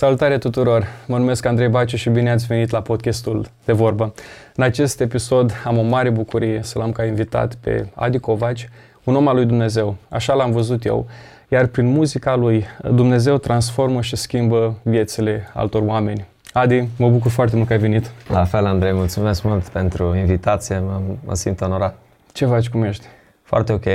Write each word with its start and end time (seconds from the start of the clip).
Salutare 0.00 0.38
tuturor! 0.38 0.86
Mă 1.06 1.18
numesc 1.18 1.44
Andrei 1.44 1.68
Baciu 1.68 1.96
și 1.96 2.10
bine 2.10 2.30
ați 2.30 2.46
venit 2.46 2.70
la 2.70 2.80
podcastul 2.80 3.46
De 3.64 3.72
Vorbă. 3.72 4.14
În 4.56 4.64
acest 4.64 5.00
episod 5.00 5.52
am 5.64 5.78
o 5.78 5.82
mare 5.82 6.10
bucurie 6.10 6.60
să 6.62 6.78
l-am 6.78 6.92
ca 6.92 7.04
invitat 7.04 7.54
pe 7.54 7.88
Adi 7.94 8.18
Covaci, 8.18 8.68
un 9.04 9.14
om 9.14 9.28
al 9.28 9.34
lui 9.34 9.44
Dumnezeu. 9.44 9.96
Așa 10.08 10.34
l-am 10.34 10.50
văzut 10.50 10.84
eu. 10.84 11.06
Iar 11.48 11.66
prin 11.66 11.86
muzica 11.86 12.36
lui, 12.36 12.64
Dumnezeu 12.82 13.38
transformă 13.38 14.00
și 14.00 14.16
schimbă 14.16 14.78
viețile 14.82 15.50
altor 15.54 15.82
oameni. 15.82 16.26
Adi, 16.52 16.88
mă 16.96 17.08
bucur 17.08 17.30
foarte 17.30 17.56
mult 17.56 17.68
că 17.68 17.72
ai 17.72 17.78
venit. 17.78 18.10
La 18.28 18.44
fel, 18.44 18.66
Andrei, 18.66 18.92
mulțumesc 18.92 19.42
mult 19.42 19.68
pentru 19.68 20.14
invitație, 20.14 20.78
mă, 20.78 21.00
mă 21.24 21.34
simt 21.34 21.60
onorat. 21.60 21.96
Ce 22.32 22.46
faci, 22.46 22.68
cum 22.68 22.82
ești? 22.82 23.06
Foarte 23.42 23.72
ok. 23.72 23.86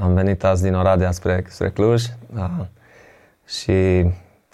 Am 0.00 0.14
venit 0.14 0.44
azi 0.44 0.62
din 0.62 0.74
Oradea 0.74 1.10
spre, 1.10 1.44
spre 1.48 1.70
Cluj 1.70 2.04
da. 2.34 2.66
și 3.46 4.06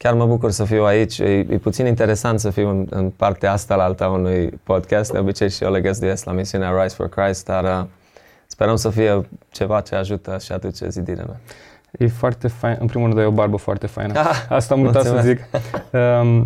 chiar 0.05 0.15
mă 0.15 0.27
bucur 0.27 0.51
să 0.51 0.65
fiu 0.65 0.85
aici. 0.85 1.19
E, 1.19 1.25
e 1.25 1.59
puțin 1.59 1.87
interesant 1.87 2.41
să 2.41 2.51
fiu 2.51 2.69
în, 2.69 2.87
în 2.91 3.11
partea 3.11 3.53
asta 3.53 3.75
la 3.75 3.83
alta 3.83 4.09
unui 4.09 4.49
podcast. 4.63 5.13
De 5.13 5.19
obicei 5.19 5.51
și 5.51 5.65
eu 5.65 5.73
le 5.73 5.81
găzduiesc 5.81 6.25
la 6.25 6.33
misiunea 6.33 6.83
Rise 6.83 6.95
for 6.95 7.09
Christ, 7.09 7.45
dar 7.45 7.65
uh, 7.65 7.87
sperăm 8.47 8.77
să 8.77 8.91
fie 8.91 9.29
ceva 9.51 9.81
ce 9.81 9.95
ajută 9.95 10.39
și 10.39 10.53
aduce 10.53 10.89
zidirea 10.89 11.25
mea. 11.27 11.41
E 11.99 12.09
foarte 12.09 12.49
fain. 12.49 12.77
În 12.81 12.87
primul 12.87 13.07
rând, 13.07 13.21
ai 13.21 13.27
o 13.27 13.31
barbă 13.31 13.57
foarte 13.57 13.87
faină. 13.87 14.13
Asta 14.49 14.75
am 14.75 14.81
uitat 14.81 15.03
să 15.03 15.21
zic. 15.23 15.39
Um, 16.21 16.39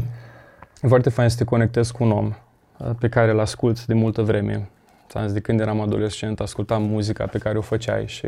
e 0.83 0.89
foarte 0.89 1.11
fain 1.11 1.29
să 1.29 1.37
te 1.37 1.45
conectezi 1.45 1.93
cu 1.93 2.05
un 2.05 2.11
om 2.11 2.33
uh, 2.77 2.91
pe 2.99 3.09
care 3.09 3.31
îl 3.31 3.41
asculți 3.41 3.87
de 3.87 3.95
multă 3.95 4.23
vreme. 4.23 4.69
Ți-am 5.09 5.25
zis, 5.25 5.33
de 5.33 5.41
când 5.41 5.61
eram 5.61 5.81
adolescent, 5.81 6.41
ascultam 6.41 6.83
muzica 6.83 7.27
pe 7.27 7.39
care 7.39 7.59
o 7.59 7.61
făceai 7.61 8.07
și 8.07 8.27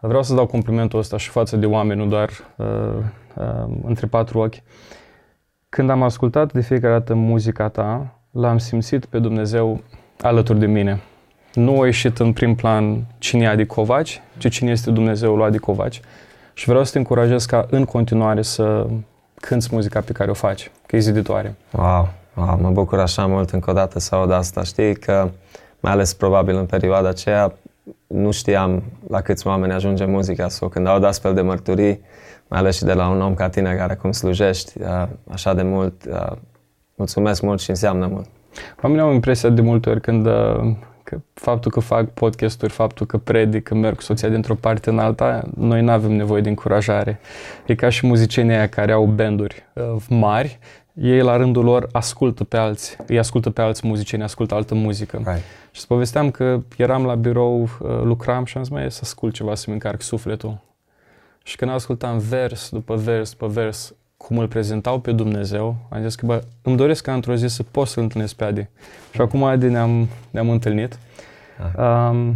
vreau 0.00 0.22
să 0.22 0.34
dau 0.34 0.46
complimentul 0.46 0.98
ăsta 0.98 1.16
și 1.16 1.28
față 1.28 1.56
de 1.56 1.66
oameni, 1.66 2.00
nu 2.00 2.06
doar 2.06 2.30
uh, 2.56 2.66
uh, 2.66 3.04
între 3.84 4.06
patru 4.06 4.38
ochi. 4.38 4.54
Când 5.68 5.90
am 5.90 6.02
ascultat 6.02 6.52
de 6.52 6.60
fiecare 6.60 6.92
dată 6.92 7.14
muzica 7.14 7.68
ta, 7.68 8.18
l-am 8.30 8.58
simțit 8.58 9.04
pe 9.04 9.18
Dumnezeu 9.18 9.80
alături 10.20 10.58
de 10.58 10.66
mine. 10.66 11.00
Nu 11.54 11.80
a 11.80 11.84
ieșit 11.84 12.18
în 12.18 12.32
prim 12.32 12.54
plan 12.54 13.06
cine 13.18 13.42
e 13.42 13.48
Adi 13.48 13.66
Covaci, 13.66 14.20
ci 14.38 14.48
cine 14.48 14.70
este 14.70 14.90
Dumnezeul 14.90 15.36
lui 15.36 15.46
Adi 15.46 15.58
Covaci. 15.58 16.00
Și 16.54 16.68
vreau 16.68 16.84
să 16.84 16.92
te 16.92 16.98
încurajez 16.98 17.44
ca 17.44 17.66
în 17.70 17.84
continuare 17.84 18.42
să 18.42 18.86
cânți 19.34 19.68
muzica 19.72 20.00
pe 20.00 20.12
care 20.12 20.30
o 20.30 20.34
faci, 20.34 20.70
că 20.86 20.96
e 20.96 20.98
ziditoare. 20.98 21.54
Wow, 21.72 22.08
wow, 22.34 22.58
mă 22.60 22.70
bucur 22.70 22.98
așa 22.98 23.26
mult 23.26 23.50
încă 23.50 23.70
o 23.70 23.72
dată 23.72 23.98
să 23.98 24.14
aud 24.14 24.30
asta. 24.30 24.62
Știi 24.62 24.94
că, 24.94 25.30
mai 25.80 25.92
ales 25.92 26.14
probabil 26.14 26.56
în 26.56 26.66
perioada 26.66 27.08
aceea, 27.08 27.52
nu 28.06 28.30
știam 28.30 28.82
la 29.08 29.20
câți 29.20 29.46
oameni 29.46 29.72
ajunge 29.72 30.04
muzica 30.04 30.48
sau 30.48 30.68
când 30.68 30.86
aud 30.86 31.04
astfel 31.04 31.34
de 31.34 31.40
mărturii, 31.40 32.00
mai 32.48 32.58
ales 32.58 32.76
și 32.76 32.84
de 32.84 32.92
la 32.92 33.08
un 33.08 33.20
om 33.20 33.34
ca 33.34 33.48
tine 33.48 33.74
care 33.74 33.92
acum 33.92 34.12
slujești 34.12 34.80
uh, 34.80 35.08
așa 35.30 35.54
de 35.54 35.62
mult, 35.62 36.04
uh, 36.10 36.36
mulțumesc 36.94 37.42
mult 37.42 37.60
și 37.60 37.70
înseamnă 37.70 38.06
mult. 38.06 38.26
Oamenii 38.82 39.04
au 39.04 39.12
impresia 39.12 39.48
de 39.48 39.60
multe 39.60 39.90
ori 39.90 40.00
când 40.00 40.26
uh, 40.26 40.76
că 41.02 41.20
faptul 41.34 41.70
că 41.70 41.80
fac 41.80 42.08
podcasturi, 42.08 42.72
faptul 42.72 43.06
că 43.06 43.18
predic, 43.18 43.62
că 43.62 43.74
merg 43.74 43.96
cu 43.96 44.02
soția 44.02 44.28
dintr-o 44.28 44.54
parte 44.54 44.90
în 44.90 44.98
alta, 44.98 45.42
noi 45.56 45.82
nu 45.82 45.90
avem 45.90 46.12
nevoie 46.12 46.40
de 46.40 46.48
încurajare. 46.48 47.20
E 47.66 47.74
ca 47.74 47.88
și 47.88 48.06
muzicienii 48.06 48.54
aia 48.54 48.68
care 48.68 48.92
au 48.92 49.04
banduri 49.04 49.64
mari, 50.08 50.58
ei 50.94 51.20
la 51.20 51.36
rândul 51.36 51.64
lor 51.64 51.88
ascultă 51.92 52.44
pe 52.44 52.56
alții, 52.56 52.96
îi 53.06 53.18
ascultă 53.18 53.50
pe 53.50 53.60
alți 53.60 53.86
muzicieni, 53.86 54.22
ascultă 54.22 54.54
altă 54.54 54.74
muzică. 54.74 55.16
Right. 55.16 55.42
Și 55.70 55.78
îți 55.78 55.86
povesteam 55.86 56.30
că 56.30 56.60
eram 56.76 57.04
la 57.04 57.14
birou, 57.14 57.68
lucram 58.02 58.44
și 58.44 58.56
am 58.56 58.62
zis, 58.62 58.72
mai 58.72 58.90
să 58.90 59.00
ascult 59.02 59.34
ceva 59.34 59.54
să-mi 59.54 59.74
încarc 59.74 60.02
sufletul. 60.02 60.58
Și 61.42 61.56
când 61.56 61.70
ascultam 61.70 62.18
vers 62.18 62.70
după 62.70 62.96
vers 62.96 63.30
după 63.30 63.46
vers, 63.46 63.94
cum 64.16 64.38
îl 64.38 64.48
prezentau 64.48 65.00
pe 65.00 65.12
Dumnezeu, 65.12 65.76
am 65.88 66.02
zis 66.02 66.14
că 66.14 66.26
bă, 66.26 66.42
îmi 66.62 66.76
doresc 66.76 67.04
ca 67.04 67.14
într-o 67.14 67.34
zi 67.34 67.46
să 67.46 67.62
pot 67.62 67.86
să-L 67.86 68.02
întâlnesc 68.02 68.34
pe 68.34 68.44
Adi. 68.44 68.68
Și 69.12 69.20
acum 69.20 69.44
Adi 69.44 69.68
ne-am, 69.68 70.08
ne-am 70.30 70.50
întâlnit. 70.50 70.98
Um, 71.76 72.34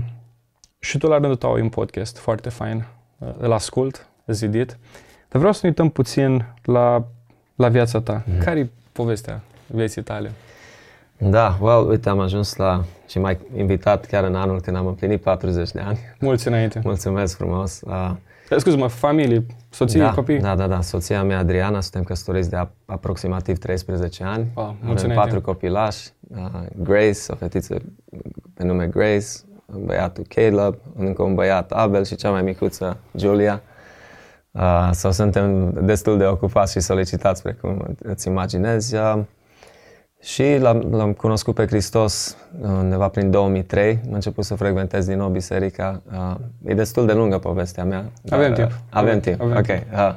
și 0.78 0.98
tu 0.98 1.06
la 1.06 1.19
rândul 1.19 1.36
tău 1.36 1.52
ai 1.52 1.60
un 1.60 1.69
podcast 1.69 2.19
foarte 2.19 2.48
fain. 2.48 2.84
Îl 3.38 3.52
ascult, 3.52 4.08
zidit. 4.26 4.78
Dar 5.28 5.38
vreau 5.41 5.52
să 5.52 5.60
ne 5.62 5.69
uităm 5.69 5.88
puțin 5.88 6.44
la, 6.62 7.06
la 7.56 7.69
viața 7.69 8.00
ta. 8.00 8.22
Mm. 8.27 8.39
Care-i 8.39 8.71
povestea 8.93 9.41
vieții 9.67 10.03
tale? 10.03 10.33
Da, 11.19 11.59
well, 11.61 11.89
uite, 11.89 12.09
am 12.09 12.21
ajuns 12.21 12.56
la 12.56 12.84
și 13.09 13.19
m-ai 13.19 13.39
invitat 13.56 14.06
chiar 14.06 14.25
în 14.25 14.34
anul 14.34 14.61
când 14.61 14.77
am 14.77 14.87
împlinit 14.87 15.21
40 15.21 15.71
de 15.71 15.81
ani. 15.81 15.99
Mulți 16.21 16.49
înainte. 16.49 16.81
Mulțumesc 16.84 17.37
frumos. 17.37 17.81
Uh, 17.84 18.11
Scuze-mă, 18.56 18.87
familie, 18.87 19.47
soție, 19.71 20.00
da, 20.00 20.12
copii? 20.12 20.39
Da, 20.39 20.55
da, 20.55 20.67
da. 20.67 20.81
Soția 20.81 21.22
mea, 21.22 21.39
Adriana, 21.39 21.81
suntem 21.81 22.03
căsătoriți 22.03 22.50
de 22.50 22.69
aproximativ 22.84 23.59
13 23.59 24.25
ani. 24.25 24.47
Wow, 24.55 24.77
Avem 24.88 25.15
patru 25.15 25.41
copilași. 25.41 26.09
Uh, 26.28 26.47
Grace, 26.83 27.19
o 27.28 27.34
fetiță 27.34 27.77
pe 28.55 28.65
nume 28.65 28.87
Grace, 28.87 29.27
băiatul 29.67 30.25
Caleb, 30.28 30.75
încă 30.97 31.23
un 31.23 31.34
băiat 31.34 31.73
Abel 31.73 32.05
și 32.05 32.15
cea 32.15 32.31
mai 32.31 32.43
micuță 32.43 32.97
Julia. 33.17 33.62
Uh, 34.56 34.89
sau 34.91 35.12
suntem 35.12 35.72
destul 35.84 36.19
de 36.19 36.25
ocupați 36.25 36.72
și 36.72 36.81
solicitați, 36.81 37.43
precum 37.43 37.97
îți 37.99 38.28
imaginezi. 38.28 38.94
Uh, 38.94 39.19
și 40.21 40.56
l-am, 40.59 40.89
l-am 40.91 41.12
cunoscut 41.12 41.55
pe 41.55 41.67
Hristos 41.67 42.37
undeva 42.62 43.09
prin 43.09 43.31
2003. 43.31 44.00
Am 44.06 44.12
început 44.12 44.44
să 44.44 44.55
frecventez 44.55 45.06
din 45.06 45.17
nou 45.17 45.28
biserica. 45.28 46.03
Uh, 46.12 46.34
e 46.65 46.75
destul 46.75 47.06
de 47.06 47.12
lungă 47.12 47.39
povestea 47.39 47.84
mea. 47.84 48.05
Avem 48.31 48.53
timp. 48.53 48.71
Avem, 48.91 49.09
avem 49.09 49.21
timp, 49.21 49.41
avem 49.41 49.56
ok. 49.56 49.65
Timp. 49.65 49.83
Uh, 49.93 50.15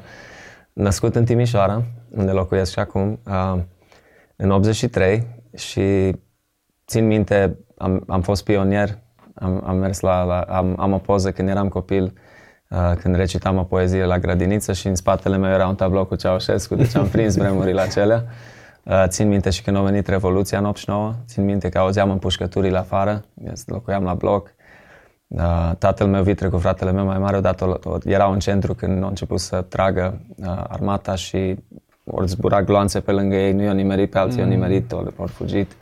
născut 0.72 1.14
în 1.14 1.24
Timișoara, 1.24 1.82
unde 2.10 2.30
locuiesc 2.30 2.72
și 2.72 2.78
acum, 2.78 3.20
uh, 3.26 3.60
în 4.36 4.50
83 4.50 5.26
și 5.56 6.16
țin 6.86 7.06
minte, 7.06 7.58
am, 7.76 8.04
am 8.06 8.20
fost 8.20 8.44
pionier, 8.44 8.98
am, 9.34 9.62
am 9.66 9.76
mers 9.76 10.00
la, 10.00 10.22
la 10.22 10.40
am, 10.40 10.74
am 10.78 10.92
o 10.92 10.98
poză 10.98 11.32
când 11.32 11.48
eram 11.48 11.68
copil, 11.68 12.02
uh, 12.02 12.10
când 13.00 13.16
recitam 13.16 13.56
o 13.56 13.62
poezie 13.62 14.04
la 14.04 14.18
grădiniță 14.18 14.72
și 14.72 14.86
în 14.86 14.94
spatele 14.94 15.36
meu 15.36 15.50
era 15.50 15.68
un 15.68 15.74
tablou 15.74 16.04
cu 16.04 16.14
Ceaușescu, 16.14 16.74
deci 16.74 16.96
am 16.96 17.08
prins 17.08 17.36
vremurile 17.36 17.80
acelea. 17.80 18.24
Uh, 18.82 19.04
țin 19.06 19.28
minte 19.28 19.50
și 19.50 19.62
când 19.62 19.76
a 19.76 19.80
venit 19.80 20.06
Revoluția 20.06 20.58
în 20.58 20.64
89, 20.64 21.14
țin 21.26 21.44
minte 21.44 21.68
că 21.68 21.78
auzeam 21.78 22.10
împușcăturile 22.10 22.78
afară, 22.78 23.24
locuiam 23.66 24.04
la 24.04 24.14
bloc. 24.14 24.54
Uh, 25.26 25.70
tatăl 25.78 26.06
meu, 26.06 26.22
Vitre, 26.22 26.48
cu 26.48 26.58
fratele 26.58 26.92
meu 26.92 27.04
mai 27.04 27.18
mare, 27.18 27.36
odată 27.36 27.78
erau 28.04 28.32
în 28.32 28.38
centru 28.38 28.74
când 28.74 29.02
au 29.02 29.08
început 29.08 29.40
să 29.40 29.64
tragă 29.68 30.20
uh, 30.36 30.46
armata 30.68 31.14
și 31.14 31.56
ori 32.04 32.26
zbura 32.26 32.62
gloanțe 32.62 33.00
pe 33.00 33.12
lângă 33.12 33.34
ei, 33.34 33.52
nu 33.52 33.62
i-au 33.62 33.74
nimerit 33.74 34.10
pe 34.10 34.18
alții, 34.18 34.42
mm. 34.42 34.50
i-au 34.50 34.58
nimerit, 34.58 34.92
ori 34.92 35.14
au 35.18 35.26
fugit. 35.26 35.72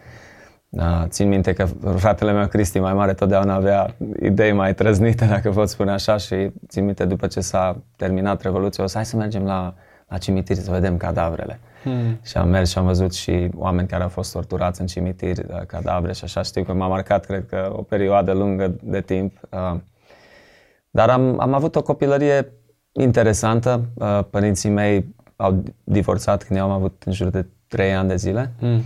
Uh, 0.71 1.05
țin 1.07 1.29
minte 1.29 1.53
că 1.53 1.65
fratele 1.97 2.33
meu, 2.33 2.47
Cristi, 2.47 2.79
mai 2.79 2.95
mare, 2.95 3.15
totdeauna 3.15 3.55
avea 3.55 3.95
idei 4.23 4.53
mai 4.53 4.75
trăznite, 4.75 5.25
dacă 5.25 5.51
pot 5.51 5.69
spune 5.69 5.91
așa, 5.91 6.17
și 6.17 6.51
țin 6.69 6.85
minte 6.85 7.05
după 7.05 7.27
ce 7.27 7.41
s-a 7.41 7.83
terminat 7.97 8.43
Revoluția, 8.43 8.85
o 8.85 8.87
să 8.87 8.97
hai 8.97 9.07
să 9.07 9.17
mergem 9.17 9.45
la, 9.45 9.75
la 10.09 10.19
cimitir 10.19 10.57
să 10.57 10.71
vedem 10.71 10.97
cadavrele. 10.97 11.61
Hmm. 11.83 12.19
Și 12.23 12.37
am 12.37 12.49
mers 12.49 12.71
și 12.71 12.79
am 12.79 12.85
văzut 12.85 13.15
și 13.15 13.49
oameni 13.57 13.89
care 13.89 14.03
au 14.03 14.09
fost 14.09 14.33
torturați 14.33 14.81
în 14.81 14.87
cimitiri, 14.87 15.45
uh, 15.49 15.61
cadavre 15.67 16.13
și 16.13 16.25
așa. 16.25 16.43
Știu 16.43 16.63
că 16.63 16.73
m-a 16.73 16.87
marcat, 16.87 17.25
cred 17.25 17.47
că, 17.47 17.73
o 17.77 17.83
perioadă 17.83 18.33
lungă 18.33 18.77
de 18.83 19.01
timp. 19.01 19.41
Uh, 19.51 19.81
dar 20.91 21.11
am, 21.11 21.41
am 21.41 21.53
avut 21.53 21.77
o 21.77 21.83
copilărie 21.83 22.53
interesantă. 22.93 23.85
Uh, 23.95 24.21
părinții 24.31 24.71
mei 24.71 25.15
au 25.37 25.63
divorțat 25.85 26.43
când 26.43 26.59
eu 26.59 26.65
am 26.65 26.71
avut 26.71 27.03
în 27.07 27.13
jur 27.13 27.29
de 27.29 27.47
3 27.67 27.95
ani 27.95 28.09
de 28.09 28.17
zile. 28.17 28.53
Hmm. 28.59 28.83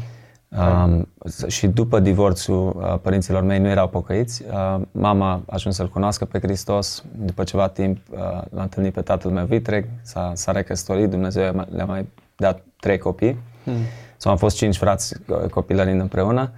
Um, 0.58 1.08
și 1.46 1.66
după 1.66 2.00
divorțul 2.00 2.76
uh, 2.76 2.98
părinților 3.02 3.42
mei 3.42 3.58
nu 3.58 3.68
erau 3.68 3.88
pocăiți. 3.88 4.42
Uh, 4.50 4.80
mama 4.90 5.30
a 5.30 5.42
ajuns 5.46 5.74
să-L 5.74 5.88
cunoască 5.88 6.24
pe 6.24 6.38
Hristos. 6.38 7.04
După 7.16 7.44
ceva 7.44 7.68
timp 7.68 7.98
uh, 8.10 8.18
l-a 8.50 8.62
întâlnit 8.62 8.92
pe 8.92 9.00
tatăl 9.00 9.30
meu 9.30 9.44
vitreg, 9.44 9.84
s-a, 10.02 10.32
s-a 10.34 10.52
recăsătorit, 10.52 11.10
Dumnezeu 11.10 11.66
le-a 11.70 11.84
mai 11.84 12.08
dat 12.36 12.64
trei 12.80 12.98
copii. 12.98 13.38
Hmm. 13.64 13.74
Sau 14.16 14.32
am 14.32 14.38
fost 14.38 14.56
cinci 14.56 14.76
frați 14.76 15.14
copilărind 15.50 16.00
împreună. 16.00 16.50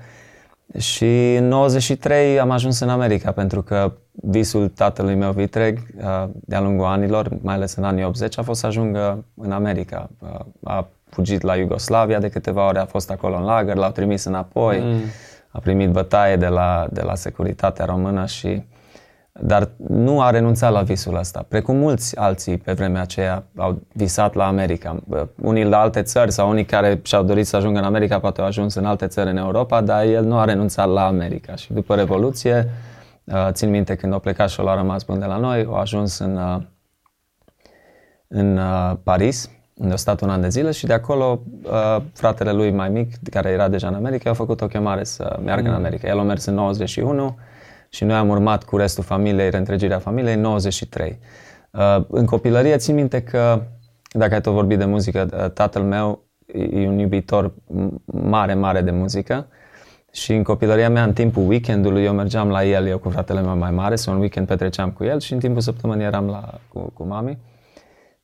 Și 0.79 1.35
în 1.35 1.49
93 1.49 2.41
am 2.41 2.51
ajuns 2.51 2.81
în 2.81 2.89
America 2.89 3.33
pentru 3.33 3.63
că 3.63 3.93
visul 4.13 4.69
tatălui 4.69 5.15
meu 5.15 5.33
vitreg 5.33 5.79
de-a 6.31 6.61
lungul 6.61 6.87
anilor, 6.87 7.29
mai 7.43 7.55
ales 7.55 7.75
în 7.75 7.85
anii 7.85 8.05
80, 8.05 8.39
a 8.39 8.43
fost 8.43 8.61
să 8.61 8.67
ajungă 8.67 9.25
în 9.35 9.53
America. 9.53 10.11
A 10.63 10.89
fugit 11.15 11.43
la 11.43 11.57
Iugoslavia 11.57 12.19
de 12.19 12.29
câteva 12.29 12.67
ore, 12.67 12.79
a 12.79 12.85
fost 12.85 13.11
acolo 13.11 13.37
în 13.37 13.45
lagăr, 13.45 13.77
l-au 13.77 13.91
trimis 13.91 14.25
înapoi, 14.25 14.81
mm. 14.81 15.01
a 15.49 15.59
primit 15.59 15.91
bătaie 15.91 16.37
de 16.37 16.47
la, 16.47 16.87
de 16.91 17.03
la 17.03 17.15
securitatea 17.15 17.85
română 17.85 18.27
și 18.27 18.63
dar 19.41 19.71
nu 19.89 20.21
a 20.21 20.31
renunțat 20.31 20.73
la 20.73 20.83
visul 20.83 21.17
ăsta, 21.17 21.45
precum 21.49 21.77
mulți 21.77 22.19
alții 22.19 22.57
pe 22.57 22.73
vremea 22.73 23.01
aceea 23.01 23.45
au 23.57 23.83
visat 23.93 24.35
la 24.35 24.47
America. 24.47 25.03
Unii 25.43 25.65
la 25.65 25.81
alte 25.81 26.03
țări 26.03 26.33
sau 26.33 26.51
unii 26.51 26.65
care 26.65 27.01
și-au 27.03 27.23
dorit 27.23 27.47
să 27.47 27.57
ajungă 27.57 27.79
în 27.79 27.85
America 27.85 28.21
poate 28.21 28.41
au 28.41 28.47
ajuns 28.47 28.75
în 28.75 28.85
alte 28.85 29.07
țări 29.07 29.31
în 29.31 29.37
Europa, 29.37 29.81
dar 29.81 30.05
el 30.05 30.25
nu 30.25 30.39
a 30.39 30.45
renunțat 30.45 30.89
la 30.89 31.07
America. 31.07 31.55
Și 31.55 31.73
după 31.73 31.95
Revoluție, 31.95 32.71
uh, 33.25 33.49
țin 33.51 33.71
minte 33.71 33.95
când 33.95 34.13
a 34.13 34.19
plecat 34.19 34.49
și 34.51 34.61
l-a 34.61 34.75
rămas 34.75 35.05
bun 35.05 35.19
de 35.19 35.25
la 35.25 35.37
noi, 35.37 35.69
a 35.73 35.79
ajuns 35.79 36.19
în, 36.19 36.37
uh, 36.37 36.63
în 38.29 38.57
uh, 38.57 38.93
Paris 39.03 39.51
unde 39.75 39.93
a 39.93 39.97
stat 39.97 40.21
un 40.21 40.31
an 40.31 40.41
de 40.41 40.49
zile 40.49 40.71
și 40.71 40.87
de 40.87 40.93
acolo 40.93 41.43
uh, 41.63 42.03
fratele 42.13 42.53
lui 42.53 42.71
mai 42.71 42.89
mic, 42.89 43.15
care 43.31 43.51
era 43.51 43.69
deja 43.69 43.89
în 43.89 43.95
America, 43.95 44.31
a 44.31 44.33
făcut 44.33 44.61
o 44.61 44.67
chemare 44.67 45.05
să 45.05 45.39
meargă 45.45 45.69
mm. 45.69 45.75
în 45.75 45.75
America. 45.75 46.09
El 46.09 46.19
a 46.19 46.23
mers 46.23 46.45
în 46.45 46.55
91 46.55 47.39
și 47.89 48.05
noi 48.05 48.17
am 48.17 48.29
urmat 48.29 48.65
cu 48.65 48.77
restul 48.77 49.05
familiei, 49.05 49.51
reîntregirea 49.51 49.99
familiei, 49.99 50.35
în 50.35 50.41
93. 50.41 51.19
Uh, 51.71 52.05
în 52.09 52.27
copilărie 52.27 52.77
țin 52.77 52.95
minte 52.95 53.23
că, 53.23 53.63
dacă 54.11 54.35
ai 54.35 54.41
tot 54.41 54.53
vorbit 54.53 54.79
de 54.79 54.85
muzică, 54.85 55.29
uh, 55.33 55.51
tatăl 55.51 55.83
meu 55.83 56.25
e 56.47 56.89
un 56.89 56.99
iubitor 56.99 57.55
mare, 58.05 58.55
mare 58.55 58.81
de 58.81 58.91
muzică 58.91 59.47
și 60.13 60.33
în 60.33 60.43
copilăria 60.43 60.91
mea, 60.91 61.05
în 61.05 61.13
timpul 61.13 61.49
weekendului, 61.49 62.05
eu 62.05 62.13
mergeam 62.13 62.49
la 62.49 62.65
el, 62.65 62.87
eu 62.87 62.99
cu 62.99 63.09
fratele 63.09 63.41
meu 63.41 63.57
mai 63.57 63.71
mare, 63.71 63.97
sau 63.97 64.15
un 64.15 64.21
weekend 64.21 64.47
petreceam 64.47 64.91
cu 64.91 65.05
el 65.05 65.21
și 65.21 65.33
în 65.33 65.39
timpul 65.39 65.61
săptămânii 65.61 66.05
eram 66.05 66.27
la, 66.27 66.61
cu, 66.69 66.81
cu 66.81 67.05
mami. 67.05 67.39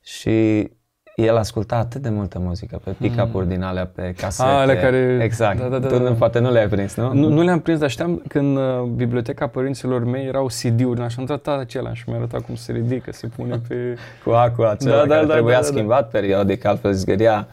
Și 0.01 0.69
el 1.15 1.37
asculta 1.37 1.75
atât 1.75 2.01
de 2.01 2.09
multă 2.09 2.39
muzică, 2.39 2.81
pe 2.83 2.95
pick-up-uri 2.99 3.43
mm. 3.43 3.51
din 3.51 3.61
alea, 3.61 3.85
pe 3.95 4.13
casete. 4.17 4.49
Ah, 4.49 4.55
ale 4.55 4.77
care... 4.77 5.19
Exact. 5.23 5.59
Da, 5.59 5.67
da, 5.67 5.79
da, 5.79 5.87
tu 5.87 5.97
da. 5.97 6.11
poate 6.11 6.39
nu 6.39 6.51
le-ai 6.51 6.67
prins, 6.67 6.95
nu? 6.95 7.13
Nu, 7.13 7.29
nu 7.29 7.41
le-am 7.41 7.59
prins, 7.59 7.79
dar 7.79 7.89
știam 7.89 8.21
că 8.27 8.39
în 8.39 8.55
uh, 8.55 8.81
biblioteca 8.81 9.47
părinților 9.47 10.03
mei 10.03 10.25
erau 10.25 10.45
CD-uri, 10.45 11.01
așa 11.01 11.15
am 11.19 11.25
tratat 11.25 11.59
acela 11.59 11.93
și 11.93 12.03
mi-a 12.07 12.17
arătat 12.17 12.41
cum 12.41 12.55
se 12.55 12.71
ridică, 12.71 13.11
se 13.11 13.27
pune 13.27 13.61
pe... 13.67 13.75
cu 14.25 14.31
acua 14.31 14.69
acela 14.69 14.95
da, 14.95 15.05
da, 15.05 15.13
care 15.13 15.25
da, 15.25 15.31
trebuia 15.31 15.55
da, 15.55 15.61
da, 15.61 15.67
schimbat 15.67 16.01
da. 16.01 16.19
periodic, 16.19 16.65
altfel 16.65 16.93
zgâria 16.93 17.47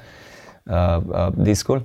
uh, 0.62 0.96
uh, 1.06 1.26
discul. 1.34 1.82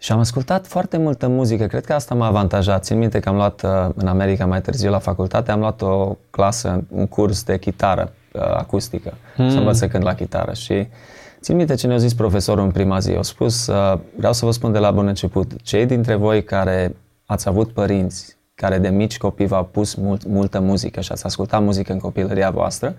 Și 0.00 0.12
am 0.12 0.18
ascultat 0.18 0.66
foarte 0.66 0.96
multă 0.96 1.28
muzică, 1.28 1.66
cred 1.66 1.84
că 1.84 1.92
asta 1.92 2.14
m-a 2.14 2.26
avantajat. 2.26 2.84
Țin 2.84 2.98
minte 2.98 3.20
că 3.20 3.28
am 3.28 3.34
luat 3.34 3.62
uh, 3.62 3.88
în 3.94 4.06
America 4.06 4.46
mai 4.46 4.60
târziu 4.60 4.90
la 4.90 4.98
facultate, 4.98 5.50
am 5.50 5.58
luat 5.58 5.82
o 5.82 6.16
clasă, 6.30 6.84
un 6.88 7.06
curs 7.06 7.42
de 7.42 7.58
chitară 7.58 8.12
uh, 8.12 8.17
acustică, 8.32 9.14
hmm. 9.36 9.50
să 9.50 9.58
învăț 9.58 9.76
să 9.76 9.88
cânt 9.88 10.02
la 10.02 10.14
chitară 10.14 10.52
și 10.52 10.86
țin 11.40 11.56
minte 11.56 11.74
ce 11.74 11.86
ne-a 11.86 11.96
zis 11.96 12.14
profesorul 12.14 12.64
în 12.64 12.70
prima 12.70 12.98
zi. 12.98 13.10
A 13.10 13.22
spus, 13.22 13.66
uh, 13.66 13.98
vreau 14.16 14.32
să 14.32 14.44
vă 14.44 14.50
spun 14.50 14.72
de 14.72 14.78
la 14.78 14.90
bun 14.90 15.06
început, 15.06 15.62
cei 15.62 15.86
dintre 15.86 16.14
voi 16.14 16.44
care 16.44 16.96
ați 17.26 17.48
avut 17.48 17.72
părinți 17.72 18.36
care 18.54 18.78
de 18.78 18.88
mici 18.88 19.18
copii 19.18 19.46
v-au 19.46 19.64
pus 19.64 19.94
mult, 19.94 20.26
multă 20.26 20.60
muzică 20.60 21.00
și 21.00 21.12
ați 21.12 21.24
ascultat 21.24 21.62
muzică 21.62 21.92
în 21.92 21.98
copilăria 21.98 22.50
voastră, 22.50 22.94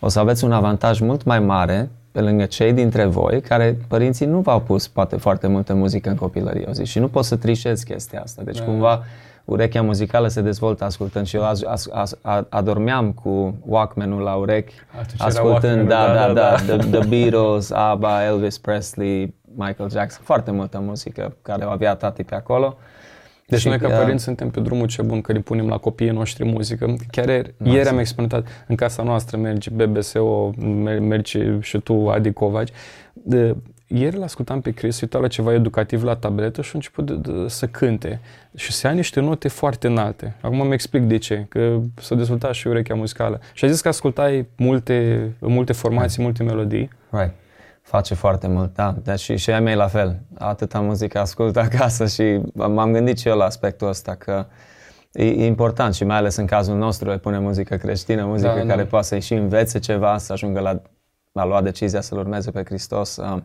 o 0.00 0.08
să 0.08 0.18
aveți 0.18 0.44
un 0.44 0.52
avantaj 0.52 1.00
mult 1.00 1.24
mai 1.24 1.40
mare 1.40 1.90
pe 2.12 2.20
lângă 2.20 2.44
cei 2.44 2.72
dintre 2.72 3.04
voi 3.04 3.40
care 3.40 3.78
părinții 3.88 4.26
nu 4.26 4.40
v-au 4.40 4.60
pus 4.60 4.88
poate 4.88 5.16
foarte 5.16 5.46
multă 5.46 5.74
muzică 5.74 6.08
în 6.08 6.16
copilărie, 6.16 6.66
o 6.68 6.72
zi, 6.72 6.84
și 6.84 6.98
nu 6.98 7.08
poți 7.08 7.28
să 7.28 7.36
trișezi 7.36 7.84
chestia 7.84 8.20
asta. 8.20 8.42
Deci 8.42 8.58
da. 8.58 8.64
cumva 8.64 9.02
urechea 9.48 9.82
muzicală 9.82 10.28
se 10.28 10.40
dezvoltă 10.40 10.84
ascultând 10.84 11.26
și 11.26 11.36
eu 11.36 11.42
az, 11.42 11.62
az, 11.66 11.88
az, 11.92 12.18
adormeam 12.48 13.12
cu 13.12 13.58
Walkman-ul 13.66 14.22
la 14.22 14.34
urechi, 14.34 14.74
ascultând, 15.18 15.88
da, 15.88 16.06
da, 16.06 16.14
da, 16.14 16.32
da, 16.32 16.56
da. 16.66 16.76
The, 16.76 16.90
The 16.90 17.08
Beatles, 17.08 17.70
ABBA, 17.70 18.24
Elvis 18.24 18.58
Presley, 18.58 19.34
Michael 19.54 19.90
Jackson, 19.90 20.22
foarte 20.24 20.50
multă 20.50 20.80
muzică 20.80 21.36
care 21.42 21.64
o 21.64 21.70
avea 21.70 21.94
tati 21.94 22.24
pe 22.24 22.34
acolo. 22.34 22.76
Deci 23.46 23.60
și 23.60 23.68
noi 23.68 23.78
ca 23.78 23.88
părinți 23.88 24.24
suntem 24.24 24.50
pe 24.50 24.60
drumul 24.60 24.86
ce 24.86 25.02
bun 25.02 25.20
că 25.20 25.32
îi 25.32 25.40
punem 25.40 25.68
la 25.68 25.78
copiii 25.78 26.10
noștri 26.10 26.44
muzică. 26.44 26.94
Chiar 27.10 27.28
ieri, 27.28 27.54
ieri 27.62 27.88
am 27.88 27.98
experimentat, 27.98 28.64
în 28.66 28.76
casa 28.76 29.02
noastră 29.02 29.36
mergi 29.36 29.70
BBSO, 29.70 30.50
mergi 31.00 31.38
și 31.60 31.78
tu 31.78 32.08
Adi 32.08 32.32
Covaci. 32.32 32.70
De, 33.12 33.56
ieri 33.88 34.16
l-ascultam 34.16 34.60
pe 34.60 34.70
Chris, 34.70 35.00
uita 35.00 35.18
la 35.18 35.28
ceva 35.28 35.52
educativ 35.52 36.04
la 36.04 36.16
tabletă 36.16 36.62
și 36.62 36.68
a 36.68 36.72
început 36.74 37.06
de, 37.06 37.14
de, 37.14 37.48
să 37.48 37.66
cânte 37.66 38.20
și 38.54 38.72
să 38.72 38.86
ia 38.86 38.92
niște 38.92 39.20
note 39.20 39.48
foarte 39.48 39.86
înalte. 39.86 40.36
Acum 40.40 40.60
îmi 40.60 40.72
explic 40.72 41.02
de 41.02 41.16
ce, 41.16 41.46
că 41.48 41.78
s-a 41.94 42.14
dezvoltat 42.14 42.52
și 42.52 42.66
urechea 42.66 42.94
muzicală. 42.94 43.40
Și 43.52 43.64
a 43.64 43.68
zis 43.68 43.80
că 43.80 43.88
ascultai 43.88 44.46
multe, 44.56 45.30
multe 45.40 45.72
formații, 45.72 46.22
multe 46.22 46.42
melodii. 46.42 46.90
Right. 47.10 47.34
Face 47.82 48.14
foarte 48.14 48.46
mult, 48.46 48.74
da. 48.74 48.94
Deci 49.02 49.18
și, 49.20 49.36
și 49.36 49.50
ai 49.50 49.60
mei 49.60 49.74
la 49.74 49.86
fel. 49.86 50.20
Atâta 50.38 50.80
muzică 50.80 51.18
ascult 51.18 51.56
acasă 51.56 52.06
și 52.06 52.40
m-am 52.52 52.92
gândit 52.92 53.18
și 53.18 53.28
eu 53.28 53.36
la 53.36 53.44
aspectul 53.44 53.88
ăsta 53.88 54.14
că 54.14 54.46
e, 55.12 55.24
e 55.24 55.46
important 55.46 55.94
și 55.94 56.04
mai 56.04 56.16
ales 56.16 56.36
în 56.36 56.46
cazul 56.46 56.76
nostru 56.76 57.08
le 57.08 57.18
pune 57.18 57.38
muzică 57.38 57.76
creștină, 57.76 58.24
muzică 58.24 58.52
da, 58.54 58.66
care 58.66 58.82
da. 58.82 58.88
poate 58.88 59.06
să-i 59.06 59.20
și 59.20 59.34
învețe 59.34 59.78
ceva, 59.78 60.18
să 60.18 60.32
ajungă 60.32 60.60
la, 60.60 60.82
la 61.32 61.44
lua 61.44 61.62
decizia 61.62 62.00
să-L 62.00 62.18
urmeze 62.18 62.50
pe 62.50 62.62
Hristos. 62.64 63.16
Uh, 63.16 63.36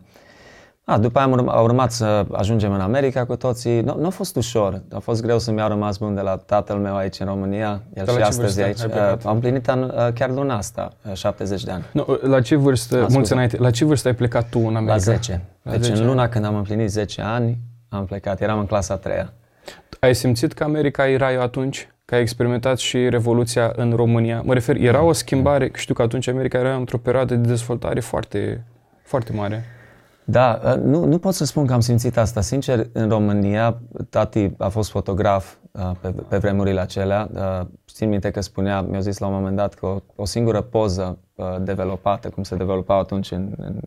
a, 0.86 0.98
după 0.98 1.18
aia 1.18 1.26
am 1.26 1.48
a 1.48 1.60
urmat 1.60 1.92
să 1.92 2.26
ajungem 2.32 2.72
în 2.72 2.80
America 2.80 3.24
cu 3.24 3.36
toții. 3.36 3.80
Nu, 3.80 3.96
nu 3.98 4.06
a 4.06 4.10
fost 4.10 4.36
ușor. 4.36 4.82
A 4.92 4.98
fost 4.98 5.22
greu 5.22 5.38
să-mi 5.38 5.58
iau 5.58 5.68
rămas 5.68 5.98
bun 5.98 6.14
de 6.14 6.20
la 6.20 6.36
tatăl 6.36 6.76
meu 6.76 6.96
aici 6.96 7.20
în 7.20 7.26
România. 7.26 7.82
El 7.94 8.08
și 8.08 8.16
astăzi 8.16 8.62
aici. 8.62 8.80
Am 9.24 9.34
împlinit 9.34 9.68
an, 9.68 9.82
uh, 9.82 10.08
chiar 10.14 10.30
luna 10.30 10.56
asta, 10.56 10.92
70 11.12 11.60
uh, 11.60 11.66
de 11.66 11.72
ani. 11.72 11.84
No, 11.92 12.04
la 12.20 12.40
ce 12.40 12.56
vârstă, 12.56 13.06
mulți 13.10 13.32
înainte, 13.32 13.56
la 13.56 13.70
ce 13.70 13.84
vârstă 13.84 14.08
ai 14.08 14.14
plecat 14.14 14.48
tu 14.48 14.58
în 14.58 14.76
America? 14.76 14.92
La 14.92 14.98
10. 14.98 15.44
La 15.62 15.70
deci 15.70 15.84
10 15.84 16.00
în 16.00 16.06
luna 16.06 16.28
când 16.28 16.44
am 16.44 16.56
împlinit 16.56 16.90
10 16.90 17.20
ani, 17.22 17.58
am 17.88 18.04
plecat. 18.04 18.40
Eram 18.40 18.58
în 18.58 18.66
clasa 18.66 18.96
3 18.96 19.32
Ai 20.00 20.14
simțit 20.14 20.52
că 20.52 20.64
America 20.64 21.08
era 21.08 21.32
eu 21.32 21.40
atunci? 21.40 21.88
Că 22.04 22.14
ai 22.14 22.20
experimentat 22.20 22.78
și 22.78 23.08
Revoluția 23.08 23.72
în 23.76 23.92
România? 23.96 24.42
Mă 24.44 24.52
refer, 24.52 24.76
era 24.76 25.02
o 25.02 25.12
schimbare, 25.12 25.70
știu 25.74 25.94
că 25.94 26.02
atunci 26.02 26.28
America 26.28 26.58
era 26.58 26.74
într-o 26.74 26.98
perioadă 26.98 27.34
de 27.34 27.48
dezvoltare 27.48 28.00
foarte, 28.00 28.64
foarte 29.02 29.32
mare. 29.32 29.64
Da, 30.24 30.60
ă, 30.64 30.74
nu, 30.74 31.04
nu 31.04 31.18
pot 31.18 31.34
să 31.34 31.44
spun 31.44 31.66
că 31.66 31.72
am 31.72 31.80
simțit 31.80 32.16
asta. 32.16 32.40
Sincer, 32.40 32.86
în 32.92 33.08
România, 33.08 33.80
tati 34.10 34.50
a 34.58 34.68
fost 34.68 34.90
fotograf 34.90 35.54
ă, 35.74 35.96
pe, 36.00 36.14
pe 36.28 36.38
vremurile 36.38 36.80
acelea. 36.80 37.28
Ă, 37.36 37.68
țin 37.88 38.08
minte 38.08 38.30
că 38.30 38.40
spunea, 38.40 38.80
mi-a 38.80 39.00
zis 39.00 39.18
la 39.18 39.26
un 39.26 39.32
moment 39.32 39.56
dat 39.56 39.74
că 39.74 39.86
o, 39.86 39.98
o 40.16 40.24
singură 40.24 40.60
poză 40.60 41.18
developată, 41.60 42.28
cum 42.28 42.42
se 42.42 42.56
developau 42.56 42.98
atunci 42.98 43.30
în, 43.30 43.54
în, 43.56 43.80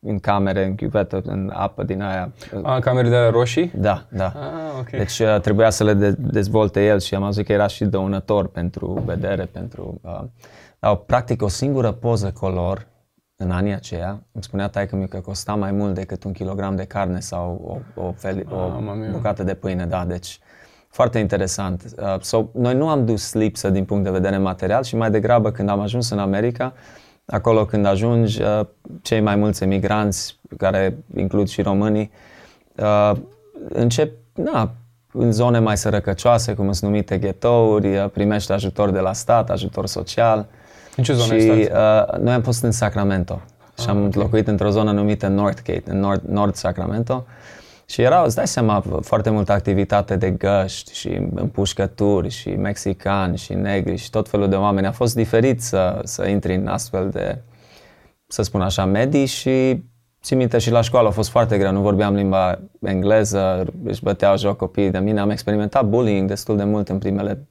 în 0.00 0.18
camere, 0.18 0.64
în 0.64 0.74
chiuvetă, 0.74 1.22
în 1.24 1.52
apă 1.54 1.82
din 1.82 2.02
aia. 2.02 2.32
A, 2.62 2.78
camere 2.78 3.08
de 3.08 3.16
roșii? 3.30 3.72
Da, 3.74 4.06
da. 4.08 4.26
Ah, 4.26 4.78
okay. 4.80 4.98
Deci 4.98 5.22
trebuia 5.42 5.70
să 5.70 5.84
le 5.84 5.94
de- 5.94 6.14
dezvolte 6.18 6.84
el 6.84 7.00
și 7.00 7.14
am 7.14 7.22
auzit 7.22 7.46
că 7.46 7.52
era 7.52 7.66
și 7.66 7.84
dăunător 7.84 8.48
pentru 8.48 9.02
vedere, 9.06 9.44
pentru... 9.44 10.00
Uh, 10.02 10.98
practic 11.06 11.42
o 11.42 11.48
singură 11.48 11.92
poză 11.92 12.30
color 12.30 12.86
în 13.36 13.50
anii 13.50 13.72
aceia, 13.72 14.08
îmi 14.32 14.42
spunea 14.42 14.68
taică 14.68 14.96
mi 14.96 15.08
că 15.08 15.20
costa 15.20 15.54
mai 15.54 15.72
mult 15.72 15.94
decât 15.94 16.24
un 16.24 16.32
kilogram 16.32 16.76
de 16.76 16.84
carne 16.84 17.20
sau 17.20 17.82
o, 17.96 18.02
o, 18.02 18.12
fel, 18.12 18.46
o 18.50 18.56
ah, 18.56 19.10
bucată 19.10 19.42
de 19.42 19.54
pâine, 19.54 19.86
da, 19.86 20.04
deci 20.04 20.40
foarte 20.88 21.18
interesant. 21.18 21.84
Uh, 21.98 22.20
so, 22.20 22.44
noi 22.52 22.74
nu 22.74 22.88
am 22.88 23.04
dus 23.04 23.32
lipsă 23.32 23.70
din 23.70 23.84
punct 23.84 24.04
de 24.04 24.10
vedere 24.10 24.38
material 24.38 24.82
și 24.82 24.96
mai 24.96 25.10
degrabă 25.10 25.50
când 25.50 25.68
am 25.68 25.80
ajuns 25.80 26.10
în 26.10 26.18
America, 26.18 26.72
acolo 27.26 27.64
când 27.64 27.86
ajungi, 27.86 28.42
uh, 28.42 28.60
cei 29.02 29.20
mai 29.20 29.36
mulți 29.36 29.62
emigranți, 29.62 30.38
care 30.56 30.98
includ 31.16 31.48
și 31.48 31.62
românii, 31.62 32.10
uh, 32.76 33.12
încep, 33.68 34.12
na, 34.32 34.70
în 35.12 35.32
zone 35.32 35.58
mai 35.58 35.76
sărăcăcioase, 35.76 36.54
cum 36.54 36.72
sunt 36.72 36.90
numite 36.90 37.18
ghetouri, 37.18 37.96
uh, 37.96 38.10
primești 38.10 38.52
ajutor 38.52 38.90
de 38.90 39.00
la 39.00 39.12
stat, 39.12 39.50
ajutor 39.50 39.86
social, 39.86 40.46
în 40.96 41.04
ce 41.04 41.12
zonă 41.12 41.38
și, 41.38 41.48
uh, 41.48 42.18
noi 42.18 42.32
am 42.32 42.42
fost 42.42 42.62
în 42.62 42.70
Sacramento 42.70 43.42
ah, 43.76 43.82
și 43.82 43.88
am 43.88 43.96
okay. 43.96 44.22
locuit 44.22 44.48
într-o 44.48 44.70
zonă 44.70 44.92
numită 44.92 45.26
Northgate, 45.26 45.82
în 45.86 45.98
Nord, 45.98 46.22
Nord 46.28 46.54
Sacramento. 46.54 47.26
Și 47.88 48.02
era, 48.02 48.22
îți 48.22 48.34
dai 48.34 48.46
seama, 48.46 48.84
foarte 49.00 49.30
multă 49.30 49.52
activitate 49.52 50.16
de 50.16 50.30
găști 50.30 50.94
și 50.94 51.08
împușcături 51.34 52.28
și 52.28 52.48
mexicani 52.48 53.36
și 53.36 53.54
negri 53.54 53.96
și 53.96 54.10
tot 54.10 54.28
felul 54.28 54.48
de 54.48 54.56
oameni. 54.56 54.86
A 54.86 54.92
fost 54.92 55.14
diferit 55.14 55.62
să, 55.62 56.00
să 56.04 56.26
intri 56.26 56.54
în 56.54 56.66
astfel 56.66 57.10
de, 57.10 57.38
să 58.26 58.42
spun 58.42 58.60
așa, 58.60 58.84
medii 58.84 59.26
și 59.26 59.84
țin 60.22 60.36
minte 60.36 60.58
și 60.58 60.70
la 60.70 60.80
școală 60.80 61.08
a 61.08 61.10
fost 61.10 61.28
foarte 61.28 61.58
greu, 61.58 61.72
nu 61.72 61.80
vorbeam 61.80 62.14
limba 62.14 62.58
engleză, 62.80 63.64
își 63.84 64.02
băteau 64.02 64.38
joc 64.38 64.56
copiii 64.56 64.90
de 64.90 64.98
mine. 64.98 65.20
Am 65.20 65.30
experimentat 65.30 65.84
bullying 65.84 66.28
destul 66.28 66.56
de 66.56 66.64
mult 66.64 66.88
în 66.88 66.98
primele 66.98 67.48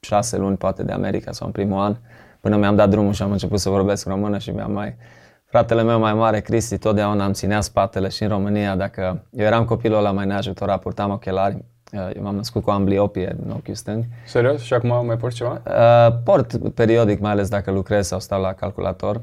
șase 0.00 0.36
luni, 0.36 0.56
poate, 0.56 0.82
de 0.82 0.92
America 0.92 1.32
sau 1.32 1.46
în 1.46 1.52
primul 1.52 1.80
an 1.80 1.96
până 2.40 2.56
mi-am 2.56 2.76
dat 2.76 2.88
drumul 2.88 3.12
și 3.12 3.22
am 3.22 3.30
început 3.30 3.58
să 3.58 3.68
vorbesc 3.68 4.06
română 4.06 4.38
și 4.38 4.50
mi-am 4.50 4.72
mai... 4.72 4.96
Fratele 5.44 5.82
meu 5.82 5.98
mai 5.98 6.14
mare, 6.14 6.40
Cristi, 6.40 6.78
totdeauna 6.78 7.24
am 7.24 7.32
ținea 7.32 7.60
spatele 7.60 8.08
și 8.08 8.22
în 8.22 8.28
România, 8.28 8.76
dacă 8.76 9.24
eu 9.30 9.46
eram 9.46 9.64
copilul 9.64 9.98
ăla 9.98 10.10
mai 10.10 10.26
neajutorat, 10.26 10.80
purtam 10.80 11.10
ochelari, 11.10 11.64
eu 11.92 12.22
m-am 12.22 12.34
născut 12.34 12.62
cu 12.62 12.70
ambliopie 12.70 13.36
în 13.44 13.50
ochiul 13.50 13.74
stâng. 13.74 14.04
Serios? 14.26 14.62
Și 14.62 14.74
acum 14.74 15.06
mai 15.06 15.16
porți 15.16 15.36
ceva? 15.36 15.62
Uh, 15.66 16.16
port 16.24 16.72
periodic, 16.74 17.20
mai 17.20 17.30
ales 17.30 17.48
dacă 17.48 17.70
lucrez 17.70 18.06
sau 18.06 18.20
stau 18.20 18.40
la 18.40 18.52
calculator. 18.52 19.20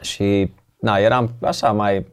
Și, 0.00 0.54
na, 0.80 0.96
eram 0.96 1.30
așa 1.40 1.72
mai, 1.72 2.06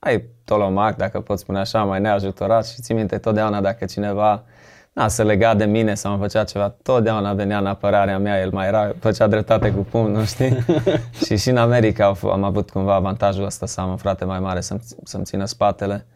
mai 0.00 0.24
tolomac, 0.44 0.96
dacă 0.96 1.20
pot 1.20 1.38
spune 1.38 1.58
așa, 1.58 1.84
mai 1.84 2.00
neajutorat 2.00 2.66
și 2.66 2.82
țin 2.82 2.96
minte 2.96 3.18
totdeauna 3.18 3.60
dacă 3.60 3.84
cineva 3.84 4.44
na, 4.92 5.08
se 5.08 5.22
lega 5.22 5.54
de 5.54 5.64
mine 5.64 5.94
sau 5.94 6.12
îmi 6.12 6.20
făcea 6.20 6.44
ceva, 6.44 6.74
totdeauna 6.82 7.32
venea 7.32 7.58
în 7.58 7.66
apărarea 7.66 8.18
mea, 8.18 8.40
el 8.40 8.50
mai 8.50 8.66
era, 8.66 8.94
făcea 8.98 9.26
dreptate 9.26 9.72
cu 9.72 9.86
pumnul, 9.90 10.24
știi? 10.24 10.64
și 11.24 11.36
și 11.36 11.48
în 11.50 11.56
America 11.56 12.14
am 12.22 12.44
avut 12.44 12.70
cumva 12.70 12.94
avantajul 12.94 13.44
ăsta 13.44 13.66
să 13.66 13.80
am 13.80 13.88
un 13.88 13.96
frate 13.96 14.24
mai 14.24 14.40
mare 14.40 14.60
să-mi, 14.60 14.80
să-mi 15.04 15.24
țină 15.24 15.44
spatele. 15.44 16.06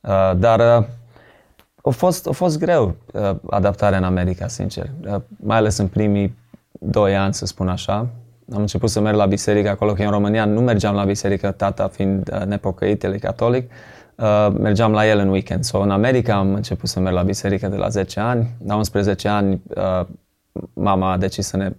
Uh, 0.00 0.32
dar 0.36 0.58
uh, 0.58 0.86
a, 1.82 1.90
fost, 1.90 2.26
a 2.26 2.32
fost 2.32 2.58
greu 2.58 2.96
uh, 3.12 3.36
adaptarea 3.50 3.98
în 3.98 4.04
America, 4.04 4.48
sincer. 4.48 4.90
Uh, 5.06 5.16
mai 5.36 5.56
ales 5.56 5.76
în 5.76 5.88
primii 5.88 6.38
doi 6.72 7.16
ani, 7.16 7.34
să 7.34 7.46
spun 7.46 7.68
așa. 7.68 7.94
am 8.52 8.60
început 8.60 8.90
să 8.90 9.00
merg 9.00 9.16
la 9.16 9.26
biserică 9.26 9.68
acolo, 9.68 9.92
că 9.92 10.02
în 10.02 10.10
România 10.10 10.44
nu 10.44 10.60
mergeam 10.60 10.94
la 10.94 11.04
biserică, 11.04 11.50
tata 11.50 11.88
fiind 11.88 12.30
uh, 12.32 12.44
nepocăit, 12.44 13.04
el 13.04 13.12
e 13.12 13.18
catolic, 13.18 13.70
uh, 13.70 14.01
mergeam 14.58 14.92
la 14.92 15.06
el 15.06 15.18
în 15.18 15.28
weekend. 15.28 15.64
So, 15.64 15.80
în 15.80 15.90
America 15.90 16.34
am 16.34 16.54
început 16.54 16.88
să 16.88 17.00
merg 17.00 17.14
la 17.14 17.22
biserică 17.22 17.68
de 17.68 17.76
la 17.76 17.88
10 17.88 18.20
ani. 18.20 18.50
La 18.66 18.76
11 18.76 19.28
ani 19.28 19.62
uh, 19.74 20.06
mama 20.72 21.10
a 21.10 21.16
decis 21.16 21.46
să 21.46 21.56
ne 21.56 21.72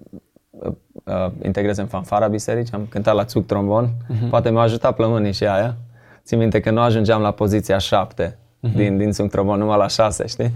uh, 0.49 0.71
uh, 1.03 1.31
integreze 1.43 1.81
în 1.81 1.87
fanfara 1.87 2.27
bisericii. 2.27 2.73
Am 2.73 2.85
cântat 2.89 3.15
la 3.15 3.25
țuc 3.25 3.45
trombon. 3.45 3.87
Uh-huh. 3.87 4.29
Poate 4.29 4.49
m-a 4.49 4.61
ajutat 4.61 4.95
plămânii 4.95 5.31
și 5.31 5.45
aia. 5.45 5.77
Țin 6.23 6.37
minte 6.37 6.59
că 6.59 6.71
nu 6.71 6.79
ajungeam 6.79 7.21
la 7.21 7.31
poziția 7.31 7.77
7 7.77 8.37
uh-huh. 8.37 8.75
din, 8.75 8.97
din 8.97 9.11
țuc 9.11 9.29
trombon, 9.29 9.59
numai 9.59 9.77
la 9.77 9.87
6, 9.87 10.27
știi? 10.27 10.51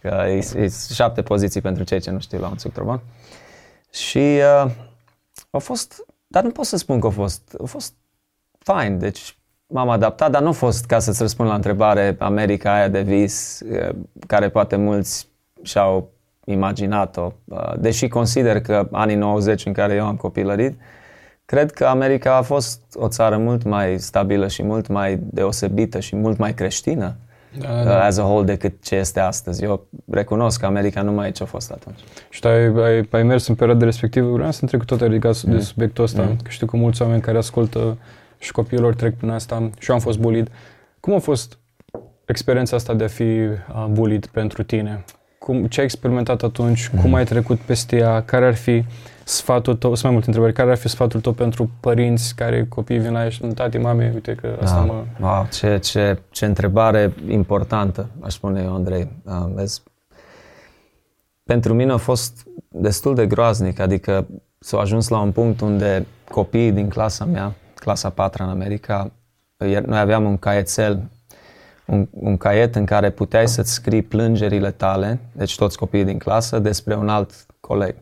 Că 0.00 0.24
e, 0.26 0.62
e 0.62 0.72
șapte 0.92 1.22
poziții 1.22 1.60
pentru 1.60 1.84
cei 1.84 2.00
ce 2.00 2.10
nu 2.10 2.18
știu 2.18 2.38
la 2.38 2.48
un 2.48 2.56
țuc 2.56 2.72
trombon. 2.72 3.00
Și 3.92 4.38
uh, 4.64 4.70
a 5.50 5.58
fost, 5.58 6.04
dar 6.26 6.42
nu 6.42 6.50
pot 6.50 6.64
să 6.64 6.76
spun 6.76 7.00
că 7.00 7.06
a 7.06 7.10
fost, 7.10 7.56
a 7.62 7.66
fost 7.66 7.94
fine, 8.58 8.96
deci 8.96 9.37
m-am 9.68 9.88
adaptat, 9.88 10.30
dar 10.30 10.42
nu 10.42 10.48
a 10.48 10.52
fost, 10.52 10.86
ca 10.86 10.98
să-ți 10.98 11.22
răspund 11.22 11.48
la 11.48 11.54
întrebare, 11.54 12.16
America 12.18 12.74
aia 12.74 12.88
de 12.88 13.00
vis, 13.00 13.60
uh, 13.60 13.94
care 14.26 14.48
poate 14.48 14.76
mulți 14.76 15.28
și-au 15.62 16.10
imaginat-o, 16.44 17.32
uh, 17.44 17.72
deși 17.78 18.08
consider 18.08 18.60
că 18.60 18.88
anii 18.92 19.16
90 19.16 19.66
în 19.66 19.72
care 19.72 19.94
eu 19.94 20.06
am 20.06 20.16
copilărit, 20.16 20.78
cred 21.44 21.72
că 21.72 21.84
America 21.84 22.36
a 22.36 22.42
fost 22.42 22.80
o 22.94 23.08
țară 23.08 23.36
mult 23.36 23.62
mai 23.62 23.98
stabilă 23.98 24.48
și 24.48 24.62
mult 24.62 24.86
mai 24.86 25.18
deosebită 25.20 26.00
și 26.00 26.16
mult 26.16 26.38
mai 26.38 26.54
creștină 26.54 27.16
da, 27.58 27.82
da. 27.84 27.90
Uh, 27.90 28.02
as 28.02 28.18
a 28.18 28.22
whole 28.22 28.44
decât 28.44 28.82
ce 28.82 28.94
este 28.94 29.20
astăzi. 29.20 29.64
Eu 29.64 29.86
recunosc 30.10 30.60
că 30.60 30.66
America 30.66 31.02
nu 31.02 31.12
mai 31.12 31.28
e 31.28 31.30
ce 31.30 31.42
a 31.42 31.46
fost 31.46 31.70
atunci. 31.70 31.98
Și 32.30 32.40
tu 32.40 32.48
ai, 32.48 32.66
ai, 32.66 33.08
ai 33.10 33.22
mers 33.22 33.46
în 33.46 33.54
perioada 33.54 33.84
respectivă, 33.84 34.30
vreau 34.30 34.50
să 34.50 34.58
întreb 34.62 34.84
tot 34.84 35.00
ai 35.00 35.08
ridicat 35.08 35.42
mm. 35.42 35.52
de 35.52 35.60
subiectul 35.60 36.04
ăsta, 36.04 36.22
mm. 36.22 36.36
că 36.42 36.50
știu 36.50 36.66
că 36.66 36.76
mulți 36.76 37.02
oameni 37.02 37.20
care 37.20 37.38
ascultă 37.38 37.98
și 38.38 38.52
copiilor 38.52 38.94
trec 38.94 39.16
prin 39.16 39.30
asta 39.30 39.70
și 39.78 39.88
eu 39.88 39.96
am 39.96 40.02
fost 40.02 40.18
bullied. 40.18 40.50
Cum 41.00 41.14
a 41.14 41.18
fost 41.18 41.58
experiența 42.24 42.76
asta 42.76 42.94
de 42.94 43.04
a 43.04 43.08
fi 43.08 43.22
uh, 43.22 43.86
bullied 43.90 44.26
pentru 44.26 44.62
tine? 44.62 45.04
Cum, 45.38 45.66
ce 45.66 45.80
ai 45.80 45.86
experimentat 45.86 46.42
atunci? 46.42 46.90
Mm. 46.92 47.00
Cum 47.00 47.14
ai 47.14 47.24
trecut 47.24 47.58
peste 47.58 47.96
ea? 47.96 48.22
Care 48.22 48.46
ar 48.46 48.54
fi 48.54 48.84
sfatul 49.24 49.74
tău, 49.76 49.90
sunt 49.90 50.02
mai 50.02 50.12
multe 50.12 50.26
întrebări, 50.26 50.54
care 50.54 50.70
ar 50.70 50.76
fi 50.76 50.88
sfatul 50.88 51.20
tău 51.20 51.32
pentru 51.32 51.70
părinți 51.80 52.34
care 52.34 52.66
copiii 52.68 52.98
vin 52.98 53.12
la 53.12 53.24
ei 53.24 53.30
și 53.30 53.40
tati, 53.40 53.78
mame, 53.78 54.10
uite 54.14 54.34
că 54.34 54.58
asta 54.62 54.78
da. 54.78 54.84
mă... 54.84 55.04
Wow, 55.20 55.46
ce, 55.52 55.78
ce, 55.78 56.18
ce 56.30 56.44
întrebare 56.44 57.12
importantă, 57.28 58.08
aș 58.20 58.32
spune 58.32 58.62
eu, 58.62 58.74
Andrei. 58.74 59.08
Uh, 59.24 59.32
vezi, 59.54 59.82
pentru 61.44 61.74
mine 61.74 61.92
a 61.92 61.96
fost 61.96 62.46
destul 62.68 63.14
de 63.14 63.26
groaznic, 63.26 63.78
adică 63.78 64.26
s-a 64.58 64.78
ajuns 64.78 65.08
la 65.08 65.20
un 65.20 65.32
punct 65.32 65.60
unde 65.60 66.06
copiii 66.30 66.72
din 66.72 66.88
clasa 66.88 67.24
mea, 67.24 67.54
clasa 67.78 68.10
4 68.10 68.42
în 68.42 68.48
America, 68.48 69.12
noi 69.56 69.98
aveam 69.98 70.24
un 70.24 70.36
caietel, 70.36 71.02
un, 71.86 72.08
un 72.10 72.36
caiet 72.36 72.74
în 72.74 72.84
care 72.84 73.10
puteai 73.10 73.48
să-ți 73.48 73.72
scrii 73.72 74.02
plângerile 74.02 74.70
tale, 74.70 75.18
deci 75.32 75.56
toți 75.56 75.78
copiii 75.78 76.04
din 76.04 76.18
clasă, 76.18 76.58
despre 76.58 76.94
un 76.94 77.08
alt 77.08 77.46
coleg. 77.60 77.94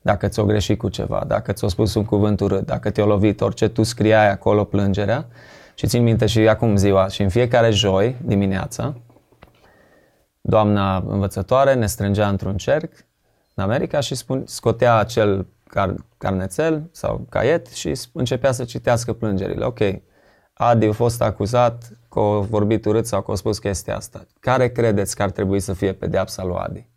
Dacă 0.00 0.28
ți-o 0.28 0.44
greșit 0.44 0.78
cu 0.78 0.88
ceva, 0.88 1.24
dacă 1.26 1.52
ți-o 1.52 1.68
spus 1.68 1.94
un 1.94 2.04
cuvânt 2.04 2.40
urât, 2.40 2.66
dacă 2.66 2.90
te-o 2.90 3.06
lovit, 3.06 3.40
orice, 3.40 3.68
tu 3.68 3.82
scriai 3.82 4.30
acolo 4.30 4.64
plângerea. 4.64 5.26
Și 5.74 5.86
țin 5.86 6.02
minte 6.02 6.26
și 6.26 6.38
acum 6.38 6.76
ziua 6.76 7.08
și 7.08 7.22
în 7.22 7.28
fiecare 7.28 7.70
joi 7.70 8.16
dimineața 8.24 8.94
doamna 10.48 10.96
învățătoare 10.96 11.74
ne 11.74 11.86
strângea 11.86 12.28
într-un 12.28 12.56
cerc 12.56 12.92
în 13.54 13.62
America 13.62 14.00
și 14.00 14.14
spun, 14.14 14.42
scotea 14.46 14.96
acel 14.96 15.46
car, 15.68 15.94
carnețel 16.18 16.88
sau 16.92 17.26
caiet 17.28 17.66
și 17.66 17.92
începea 18.12 18.52
să 18.52 18.64
citească 18.64 19.12
plângerile. 19.12 19.64
Ok, 19.64 19.78
Adi 20.52 20.86
a 20.86 20.92
fost 20.92 21.22
acuzat 21.22 21.98
că 22.10 22.18
a 22.18 22.38
vorbit 22.38 22.84
urât 22.84 23.06
sau 23.06 23.22
că 23.22 23.30
a 23.30 23.34
spus 23.34 23.58
chestia 23.58 23.96
asta. 23.96 24.26
Care 24.40 24.68
credeți 24.68 25.16
că 25.16 25.22
ar 25.22 25.30
trebui 25.30 25.60
să 25.60 25.72
fie 25.72 25.92
pedeapsa 25.92 26.44
lui 26.44 26.56
Adi? 26.58 26.88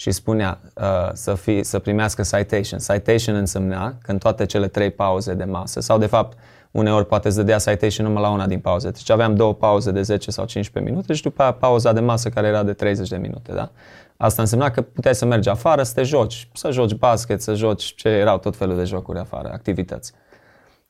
și 0.00 0.10
spunea 0.10 0.60
uh, 0.74 1.10
să, 1.12 1.34
fi, 1.34 1.62
să 1.62 1.78
primească 1.78 2.22
citation. 2.22 2.78
Citation 2.78 3.34
însemna 3.34 3.98
că 4.02 4.10
în 4.10 4.18
toate 4.18 4.46
cele 4.46 4.68
trei 4.68 4.90
pauze 4.90 5.34
de 5.34 5.44
masă, 5.44 5.80
sau 5.80 5.98
de 5.98 6.06
fapt 6.06 6.38
uneori 6.78 7.06
poate 7.06 7.30
să 7.30 7.36
dădea 7.36 7.58
citation 7.58 8.06
numai 8.06 8.22
la 8.22 8.30
una 8.30 8.46
din 8.46 8.58
pauze. 8.58 8.90
Deci 8.90 9.10
aveam 9.10 9.34
două 9.34 9.54
pauze 9.54 9.90
de 9.90 10.02
10 10.02 10.30
sau 10.30 10.44
15 10.44 10.92
minute 10.92 11.12
și 11.12 11.22
după 11.22 11.42
aia 11.42 11.52
pauza 11.52 11.92
de 11.92 12.00
masă 12.00 12.28
care 12.28 12.46
era 12.46 12.62
de 12.62 12.72
30 12.72 13.08
de 13.08 13.16
minute. 13.16 13.52
Da? 13.52 13.70
Asta 14.16 14.42
însemna 14.42 14.70
că 14.70 14.82
puteai 14.82 15.14
să 15.14 15.24
mergi 15.24 15.48
afară, 15.48 15.82
să 15.82 15.94
te 15.94 16.02
joci, 16.02 16.48
să 16.52 16.70
joci 16.70 16.94
basket, 16.94 17.42
să 17.42 17.54
joci 17.54 17.94
ce 17.94 18.08
erau 18.08 18.38
tot 18.38 18.56
felul 18.56 18.76
de 18.76 18.84
jocuri 18.84 19.18
afară, 19.18 19.48
activități. 19.52 20.12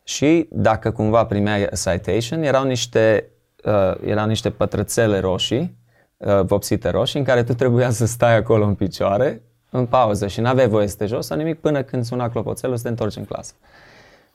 Și 0.03 0.49
dacă 0.51 0.91
cumva 0.91 1.25
primeai 1.25 1.69
citation, 1.85 2.43
erau 2.43 2.65
niște, 2.65 3.29
uh, 3.65 3.95
erau 4.05 4.27
niște 4.27 4.51
pătrățele 4.51 5.19
roșii 5.19 5.77
uh, 6.17 6.41
vopsite 6.45 6.91
roșii 6.91 7.19
în 7.19 7.25
care 7.25 7.43
tu 7.43 7.55
trebuia 7.55 7.91
să 7.91 8.07
stai 8.07 8.37
acolo 8.37 8.65
în 8.65 8.75
picioare, 8.75 9.43
în 9.71 9.87
pauză 9.87 10.27
și 10.27 10.41
n-aveai 10.41 10.69
voie 10.69 10.87
să 10.87 10.97
te 10.97 11.07
jos 11.07 11.27
sau 11.27 11.37
nimic 11.37 11.61
până 11.61 11.83
când 11.83 12.05
suna 12.05 12.31
clopoțelul 12.31 12.77
să 12.77 12.83
te 12.83 12.89
întorci 12.89 13.17
în 13.17 13.25
clasă. 13.25 13.53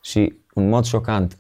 Și 0.02 0.34
un 0.54 0.70
mod 0.70 0.84
șocant, 0.84 1.38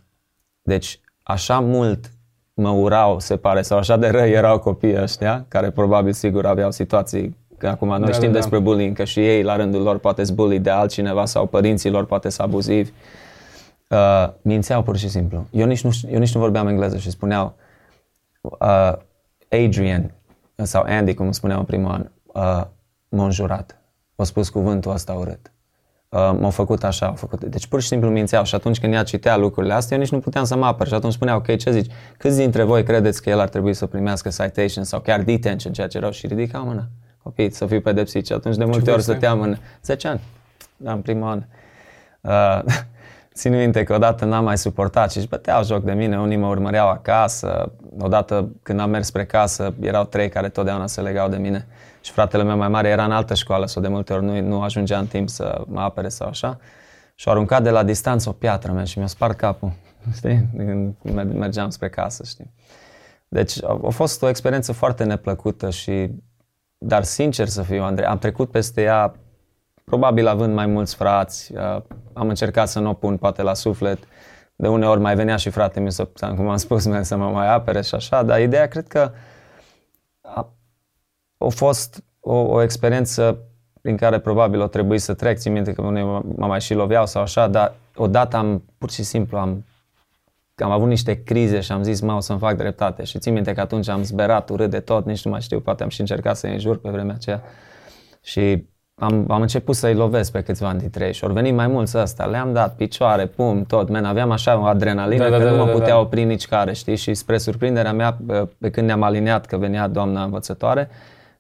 deci 0.63 1.00
așa 1.24 1.60
mult 1.60 2.12
mă 2.53 2.70
urau, 2.70 3.20
se 3.20 3.38
pare, 3.38 3.62
sau 3.62 3.77
așa 3.77 3.98
de 3.98 4.08
răi 4.08 4.32
erau 4.32 4.60
copiii 4.60 5.01
ăștia, 5.01 5.46
care 5.48 5.70
probabil 5.70 6.13
sigur 6.13 6.46
aveau 6.46 6.72
situații 6.72 7.41
Că 7.63 7.70
acum 7.70 7.88
noi 7.88 8.00
da, 8.00 8.12
știm 8.12 8.32
da, 8.32 8.34
despre 8.34 8.58
da. 8.58 8.63
bullying, 8.63 8.96
că 8.96 9.03
și 9.03 9.20
ei 9.27 9.43
la 9.43 9.55
rândul 9.55 9.82
lor 9.82 9.98
poate 9.98 10.24
bully 10.34 10.60
de 10.60 10.70
altcineva 10.70 11.25
sau 11.25 11.46
părinții 11.46 11.89
lor 11.89 12.05
poate 12.05 12.29
să 12.29 12.41
abuzivi. 12.41 12.91
Uh, 13.89 14.29
mințeau 14.41 14.84
pur 14.84 14.98
și 14.98 15.10
simplu. 15.10 15.46
Eu 15.51 15.65
nici 15.65 15.84
nu, 15.84 15.89
eu 16.10 16.20
nici 16.20 16.34
nu 16.34 16.39
vorbeam 16.39 16.67
engleză 16.67 16.98
și 16.98 17.10
spuneau 17.10 17.55
uh, 18.41 18.93
Adrian, 19.50 20.12
sau 20.55 20.84
Andy, 20.88 21.13
cum 21.13 21.32
spuneam 21.32 21.60
în 21.60 21.65
primul 21.65 21.91
an, 21.91 22.10
uh, 22.25 22.65
m-a 23.10 23.24
înjurat. 23.24 23.82
A 24.15 24.24
spus 24.24 24.50
cuvântul 24.50 24.91
ăsta 24.91 25.13
urât. 25.13 25.52
Uh, 26.13 26.36
m-au 26.39 26.50
făcut 26.50 26.84
așa, 26.84 27.05
au 27.05 27.13
făcut. 27.13 27.43
Deci 27.43 27.67
pur 27.67 27.82
și 27.82 27.88
simplu 27.88 28.10
mințeau 28.10 28.43
și 28.43 28.55
atunci 28.55 28.79
când 28.79 28.93
ea 28.93 29.03
citea 29.03 29.38
lucrurile 29.38 29.74
astea, 29.74 29.96
eu 29.96 30.03
nici 30.03 30.12
nu 30.12 30.20
puteam 30.20 30.43
să 30.43 30.55
mă 30.55 30.65
apăr 30.65 30.88
și 30.88 30.93
atunci 30.93 31.13
spunea, 31.13 31.36
ok, 31.36 31.58
ce 31.58 31.72
zici? 31.72 31.91
Câți 32.17 32.38
dintre 32.38 32.63
voi 32.63 32.84
credeți 32.84 33.22
că 33.22 33.29
el 33.29 33.39
ar 33.39 33.50
trebui 33.50 33.74
să 33.74 33.86
primească 33.86 34.29
citation 34.29 34.84
sau 34.84 35.00
chiar 35.00 35.22
detention, 35.22 35.74
ceea 35.74 35.88
ce 35.88 35.98
erau 35.98 36.12
și 36.12 36.27
ridica 36.27 36.58
mâna? 36.60 36.88
Copii, 37.24 37.51
să 37.51 37.65
fiu 37.65 37.82
pedepsit 37.82 38.25
și 38.25 38.34
atunci 38.34 38.55
de 38.55 38.65
multe 38.65 38.91
ori 38.91 39.01
stăteam 39.01 39.41
în 39.41 39.58
10 39.84 40.08
ani, 40.08 40.22
în 40.84 41.01
primul 41.01 41.27
an. 41.27 41.43
Uh, 42.22 42.74
Țin 43.34 43.55
minte 43.55 43.84
că 43.84 43.93
odată 43.93 44.25
n-am 44.25 44.43
mai 44.43 44.58
suportat 44.58 45.12
și 45.12 45.17
își 45.17 45.27
băteau 45.27 45.63
joc 45.63 45.84
de 45.84 45.91
mine, 45.91 46.20
unii 46.20 46.38
mă 46.38 46.48
urmăreau 46.48 46.89
acasă, 46.89 47.72
odată 48.00 48.50
când 48.63 48.79
am 48.79 48.89
mers 48.89 49.08
spre 49.08 49.25
casă, 49.25 49.74
erau 49.79 50.03
trei 50.03 50.29
care 50.29 50.50
totdeauna 50.50 50.88
se 50.88 51.01
legau 51.01 51.29
de 51.29 51.38
mine 51.38 51.67
și 52.03 52.12
fratele 52.12 52.43
meu 52.43 52.57
mai 52.57 52.67
mare 52.67 52.88
era 52.88 53.05
în 53.05 53.12
altă 53.12 53.33
școală 53.33 53.65
sau 53.65 53.81
de 53.81 53.88
multe 53.88 54.13
ori 54.13 54.24
nu, 54.24 54.41
nu 54.41 54.62
ajungea 54.62 55.00
în 55.00 55.07
timp 55.07 55.29
să 55.29 55.63
mă 55.67 55.81
apere 55.81 56.10
sau 56.10 56.27
așa 56.27 56.60
și 57.15 57.27
au 57.27 57.33
aruncat 57.33 57.63
de 57.63 57.69
la 57.69 57.83
distanță 57.83 58.29
o 58.29 58.31
piatră 58.31 58.72
mea 58.72 58.83
și 58.83 58.98
mi-a 58.98 59.07
spart 59.07 59.38
capul, 59.38 59.72
știi, 60.17 60.50
când 60.57 60.95
mergeam 61.33 61.69
spre 61.69 61.89
casă, 61.89 62.24
știi. 62.24 62.53
Deci 63.27 63.63
a, 63.63 63.79
a 63.86 63.89
fost 63.89 64.22
o 64.22 64.29
experiență 64.29 64.72
foarte 64.72 65.03
neplăcută 65.03 65.69
și, 65.69 66.10
dar 66.77 67.03
sincer 67.03 67.48
să 67.48 67.62
fiu, 67.62 67.83
Andrei, 67.83 68.07
am 68.07 68.17
trecut 68.17 68.51
peste 68.51 68.81
ea 68.81 69.13
probabil 69.83 70.27
având 70.27 70.53
mai 70.53 70.65
mulți 70.65 70.95
frați, 70.95 71.53
uh, 71.53 71.81
am 72.13 72.29
încercat 72.29 72.67
să 72.67 72.79
nu 72.79 72.89
o 72.89 72.93
pun 72.93 73.17
poate 73.17 73.41
la 73.41 73.53
suflet. 73.53 74.00
De 74.55 74.67
uneori 74.67 75.00
mai 75.00 75.15
venea 75.15 75.36
și 75.36 75.50
frate 75.50 75.79
meu 75.79 75.89
să, 75.89 76.10
cum 76.36 76.50
am 76.50 76.57
spus, 76.57 76.88
să 77.01 77.15
mă 77.15 77.29
mai 77.29 77.53
apere 77.53 77.81
și 77.81 77.95
așa, 77.95 78.24
dar 78.24 78.41
ideea 78.41 78.67
cred 78.67 78.88
că 78.88 79.12
a, 80.22 80.53
a 81.38 81.48
fost 81.48 82.04
o, 82.20 82.36
o 82.36 82.62
experiență 82.62 83.38
prin 83.82 83.98
care 83.98 84.20
probabil 84.20 84.62
o 84.62 84.68
trebuie 84.68 85.00
să 85.00 85.13
trec. 85.13 85.38
Țin 85.38 85.52
minte 85.52 85.74
că 85.74 85.82
unii 85.82 86.04
mă 86.36 86.46
mai 86.48 86.62
și 86.62 86.74
loveau 86.74 87.06
sau 87.06 87.22
așa, 87.22 87.48
dar 87.48 87.75
odată 87.96 88.38
am, 88.38 88.63
pur 88.78 88.92
și 88.92 89.04
simplu, 89.04 89.38
am, 89.38 89.66
am 90.56 90.72
avut 90.72 90.88
niște 90.88 91.24
crize 91.24 91.60
și 91.60 91.72
am 91.72 91.84
zis, 91.84 92.00
mă, 92.00 92.13
o 92.13 92.20
să-mi 92.20 92.40
fac 92.40 92.58
dreptate. 92.58 93.04
Și 93.04 93.20
țin 93.20 93.34
minte 93.34 93.54
că 93.54 93.62
atunci 93.62 93.90
am 93.90 94.04
zberat 94.04 94.50
urât 94.50 94.70
de 94.70 94.80
tot, 94.80 95.06
nici 95.06 95.25
nu 95.25 95.32
mai 95.32 95.42
știu, 95.42 95.60
poate 95.60 95.84
am 95.84 95.90
și 95.90 96.00
încercat 96.00 96.38
să-i 96.38 96.52
înjur 96.52 96.78
pe 96.78 96.90
vremea 96.90 97.16
aceea. 97.16 97.42
Și 98.22 98.66
am, 98.96 99.25
am 99.28 99.42
început 99.42 99.75
să-i 99.75 99.94
lovesc 99.94 100.32
pe 100.32 100.42
câțiva 100.42 100.74
dintre 100.74 101.06
ei 101.06 101.13
și 101.13 101.24
ori 101.24 101.34
venit 101.34 101.54
mai 101.54 101.68
mulți 101.68 101.98
ăsta. 101.98 102.25
Le-am 102.25 102.54
dat 102.54 102.75
picioare, 102.75 103.25
pum, 103.25 103.63
tot, 103.63 103.90
men, 103.90 104.06
aveam 104.06 104.32
așa 104.32 104.60
o 104.60 104.63
adrenalină 104.63 105.30
da, 105.30 105.38
că 105.38 105.44
da, 105.44 105.50
nu 105.50 105.58
da, 105.58 105.63
mă 105.63 105.66
da, 105.66 105.72
putea 105.72 105.94
da. 105.94 106.00
opri 106.00 106.24
nici 106.24 106.48
care, 106.48 106.74
știi? 106.74 106.96
Și 106.96 107.13
spre 107.13 107.38
surprinderea 107.38 107.94
mea, 107.94 108.18
pe 108.60 108.70
când 108.70 108.88
ne-am 108.88 109.04
aliniat 109.04 109.46
că 109.46 109.58
venea 109.58 109.88
doamna 109.88 110.24
învățătoare, 110.24 110.90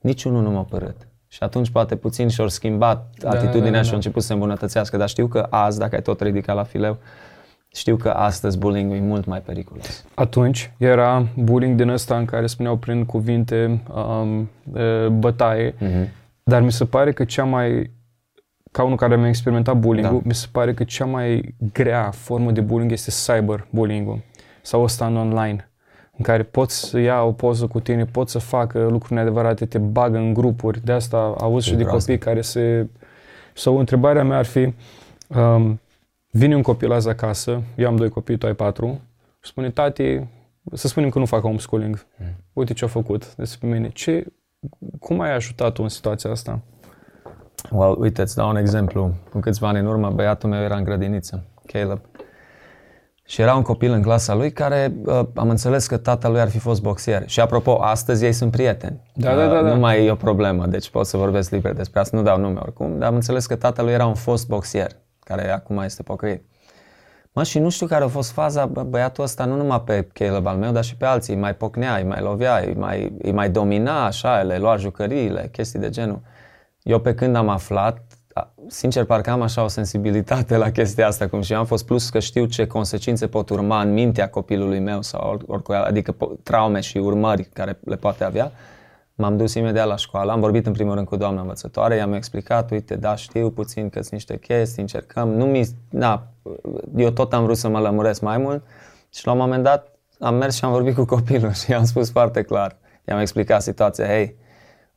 niciunul 0.03 0.41
nu 0.41 0.51
m-a 0.51 0.63
părât. 0.63 1.07
Și 1.27 1.39
atunci 1.43 1.69
poate 1.69 1.95
puțin 1.95 2.27
și-au 2.27 2.47
schimbat 2.47 3.09
da, 3.17 3.29
atitudinea 3.29 3.61
da, 3.61 3.69
da, 3.69 3.77
da, 3.77 3.81
și 3.81 3.89
au 3.89 3.95
început 3.95 4.21
să 4.21 4.27
se 4.27 4.33
îmbunătățească. 4.33 4.97
Dar 4.97 5.09
știu 5.09 5.27
că 5.27 5.47
azi, 5.49 5.79
dacă 5.79 5.95
ai 5.95 6.01
tot 6.01 6.21
ridicat 6.21 6.55
la 6.55 6.63
fileu, 6.63 6.97
știu 7.67 7.95
că 7.95 8.09
astăzi 8.09 8.57
bullying 8.57 8.91
e 8.91 8.99
mult 8.99 9.25
mai 9.25 9.41
periculos. 9.41 10.05
Atunci 10.13 10.71
era 10.77 11.27
bullying 11.35 11.75
din 11.77 11.89
ăsta 11.89 12.17
în 12.17 12.25
care 12.25 12.47
spuneau 12.47 12.77
prin 12.77 13.05
cuvinte 13.05 13.83
um, 13.95 14.49
bătaie. 15.19 15.71
Mm-hmm 15.71 16.21
dar 16.43 16.61
mi 16.61 16.71
se 16.71 16.85
pare 16.85 17.11
că 17.11 17.23
cea 17.23 17.43
mai 17.43 17.91
ca 18.71 18.83
unul 18.83 18.97
care 18.97 19.15
mi-a 19.15 19.27
experimentat 19.27 19.77
bullying-ul, 19.77 20.19
da. 20.19 20.27
mi 20.27 20.33
se 20.33 20.47
pare 20.51 20.73
că 20.73 20.83
cea 20.83 21.05
mai 21.05 21.55
grea 21.73 22.11
formă 22.11 22.51
de 22.51 22.61
bullying 22.61 22.91
este 22.91 23.11
cyberbullying-ul 23.11 24.21
sau 24.61 24.83
ăsta 24.83 25.05
în 25.05 25.15
online 25.15 25.71
în 26.17 26.23
care 26.23 26.43
poți 26.43 26.79
să 26.79 26.99
ia 26.99 27.21
o 27.21 27.31
poză 27.31 27.67
cu 27.67 27.79
tine, 27.79 28.05
poți 28.05 28.31
să 28.31 28.39
facă 28.39 28.87
lucruri 28.89 29.13
neadevărate, 29.13 29.65
te 29.65 29.77
bagă 29.77 30.17
în 30.17 30.33
grupuri. 30.33 30.85
De 30.85 30.91
asta 30.91 31.35
auzi 31.37 31.67
și 31.67 31.75
de 31.75 31.83
copii 31.83 32.17
care 32.17 32.41
se... 32.41 32.87
Sau 33.53 33.77
întrebarea 33.77 34.23
mea 34.23 34.37
ar 34.37 34.45
fi, 34.45 34.73
um, 35.27 35.79
vine 36.29 36.55
un 36.55 36.61
copil 36.61 36.91
azi 36.91 37.09
acasă, 37.09 37.61
eu 37.75 37.87
am 37.87 37.95
doi 37.95 38.09
copii, 38.09 38.37
tu 38.37 38.45
ai 38.45 38.53
patru, 38.53 39.01
și 39.41 39.49
spune, 39.49 39.69
tati, 39.69 40.19
să 40.73 40.87
spunem 40.87 41.09
că 41.09 41.19
nu 41.19 41.25
fac 41.25 41.41
homeschooling. 41.41 42.05
Mm. 42.17 42.27
Uite 42.53 42.73
ce 42.73 42.85
a 42.85 42.87
făcut 42.87 43.35
despre 43.35 43.67
mine. 43.67 43.89
Ce, 43.89 44.25
cum 44.99 45.19
ai 45.19 45.33
ajutat 45.33 45.73
tu 45.73 45.83
în 45.83 45.89
situația 45.89 46.29
asta? 46.29 46.59
Well, 47.71 47.95
uite, 47.99 48.21
îți 48.21 48.35
dau 48.35 48.49
un 48.49 48.55
exemplu. 48.55 49.13
Cu 49.31 49.39
câțiva 49.39 49.67
ani 49.67 49.79
în 49.79 49.85
urmă, 49.85 50.09
băiatul 50.09 50.49
meu 50.49 50.61
era 50.61 50.75
în 50.75 50.83
grădiniță, 50.83 51.43
Caleb. 51.65 51.99
Și 53.25 53.41
era 53.41 53.55
un 53.55 53.61
copil 53.61 53.91
în 53.91 54.01
clasa 54.01 54.35
lui 54.35 54.51
care 54.51 54.93
uh, 55.05 55.21
am 55.35 55.49
înțeles 55.49 55.87
că 55.87 55.97
tatăl 55.97 56.31
lui 56.31 56.39
ar 56.41 56.49
fi 56.49 56.59
fost 56.59 56.81
boxier. 56.81 57.27
Și 57.27 57.39
apropo, 57.39 57.81
astăzi 57.81 58.25
ei 58.25 58.33
sunt 58.33 58.51
prieteni. 58.51 59.01
Da, 59.13 59.35
da, 59.35 59.47
da, 59.47 59.61
da. 59.61 59.73
Nu 59.73 59.79
mai 59.79 60.05
e 60.05 60.11
o 60.11 60.15
problemă, 60.15 60.65
deci 60.65 60.89
pot 60.89 61.05
să 61.05 61.17
vorbesc 61.17 61.51
liber 61.51 61.73
despre 61.73 61.99
asta. 61.99 62.17
Nu 62.17 62.23
dau 62.23 62.39
nume 62.39 62.59
oricum, 62.59 62.97
dar 62.99 63.09
am 63.09 63.15
înțeles 63.15 63.45
că 63.45 63.55
tatăl 63.55 63.85
lui 63.85 63.93
era 63.93 64.05
un 64.05 64.13
fost 64.13 64.47
boxier, 64.47 64.91
care 65.19 65.51
acum 65.51 65.77
este 65.77 66.03
pocăit. 66.03 66.43
Mă, 67.35 67.43
și 67.43 67.59
nu 67.59 67.69
știu 67.69 67.85
care 67.87 68.03
a 68.03 68.07
fost 68.07 68.31
faza, 68.31 68.65
bă, 68.65 68.83
băiatul 68.83 69.23
ăsta 69.23 69.45
nu 69.45 69.55
numai 69.55 69.81
pe 69.81 70.07
Caleb 70.13 70.45
al 70.45 70.57
meu, 70.57 70.71
dar 70.71 70.83
și 70.83 70.95
pe 70.95 71.05
alții, 71.05 71.33
îi 71.33 71.39
mai 71.39 71.55
pocnea, 71.55 71.95
îi 71.95 72.03
mai 72.03 72.21
lovea, 72.21 72.57
îi 72.57 72.73
mai, 72.73 73.15
îi 73.21 73.31
mai 73.31 73.49
domina 73.49 74.05
așa, 74.05 74.41
le 74.41 74.57
lua 74.57 74.75
jucăriile, 74.75 75.49
chestii 75.51 75.79
de 75.79 75.89
genul. 75.89 76.21
Eu 76.81 76.99
pe 76.99 77.13
când 77.13 77.35
am 77.35 77.49
aflat, 77.49 78.01
sincer, 78.67 79.05
parcă 79.05 79.29
am 79.29 79.41
așa 79.41 79.63
o 79.63 79.67
sensibilitate 79.67 80.57
la 80.57 80.69
chestia 80.69 81.07
asta, 81.07 81.27
cum 81.27 81.41
și 81.41 81.51
eu 81.51 81.59
am 81.59 81.65
fost, 81.65 81.85
plus 81.85 82.09
că 82.09 82.19
știu 82.19 82.45
ce 82.45 82.67
consecințe 82.67 83.27
pot 83.27 83.49
urma 83.49 83.81
în 83.81 83.93
mintea 83.93 84.29
copilului 84.29 84.79
meu 84.79 85.01
sau 85.01 85.41
oricui, 85.45 85.75
adică 85.75 86.15
traume 86.43 86.79
și 86.79 86.97
urmări 86.97 87.43
care 87.43 87.79
le 87.85 87.95
poate 87.95 88.23
avea. 88.23 88.51
M-am 89.15 89.37
dus 89.37 89.53
imediat 89.53 89.87
la 89.87 89.95
școală, 89.95 90.31
am 90.31 90.39
vorbit 90.39 90.65
în 90.65 90.73
primul 90.73 90.93
rând 90.93 91.07
cu 91.07 91.15
doamna 91.15 91.41
învățătoare, 91.41 91.95
i-am 91.95 92.13
explicat, 92.13 92.71
uite, 92.71 92.95
da, 92.95 93.15
știu 93.15 93.49
puțin 93.49 93.89
că 93.89 93.99
sunt 93.99 94.11
niște 94.11 94.37
chestii, 94.37 94.81
încercăm, 94.81 95.29
nu 95.29 95.45
mi, 95.45 95.67
da, 95.89 96.27
eu 96.95 97.09
tot 97.09 97.33
am 97.33 97.43
vrut 97.43 97.57
să 97.57 97.67
mă 97.67 97.79
lămuresc 97.79 98.21
mai 98.21 98.37
mult 98.37 98.63
și 99.09 99.25
la 99.25 99.31
un 99.31 99.37
moment 99.37 99.63
dat 99.63 99.91
am 100.19 100.35
mers 100.35 100.55
și 100.55 100.65
am 100.65 100.71
vorbit 100.71 100.95
cu 100.95 101.05
copilul 101.05 101.51
și 101.63 101.71
i-am 101.71 101.85
spus 101.85 102.11
foarte 102.11 102.41
clar, 102.41 102.77
i-am 103.07 103.19
explicat 103.19 103.61
situația, 103.61 104.05
hei, 104.05 104.35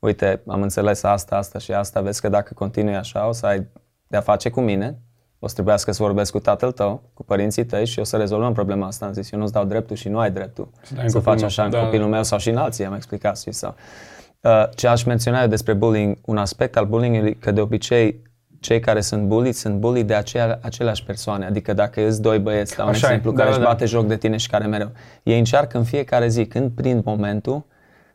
uite, 0.06 0.42
am 0.46 0.62
înțeles 0.62 1.02
asta, 1.02 1.36
asta 1.36 1.58
și 1.58 1.72
asta, 1.72 2.00
vezi 2.00 2.20
că 2.20 2.28
dacă 2.28 2.54
continui 2.54 2.96
așa 2.96 3.28
o 3.28 3.32
să 3.32 3.46
ai 3.46 3.66
de-a 4.06 4.20
face 4.20 4.48
cu 4.48 4.60
mine, 4.60 4.98
o 5.38 5.46
să 5.46 5.54
trebuiască 5.54 5.92
să 5.92 6.02
vorbesc 6.02 6.32
cu 6.32 6.38
tatăl 6.38 6.72
tău, 6.72 7.02
cu 7.14 7.24
părinții 7.24 7.64
tăi 7.64 7.86
și 7.86 7.98
o 7.98 8.04
să 8.04 8.16
rezolvăm 8.16 8.52
problema 8.52 8.86
asta. 8.86 9.06
Am 9.06 9.12
zis, 9.12 9.30
eu 9.30 9.38
nu-ți 9.38 9.52
dau 9.52 9.64
dreptul 9.64 9.96
și 9.96 10.08
nu 10.08 10.18
ai 10.18 10.30
dreptul 10.30 10.68
să, 10.82 10.94
să 11.06 11.18
faci 11.18 11.42
așa 11.42 11.64
în 11.64 11.70
da. 11.70 11.80
copilul 11.80 12.08
meu 12.08 12.22
sau 12.22 12.38
și 12.38 12.50
în 12.50 12.56
alții, 12.56 12.84
am 12.84 12.94
explicat 12.94 13.38
și 13.38 13.52
sau. 13.52 13.74
Uh, 14.40 14.68
ce 14.74 14.86
aș 14.86 15.04
menționa 15.04 15.42
eu 15.42 15.48
despre 15.48 15.72
bullying, 15.72 16.18
un 16.24 16.36
aspect 16.36 16.76
al 16.76 16.84
bullying 16.84 17.38
că 17.38 17.50
de 17.50 17.60
obicei 17.60 18.24
cei 18.60 18.80
care 18.80 19.00
sunt 19.00 19.22
bullied 19.22 19.54
sunt 19.54 19.74
bullied 19.74 20.06
de 20.06 20.14
aceea, 20.14 20.58
aceleași 20.62 21.04
persoane. 21.04 21.46
Adică 21.46 21.72
dacă 21.72 22.06
îți 22.06 22.22
doi 22.22 22.38
băieți, 22.38 22.78
la 22.78 22.84
un 22.84 22.90
Așa 22.90 23.06
exemplu, 23.06 23.30
e, 23.30 23.34
care 23.34 23.48
da, 23.48 23.54
își 23.54 23.62
da. 23.62 23.68
bate 23.68 23.84
da. 23.84 23.90
joc 23.90 24.06
de 24.06 24.16
tine 24.16 24.36
și 24.36 24.48
care 24.48 24.66
mereu. 24.66 24.90
Ei 25.22 25.38
încearcă 25.38 25.78
în 25.78 25.84
fiecare 25.84 26.28
zi, 26.28 26.46
când 26.46 26.70
prind 26.70 27.04
momentul, 27.04 27.64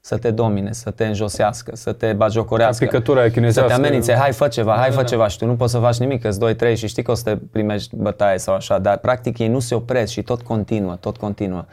să 0.03 0.17
te 0.17 0.31
domine, 0.31 0.71
să 0.71 0.91
te 0.91 1.05
înjosească, 1.05 1.75
să 1.75 1.93
te 1.93 2.13
bagiocorească, 2.13 2.85
Picătura 2.85 3.29
să 3.47 3.61
te 3.61 3.73
amenințe, 3.73 4.13
hai 4.13 4.31
fă 4.31 4.47
ceva, 4.47 4.75
hai 4.75 4.89
da, 4.89 4.95
fă 4.95 5.01
da. 5.01 5.07
ceva 5.07 5.27
și 5.27 5.37
tu 5.37 5.45
nu 5.45 5.55
poți 5.55 5.71
să 5.71 5.79
faci 5.79 5.97
nimic, 5.97 6.21
că 6.21 6.29
2 6.37 6.55
trei 6.55 6.75
și 6.75 6.87
știi 6.87 7.03
că 7.03 7.11
o 7.11 7.13
să 7.13 7.23
te 7.23 7.37
primești 7.51 7.95
bătaie 7.95 8.37
sau 8.37 8.55
așa, 8.55 8.79
dar 8.79 8.97
practic 8.97 9.37
ei 9.37 9.47
nu 9.47 9.59
se 9.59 9.75
opresc 9.75 10.11
și 10.11 10.21
tot 10.21 10.41
continuă, 10.41 10.95
tot 10.95 11.17
continuă. 11.17 11.65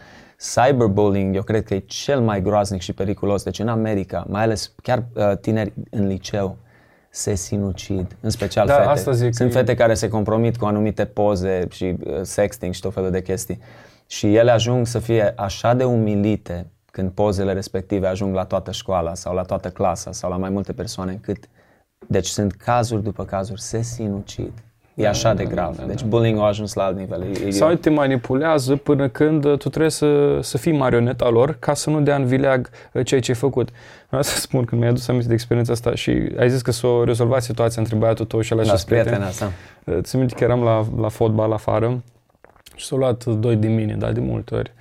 Cyberbullying, 0.55 1.35
eu 1.35 1.42
cred 1.42 1.64
că 1.64 1.74
e 1.74 1.79
cel 1.79 2.20
mai 2.20 2.42
groaznic 2.42 2.81
și 2.81 2.92
periculos. 2.92 3.42
Deci 3.42 3.59
în 3.59 3.68
America, 3.68 4.24
mai 4.29 4.42
ales 4.42 4.72
chiar 4.83 5.05
uh, 5.14 5.37
tineri 5.40 5.72
în 5.90 6.07
liceu, 6.07 6.57
se 7.11 7.35
sinucid, 7.35 8.16
în 8.20 8.31
special 8.31 8.66
da, 8.66 8.74
fete. 8.74 8.88
Asta 8.88 9.11
zic 9.11 9.35
Sunt 9.35 9.53
fete 9.53 9.74
care 9.74 9.94
se 9.94 10.09
compromit 10.09 10.57
cu 10.57 10.64
anumite 10.64 11.05
poze 11.05 11.66
și 11.70 11.96
uh, 12.05 12.20
sexting 12.22 12.74
și 12.74 12.81
tot 12.81 12.92
felul 12.92 13.11
de 13.11 13.22
chestii. 13.22 13.59
Și 14.07 14.35
ele 14.37 14.50
ajung 14.50 14.87
să 14.87 14.98
fie 14.98 15.33
așa 15.37 15.74
de 15.74 15.85
umilite 15.85 16.66
când 16.98 17.11
pozele 17.11 17.52
respective 17.52 18.06
ajung 18.06 18.34
la 18.34 18.44
toată 18.44 18.70
școala 18.70 19.14
sau 19.14 19.34
la 19.34 19.42
toată 19.42 19.68
clasa 19.68 20.12
sau 20.12 20.30
la 20.30 20.37
mai 20.37 20.50
multe 20.50 20.72
persoane 20.72 21.12
încât 21.12 21.48
deci 22.06 22.26
sunt 22.26 22.52
cazuri 22.52 23.02
după 23.02 23.24
cazuri, 23.24 23.61
se 23.61 23.82
sinucid. 23.82 24.52
E 24.94 25.02
da, 25.02 25.08
așa 25.08 25.34
de 25.34 25.42
da, 25.42 25.50
grav. 25.50 25.76
Da, 25.76 25.82
da, 25.82 25.88
deci 25.88 26.04
bullying 26.04 26.38
a 26.38 26.42
ajuns 26.42 26.74
la 26.74 26.84
alt 26.84 26.96
nivel. 26.96 27.22
E, 27.46 27.50
Sau 27.50 27.74
te 27.74 27.90
manipulează 27.90 28.76
până 28.76 29.08
când 29.08 29.42
tu 29.42 29.68
trebuie 29.68 29.90
să, 29.90 30.38
să 30.42 30.58
fii 30.58 30.72
marioneta 30.72 31.28
lor 31.28 31.56
ca 31.58 31.74
să 31.74 31.90
nu 31.90 32.00
dea 32.00 32.16
în 32.16 32.24
vileag 32.24 32.70
uh, 32.92 33.06
ceea 33.06 33.20
ce 33.20 33.30
ai 33.30 33.37
făcut. 33.37 33.68
Vreau 34.08 34.22
să 34.22 34.38
spun, 34.38 34.64
când 34.64 34.80
mi-ai 34.80 34.92
adus 34.92 35.08
aminte 35.08 35.28
de 35.28 35.34
experiența 35.34 35.72
asta 35.72 35.94
și 35.94 36.32
ai 36.38 36.50
zis 36.50 36.62
că 36.62 36.70
s-o 36.70 37.04
rezolvat 37.04 37.42
situația 37.42 37.82
între 37.82 37.96
băiatul 37.96 38.24
tău 38.24 38.40
și 38.40 38.54
ăla 38.54 38.76
și 38.76 38.84
prieten. 38.84 39.22
asta. 39.22 39.52
Uh, 39.84 39.98
ți 40.00 40.16
minte 40.16 40.34
că 40.34 40.44
eram 40.44 40.62
la, 40.62 40.84
la 41.00 41.08
fotbal 41.08 41.52
afară 41.52 42.02
și 42.74 42.87
s-au 42.87 42.98
luat 42.98 43.24
doi 43.24 43.56
din 43.56 43.74
mine, 43.74 43.94
dar 43.94 44.12
de 44.12 44.20
multe 44.20 44.54
ori. 44.54 44.72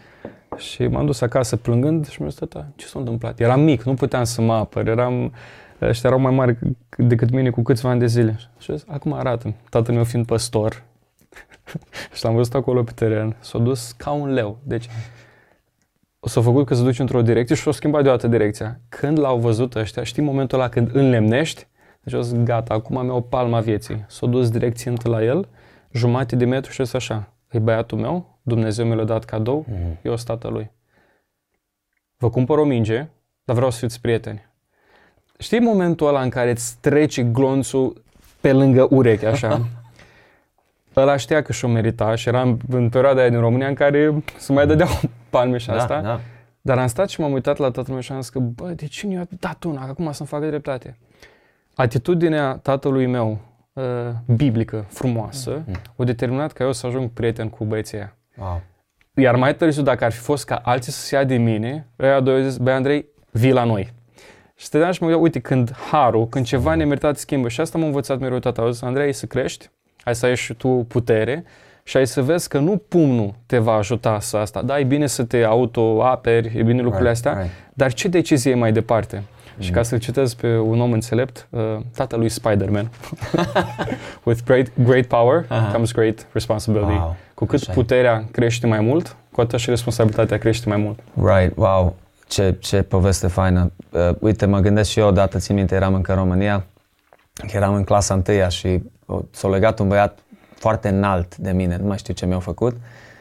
Și 0.57 0.87
m-am 0.87 1.05
dus 1.05 1.21
acasă 1.21 1.55
plângând 1.55 2.07
și 2.07 2.21
mi-a 2.21 2.29
zis, 2.29 2.39
tata, 2.39 2.67
ce 2.75 2.85
s-a 2.85 2.99
întâmplat? 2.99 3.39
Eram 3.39 3.61
mic, 3.61 3.83
nu 3.83 3.93
puteam 3.93 4.23
să 4.23 4.41
mă 4.41 4.53
apăr, 4.53 4.87
eram, 4.87 5.33
ăștia 5.81 6.09
erau 6.09 6.21
mai 6.21 6.33
mari 6.33 6.57
decât 6.97 7.29
mine 7.29 7.49
cu 7.49 7.61
câțiva 7.61 7.89
ani 7.89 7.99
de 7.99 8.07
zile. 8.07 8.39
Și 8.57 8.71
zis, 8.71 8.85
acum 8.87 9.13
arată 9.13 9.53
tatăl 9.69 9.93
meu 9.93 10.03
fiind 10.03 10.25
păstor, 10.25 10.83
și 12.15 12.23
l-am 12.23 12.35
văzut 12.35 12.53
acolo 12.53 12.83
pe 12.83 12.91
teren, 12.91 13.35
s-a 13.39 13.57
dus 13.57 13.91
ca 13.91 14.11
un 14.11 14.33
leu. 14.33 14.57
Deci, 14.63 14.89
o 16.19 16.27
s-a 16.27 16.41
făcut 16.41 16.65
că 16.65 16.73
se 16.73 16.83
duce 16.83 17.01
într-o 17.01 17.21
direcție 17.21 17.55
și 17.55 17.61
s-a 17.61 17.71
schimbat 17.71 18.03
deodată 18.03 18.27
direcția. 18.27 18.79
Când 18.89 19.19
l-au 19.19 19.37
văzut 19.37 19.75
ăștia, 19.75 20.03
știi 20.03 20.23
momentul 20.23 20.59
ăla 20.59 20.69
când 20.69 20.95
înlemnești? 20.95 21.67
Deci 22.03 22.13
o 22.13 22.21
zis, 22.21 22.43
gata, 22.43 22.73
acum 22.73 22.97
am 22.97 23.07
eu 23.07 23.15
o 23.15 23.21
palma 23.21 23.59
vieții. 23.59 24.05
S-a 24.07 24.27
dus 24.27 24.49
direcție 24.49 24.93
la 25.03 25.23
el, 25.23 25.47
jumate 25.91 26.35
de 26.35 26.45
metru 26.45 26.71
și 26.71 26.95
așa, 26.95 27.33
e 27.51 27.59
băiatul 27.59 27.97
meu, 27.97 28.36
Dumnezeu 28.47 28.85
mi 28.85 28.95
l-a 28.95 29.03
dat 29.03 29.25
cadou, 29.25 29.65
mm. 29.67 29.97
eu 30.01 30.15
sunt 30.15 30.27
tatălui. 30.27 30.71
Vă 32.17 32.29
cumpăr 32.29 32.57
o 32.57 32.63
minge, 32.63 33.07
dar 33.43 33.55
vreau 33.55 33.71
să 33.71 33.79
fiți 33.79 34.01
prieteni. 34.01 34.45
Știi 35.37 35.59
momentul 35.59 36.07
ăla 36.07 36.21
în 36.21 36.29
care 36.29 36.49
îți 36.49 36.77
trece 36.79 37.23
glonțul 37.23 38.01
pe 38.41 38.53
lângă 38.53 38.87
ureche, 38.89 39.27
așa? 39.27 39.61
ăla 40.95 41.17
știa 41.17 41.41
că 41.41 41.51
și-o 41.51 41.67
merita 41.67 42.15
și 42.15 42.27
era 42.27 42.41
în 42.69 42.89
perioada 42.89 43.19
aia 43.19 43.29
din 43.29 43.39
România 43.39 43.67
în 43.67 43.73
care 43.73 44.23
se 44.37 44.53
mai 44.53 44.67
dădeau 44.67 44.89
palme 45.29 45.57
și 45.57 45.67
da, 45.67 45.75
asta. 45.75 46.01
Da, 46.01 46.07
da. 46.07 46.19
Dar 46.61 46.77
am 46.77 46.87
stat 46.87 47.09
și 47.09 47.21
m-am 47.21 47.31
uitat 47.31 47.57
la 47.57 47.71
tatăl 47.71 47.93
meu 47.93 48.01
și 48.01 48.11
am 48.11 48.21
zis 48.21 48.29
că, 48.29 48.39
bă, 48.39 48.69
de 48.69 48.85
ce 48.85 49.07
nu 49.07 49.13
i-a 49.13 49.27
dat 49.39 49.63
una, 49.63 49.81
acum 49.81 50.11
să-mi 50.11 50.29
facă 50.29 50.45
dreptate? 50.45 50.97
Atitudinea 51.75 52.57
tatălui 52.57 53.05
meu, 53.05 53.39
uh, 53.73 53.83
biblică, 54.35 54.85
frumoasă, 54.87 55.63
mm. 55.65 55.75
o 55.95 56.03
determinat 56.03 56.51
ca 56.51 56.63
eu 56.63 56.71
să 56.71 56.87
ajung 56.87 57.09
prieten 57.09 57.49
cu 57.49 57.65
băieții 57.65 57.97
aia. 57.97 58.16
Wow. 58.39 58.61
Iar 59.13 59.35
mai 59.35 59.55
târziu, 59.55 59.83
dacă 59.83 60.05
ar 60.05 60.11
fi 60.11 60.19
fost 60.19 60.45
ca 60.45 60.61
alții 60.63 60.91
să 60.91 60.99
se 60.99 61.15
ia 61.15 61.23
de 61.23 61.37
mine, 61.37 61.87
ăia 61.99 62.19
doi 62.19 62.35
au 62.35 62.41
zis, 62.41 62.57
băi 62.57 62.73
Andrei, 62.73 63.05
vii 63.31 63.51
la 63.51 63.63
noi. 63.63 63.93
Și 64.55 64.65
stăteam 64.65 64.91
și 64.91 64.97
mă 65.01 65.07
gândeam, 65.07 65.23
uite, 65.23 65.39
când 65.39 65.75
harul, 65.91 66.27
când 66.27 66.45
ceva 66.45 66.75
nemeritat 66.75 67.17
schimbă 67.17 67.47
și 67.47 67.61
asta 67.61 67.77
m-a 67.77 67.85
învățat 67.85 68.19
mereu 68.19 68.39
tata, 68.39 68.61
au 68.61 68.69
zis, 68.69 68.81
Andrei, 68.81 69.13
să 69.13 69.25
crești, 69.25 69.69
hai 70.03 70.15
să 70.15 70.25
ai 70.25 70.35
și 70.35 70.53
tu 70.53 70.67
putere 70.67 71.43
și 71.83 71.97
ai 71.97 72.07
să 72.07 72.21
vezi 72.21 72.49
că 72.49 72.59
nu 72.59 72.77
pumnul 72.77 73.33
te 73.45 73.57
va 73.57 73.73
ajuta 73.73 74.19
să 74.19 74.37
asta. 74.37 74.61
Da, 74.61 74.79
e 74.79 74.83
bine 74.83 75.07
să 75.07 75.23
te 75.23 75.43
auto-aperi, 75.43 76.57
e 76.57 76.63
bine 76.63 76.81
lucrurile 76.81 77.09
right, 77.09 77.25
astea, 77.25 77.41
right. 77.41 77.53
dar 77.73 77.93
ce 77.93 78.07
decizie 78.07 78.51
e 78.51 78.55
mai 78.55 78.71
departe? 78.71 79.23
Și 79.59 79.71
ca 79.71 79.83
să-l 79.83 79.99
citez 79.99 80.33
pe 80.33 80.57
un 80.57 80.81
om 80.81 80.91
înțelept, 80.91 81.47
uh, 81.49 81.61
tatălui 81.95 82.29
Spider-Man. 82.29 82.89
With 84.25 84.39
great, 84.45 84.67
great 84.83 85.05
power 85.05 85.45
uh-huh. 85.45 85.71
comes 85.71 85.91
great 85.91 86.27
responsibility. 86.31 86.91
Wow. 86.91 87.15
Cu 87.37 87.45
cât 87.45 87.61
Așa 87.61 87.71
puterea 87.71 88.25
crește 88.31 88.67
mai 88.67 88.79
mult, 88.79 89.15
cu 89.31 89.41
atât 89.41 89.59
și 89.59 89.69
responsabilitatea 89.69 90.37
crește 90.37 90.69
mai 90.69 90.77
mult. 90.77 90.99
Right, 91.13 91.57
wow. 91.57 91.95
Ce, 92.27 92.55
ce 92.59 92.81
poveste 92.81 93.27
faină. 93.27 93.71
Uh, 93.91 94.09
uite, 94.19 94.45
mă 94.45 94.59
gândesc 94.59 94.89
și 94.89 94.99
eu 94.99 95.07
odată, 95.07 95.37
țin 95.37 95.55
minte, 95.55 95.75
eram 95.75 95.93
încă 95.93 96.11
în 96.11 96.17
România, 96.17 96.65
eram 97.47 97.73
în 97.73 97.83
clasa 97.83 98.13
întâia 98.13 98.47
și 98.47 98.83
s-a 99.31 99.47
legat 99.47 99.79
un 99.79 99.87
băiat 99.87 100.19
foarte 100.55 100.87
înalt 100.87 101.35
de 101.37 101.51
mine, 101.51 101.77
nu 101.81 101.87
mai 101.87 101.97
știu 101.97 102.13
ce 102.13 102.25
mi-a 102.25 102.39
făcut. 102.39 102.75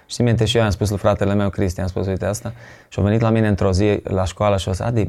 Și 0.06 0.22
minte 0.22 0.44
și 0.44 0.56
eu 0.56 0.62
am 0.62 0.70
spus 0.70 0.88
lui 0.88 0.98
fratele 0.98 1.34
meu, 1.34 1.48
Cristian, 1.48 1.84
am 1.84 1.90
spus, 1.90 2.06
uite 2.06 2.24
asta, 2.24 2.52
și 2.88 2.98
a 2.98 3.02
venit 3.02 3.20
la 3.20 3.30
mine 3.30 3.48
într-o 3.48 3.72
zi 3.72 4.00
la 4.02 4.24
școală 4.24 4.56
și 4.56 4.68
a 4.68 4.72
zis, 4.72 4.80
Adi, 4.80 5.08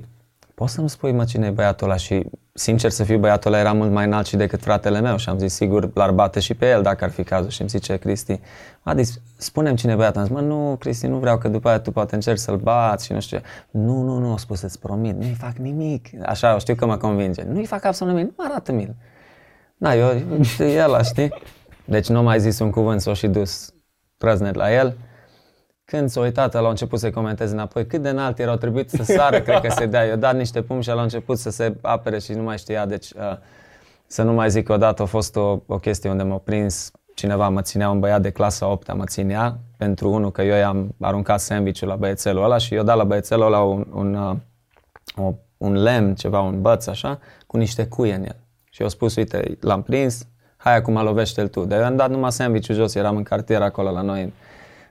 poți 0.58 0.74
să-mi 0.74 0.90
spui, 0.90 1.12
mă, 1.12 1.24
cine 1.24 1.48
e 1.48 1.50
băiatul 1.50 1.88
ăla? 1.88 1.98
Și, 1.98 2.26
sincer 2.54 2.92
să 2.92 3.04
fiu, 3.04 3.18
băiatul 3.18 3.52
ăla 3.52 3.62
era 3.62 3.74
mult 3.74 3.92
mai 3.92 4.06
înalt 4.06 4.26
și 4.26 4.36
decât 4.36 4.62
fratele 4.62 5.00
meu 5.00 5.18
și 5.18 5.30
am 5.30 5.38
zis, 5.38 5.54
sigur, 5.54 5.94
l-ar 5.94 6.12
bate 6.12 6.40
și 6.40 6.54
pe 6.54 6.70
el 6.70 6.82
dacă 6.82 7.04
ar 7.04 7.10
fi 7.10 7.24
cazul. 7.24 7.50
Și 7.50 7.62
îmi 7.62 7.70
zice, 7.70 7.98
Cristi, 7.98 8.40
Adi, 8.82 9.04
spune 9.38 9.74
cine 9.74 9.92
e 9.92 9.96
băiatul. 9.96 10.20
Am 10.20 10.28
zis, 10.28 10.36
mă, 10.36 10.42
nu, 10.42 10.76
Cristi, 10.80 11.08
nu 11.08 11.18
vreau, 11.18 11.38
că 11.38 11.48
după 11.48 11.68
aia 11.68 11.80
tu 11.80 11.92
poate 11.92 12.16
încerci 12.16 12.40
să-l 12.40 12.56
bați 12.56 13.06
și 13.06 13.14
nu 13.14 13.20
știu 13.20 13.38
ce. 13.38 13.44
Nu, 13.72 14.02
nu, 14.02 14.18
nu, 14.18 14.34
a 14.34 14.38
spus, 14.38 14.62
îți 14.62 14.80
promit, 14.80 15.16
nu-i 15.16 15.36
fac 15.40 15.56
nimic. 15.56 16.08
Așa, 16.26 16.58
știu 16.58 16.76
că 16.76 16.86
mă 16.86 16.98
convinge. 16.98 17.44
Nu-i 17.44 17.66
fac 17.66 17.86
absolut 17.86 18.16
nimic, 18.16 18.34
nu 18.38 18.44
arată-mi-l. 18.50 18.96
Na, 19.78 19.94
eu, 19.94 20.42
știi, 20.42 20.76
el, 20.76 21.04
știi? 21.04 21.34
Deci 21.86 22.08
nu 22.08 22.24
mai 22.24 22.40
zis 22.40 22.60
un 22.60 22.70
cuvânt, 22.70 23.02
s-o 23.02 23.14
și 23.14 23.28
dus 23.28 23.74
prăznet 24.18 24.56
la 24.56 24.74
el. 24.74 24.98
Când 25.92 26.10
s-a 26.10 26.20
uitat, 26.22 26.56
el 26.56 26.66
a 26.66 26.70
început 26.70 27.00
să 27.00 27.10
comenteze 27.10 27.54
înapoi 27.54 27.88
cât 27.88 28.02
de 28.02 28.10
înalt 28.10 28.40
erau 28.40 28.56
trebuit 28.56 28.90
să 28.90 29.04
sară, 29.04 29.42
cred 29.42 29.62
că 29.62 29.70
se 29.70 29.86
dea. 29.86 30.08
Eu 30.08 30.16
dat 30.16 30.36
niște 30.36 30.62
pumni 30.62 30.84
și 30.84 30.90
el 30.90 30.98
a 30.98 31.02
început 31.02 31.38
să 31.38 31.50
se 31.50 31.76
apere 31.82 32.20
și 32.20 32.32
nu 32.32 32.44
mai 32.44 32.58
știa. 32.58 32.86
Deci, 32.86 33.12
uh, 33.12 33.38
să 34.08 34.24
nu 34.24 34.34
mai 34.34 34.50
zic 34.50 34.66
că 34.66 34.74
odată 34.74 35.02
a 35.02 35.06
fost 35.06 35.36
o, 35.36 35.60
o 35.66 35.78
chestie 35.78 36.10
unde 36.10 36.24
m-a 36.24 36.38
prins 36.38 36.92
cineva, 37.14 37.50
mă 37.50 37.62
ținea 37.62 37.90
un 37.90 38.00
băiat 38.00 38.22
de 38.22 38.30
clasa 38.30 38.68
8 38.68 38.94
mă 38.94 39.06
ținea 39.06 39.58
pentru 39.78 40.12
unul 40.12 40.32
că 40.32 40.42
eu 40.42 40.56
i-am 40.56 40.96
aruncat 41.02 41.40
sandwich 41.40 41.82
la 41.82 41.96
băiețelul 41.96 42.44
ăla 42.44 42.58
și 42.58 42.76
eu 42.76 42.84
dat 42.84 42.98
la 42.98 43.04
băiețelul 43.04 43.46
ăla 43.46 43.60
un, 43.60 43.88
un, 43.94 44.14
uh, 44.14 44.36
un, 45.16 45.36
un 45.58 45.82
lemn, 45.82 46.16
ceva, 46.16 46.40
un 46.40 46.62
băț 46.62 46.88
așa, 46.88 47.20
cu 47.46 47.58
niște 47.58 47.86
cuie 47.86 48.14
în 48.14 48.24
el. 48.24 48.36
Și 48.70 48.82
eu 48.82 48.88
spus, 48.90 49.16
uite, 49.16 49.58
l-am 49.60 49.82
prins, 49.82 50.28
hai 50.58 50.76
acum 50.76 51.02
lovește-l 51.02 51.48
tu. 51.48 51.66
Dar 51.66 51.80
eu 51.80 51.86
am 51.86 51.96
dat 51.96 52.10
numai 52.10 52.32
sandwich 52.32 52.72
jos, 52.72 52.96
eram 52.96 53.16
în 53.16 53.24
cartier 53.24 53.62
acolo 53.62 53.92
la 53.92 54.02
noi 54.02 54.34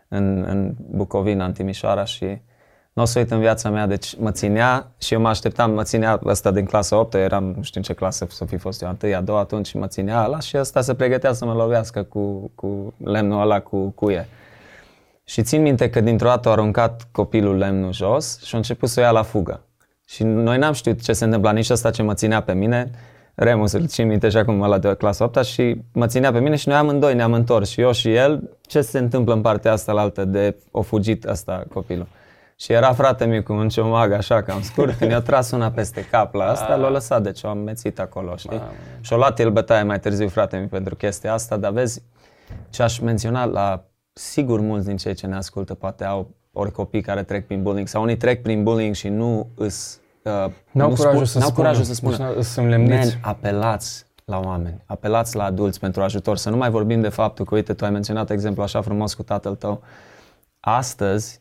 în, 0.09 0.37
în, 0.37 0.45
în 0.49 0.75
Bucovina, 0.90 1.45
în 1.45 1.53
Timișoara 1.53 2.05
și 2.05 2.40
nu 2.92 3.03
o 3.03 3.05
să 3.05 3.19
uit 3.19 3.31
în 3.31 3.38
viața 3.38 3.71
mea, 3.71 3.87
deci 3.87 4.16
mă 4.19 4.31
ținea 4.31 4.92
și 4.99 5.14
eu 5.14 5.21
mă 5.21 5.29
așteptam, 5.29 5.71
mă 5.71 5.83
ținea 5.83 6.21
ăsta 6.25 6.51
din 6.51 6.64
clasa 6.64 6.99
8 6.99 7.14
eram, 7.14 7.45
nu 7.45 7.62
știu 7.62 7.81
în 7.81 7.87
ce 7.87 7.92
clasă 7.92 8.27
să 8.31 8.45
fi 8.45 8.57
fost 8.57 8.83
eu, 8.83 8.88
întâi, 8.88 9.14
a 9.14 9.21
doua 9.21 9.40
atunci 9.40 9.66
și 9.66 9.77
mă 9.77 9.87
ținea 9.87 10.25
ăla 10.25 10.40
și 10.40 10.57
ăsta 10.59 10.81
se 10.81 10.95
pregătea 10.95 11.33
să 11.33 11.45
mă 11.45 11.53
lovească 11.53 12.03
cu, 12.03 12.51
cu 12.55 12.95
lemnul 13.05 13.40
ăla 13.40 13.61
cu 13.61 13.88
cuie. 13.88 14.29
Și 15.25 15.42
țin 15.42 15.62
minte 15.62 15.90
că 15.90 16.01
dintr-o 16.01 16.29
dată 16.29 16.49
a 16.49 16.53
aruncat 16.53 17.09
copilul 17.12 17.57
lemnul 17.57 17.92
jos 17.92 18.40
și 18.42 18.55
a 18.55 18.59
început 18.59 18.88
să 18.88 19.01
o 19.01 19.03
ia 19.03 19.11
la 19.11 19.23
fugă. 19.23 19.61
Și 20.07 20.23
noi 20.23 20.59
n-am 20.59 20.73
știut 20.73 21.03
ce 21.03 21.12
se 21.12 21.25
întâmpla, 21.25 21.53
nici 21.53 21.71
ăsta 21.71 21.90
ce 21.90 22.03
mă 22.03 22.14
ținea 22.14 22.42
pe 22.42 22.53
mine, 22.53 22.90
Remus, 23.38 23.72
îl 23.72 23.87
țin 23.87 24.07
minte 24.07 24.29
și 24.29 24.37
acum 24.37 24.61
la 24.61 24.79
de 24.79 24.94
clasa 24.94 25.25
8 25.25 25.44
și 25.44 25.81
mă 25.92 26.07
ținea 26.07 26.33
pe 26.33 26.40
mine 26.40 26.57
și 26.57 26.68
noi 26.68 26.77
amândoi 26.77 27.14
ne-am 27.14 27.33
întors 27.33 27.70
și 27.70 27.81
eu 27.81 27.92
și 27.92 28.14
el, 28.14 28.51
ce 28.61 28.81
se 28.81 28.99
întâmplă 28.99 29.35
în 29.35 29.40
partea 29.40 29.72
asta 29.72 29.92
la 29.92 30.01
altă 30.01 30.25
de 30.25 30.57
o 30.70 30.83
fugit 30.83 31.25
asta 31.25 31.64
copilul. 31.72 32.07
Și 32.59 32.72
era 32.72 32.92
frate 32.92 33.25
meu 33.25 33.42
cu 33.42 33.53
un 33.53 33.68
ciomag 33.68 34.12
așa 34.12 34.42
cam 34.42 34.62
scurt, 34.62 34.94
când 34.99 35.11
i-a 35.11 35.20
tras 35.20 35.51
una 35.51 35.70
peste 35.70 36.07
cap 36.11 36.35
la 36.35 36.44
asta, 36.44 36.75
l-a 36.75 36.88
lăsat, 36.88 37.22
deci 37.22 37.42
o 37.42 37.49
am 37.49 37.59
mețit 37.59 37.99
acolo, 37.99 38.37
știi? 38.37 38.61
Și 39.01 39.12
o 39.12 39.16
luat 39.16 39.38
el 39.38 39.51
bătaie 39.51 39.83
mai 39.83 40.01
târziu, 40.01 40.29
frate 40.29 40.57
meu, 40.57 40.66
pentru 40.66 40.96
chestia 40.96 41.33
asta, 41.33 41.57
dar 41.57 41.72
vezi, 41.72 42.03
ce 42.70 42.83
aș 42.83 42.99
menționa 42.99 43.44
la, 43.44 43.85
sigur 44.12 44.61
mulți 44.61 44.87
din 44.87 44.96
cei 44.96 45.14
ce 45.14 45.27
ne 45.27 45.37
ascultă 45.37 45.75
poate 45.75 46.05
au 46.05 46.31
ori 46.53 46.72
copii 46.72 47.01
care 47.01 47.22
trec 47.22 47.46
prin 47.46 47.62
bullying 47.62 47.88
sau 47.88 48.03
unii 48.03 48.16
trec 48.16 48.42
prin 48.42 48.62
bullying 48.62 48.94
și 48.94 49.09
nu 49.09 49.49
îs 49.55 50.01
Uh, 50.27 50.53
n-au, 50.71 50.89
curajul, 50.95 51.25
să 51.25 51.39
n-au 51.39 51.53
curajul 51.53 51.85
să 51.85 51.95
spună. 51.95 52.35
Deci, 52.87 53.19
apelați 53.21 54.07
la 54.25 54.41
oameni, 54.45 54.83
apelați 54.87 55.37
la 55.37 55.45
adulți 55.45 55.81
pentru 55.81 56.03
ajutor. 56.03 56.37
Să 56.37 56.51
nu 56.51 56.57
mai 56.57 56.71
vorbim 56.71 57.01
de 57.01 57.09
faptul 57.09 57.45
că, 57.45 57.55
uite, 57.55 57.75
tu 57.75 57.85
ai 57.85 57.91
menționat 57.91 58.31
exemplu 58.31 58.62
așa 58.62 58.81
frumos 58.81 59.15
cu 59.15 59.23
tatăl 59.23 59.55
tău. 59.55 59.83
Astăzi, 60.61 61.41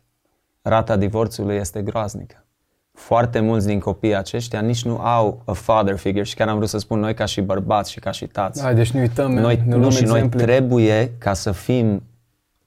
rata 0.62 0.95
divorțului 0.95 1.56
este 1.56 1.82
groaznică. 1.82 2.45
Foarte 2.91 3.39
mulți 3.39 3.67
din 3.67 3.80
copiii 3.80 4.15
aceștia 4.15 4.62
nici 4.62 4.86
nu 4.86 4.98
au 4.98 5.41
a 5.45 5.52
father 5.52 5.95
figure 5.95 6.24
și 6.24 6.36
chiar 6.36 6.48
am 6.48 6.56
vrut 6.56 6.69
să 6.69 6.78
spun 6.78 7.00
noi 7.00 7.13
ca 7.13 7.26
și 7.26 7.41
bărbați 7.41 7.91
și 7.91 8.00
ca 8.00 8.12
și 8.12 8.28
tați. 8.28 8.62
Da, 8.62 8.74
deci 8.74 8.91
ne 8.91 9.02
uităm, 9.02 9.34
noi, 9.34 9.62
ne 9.65 9.76
nu, 9.76 9.91
și 9.91 10.02
exemple. 10.02 10.38
noi 10.38 10.45
trebuie 10.45 11.12
ca 11.17 11.34
să 11.34 11.52
fim 11.52 12.04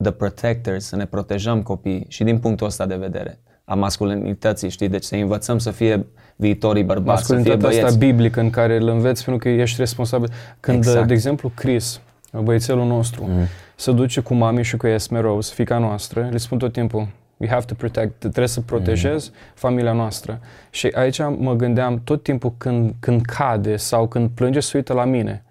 the 0.03 0.11
protectors, 0.11 0.85
să 0.85 0.97
ne 0.97 1.07
protejăm 1.07 1.63
copiii 1.63 2.07
și 2.09 2.25
din 2.25 2.39
punctul 2.39 2.67
ăsta 2.67 2.87
de 2.87 2.97
vedere 2.97 3.39
a 3.69 3.75
masculinității, 3.75 4.69
știi? 4.69 4.89
Deci 4.89 5.05
să 5.05 5.15
învățăm 5.15 5.59
să 5.59 5.71
fie 5.71 6.07
viitorii 6.37 6.83
bărbați, 6.83 7.27
să 7.27 7.37
fie 7.37 7.55
băieți. 7.55 7.83
asta 7.83 7.97
biblică 7.97 8.41
în 8.41 8.51
care 8.51 8.77
îl 8.77 8.89
înveți 8.89 9.25
pentru 9.25 9.43
că 9.43 9.49
ești 9.49 9.77
responsabil. 9.79 10.31
Când, 10.61 10.77
exact. 10.77 11.07
de 11.07 11.13
exemplu, 11.13 11.53
Chris, 11.55 12.01
băiețelul 12.43 12.87
nostru, 12.87 13.25
mm. 13.29 13.47
se 13.77 13.93
duce 13.93 14.21
cu 14.21 14.35
mami 14.35 14.63
și 14.63 14.77
cu 14.77 14.87
Esme 14.87 15.21
Rose, 15.21 15.55
fica 15.55 15.79
noastră, 15.79 16.29
le 16.31 16.37
spun 16.37 16.59
tot 16.59 16.73
timpul, 16.73 17.09
we 17.37 17.49
have 17.49 17.65
to 17.65 17.75
protect, 17.75 18.19
trebuie 18.19 18.47
să 18.47 18.61
protejezi 18.61 19.31
mm. 19.33 19.39
familia 19.55 19.93
noastră. 19.93 20.41
Și 20.71 20.87
aici 20.95 21.19
mă 21.39 21.55
gândeam 21.57 22.01
tot 22.05 22.23
timpul 22.23 22.53
când, 22.59 22.95
când 23.01 23.21
cade 23.21 23.77
sau 23.77 24.07
când 24.07 24.31
plânge, 24.35 24.61
să 24.61 24.73
uită 24.75 24.93
la 24.93 25.05
mine 25.05 25.43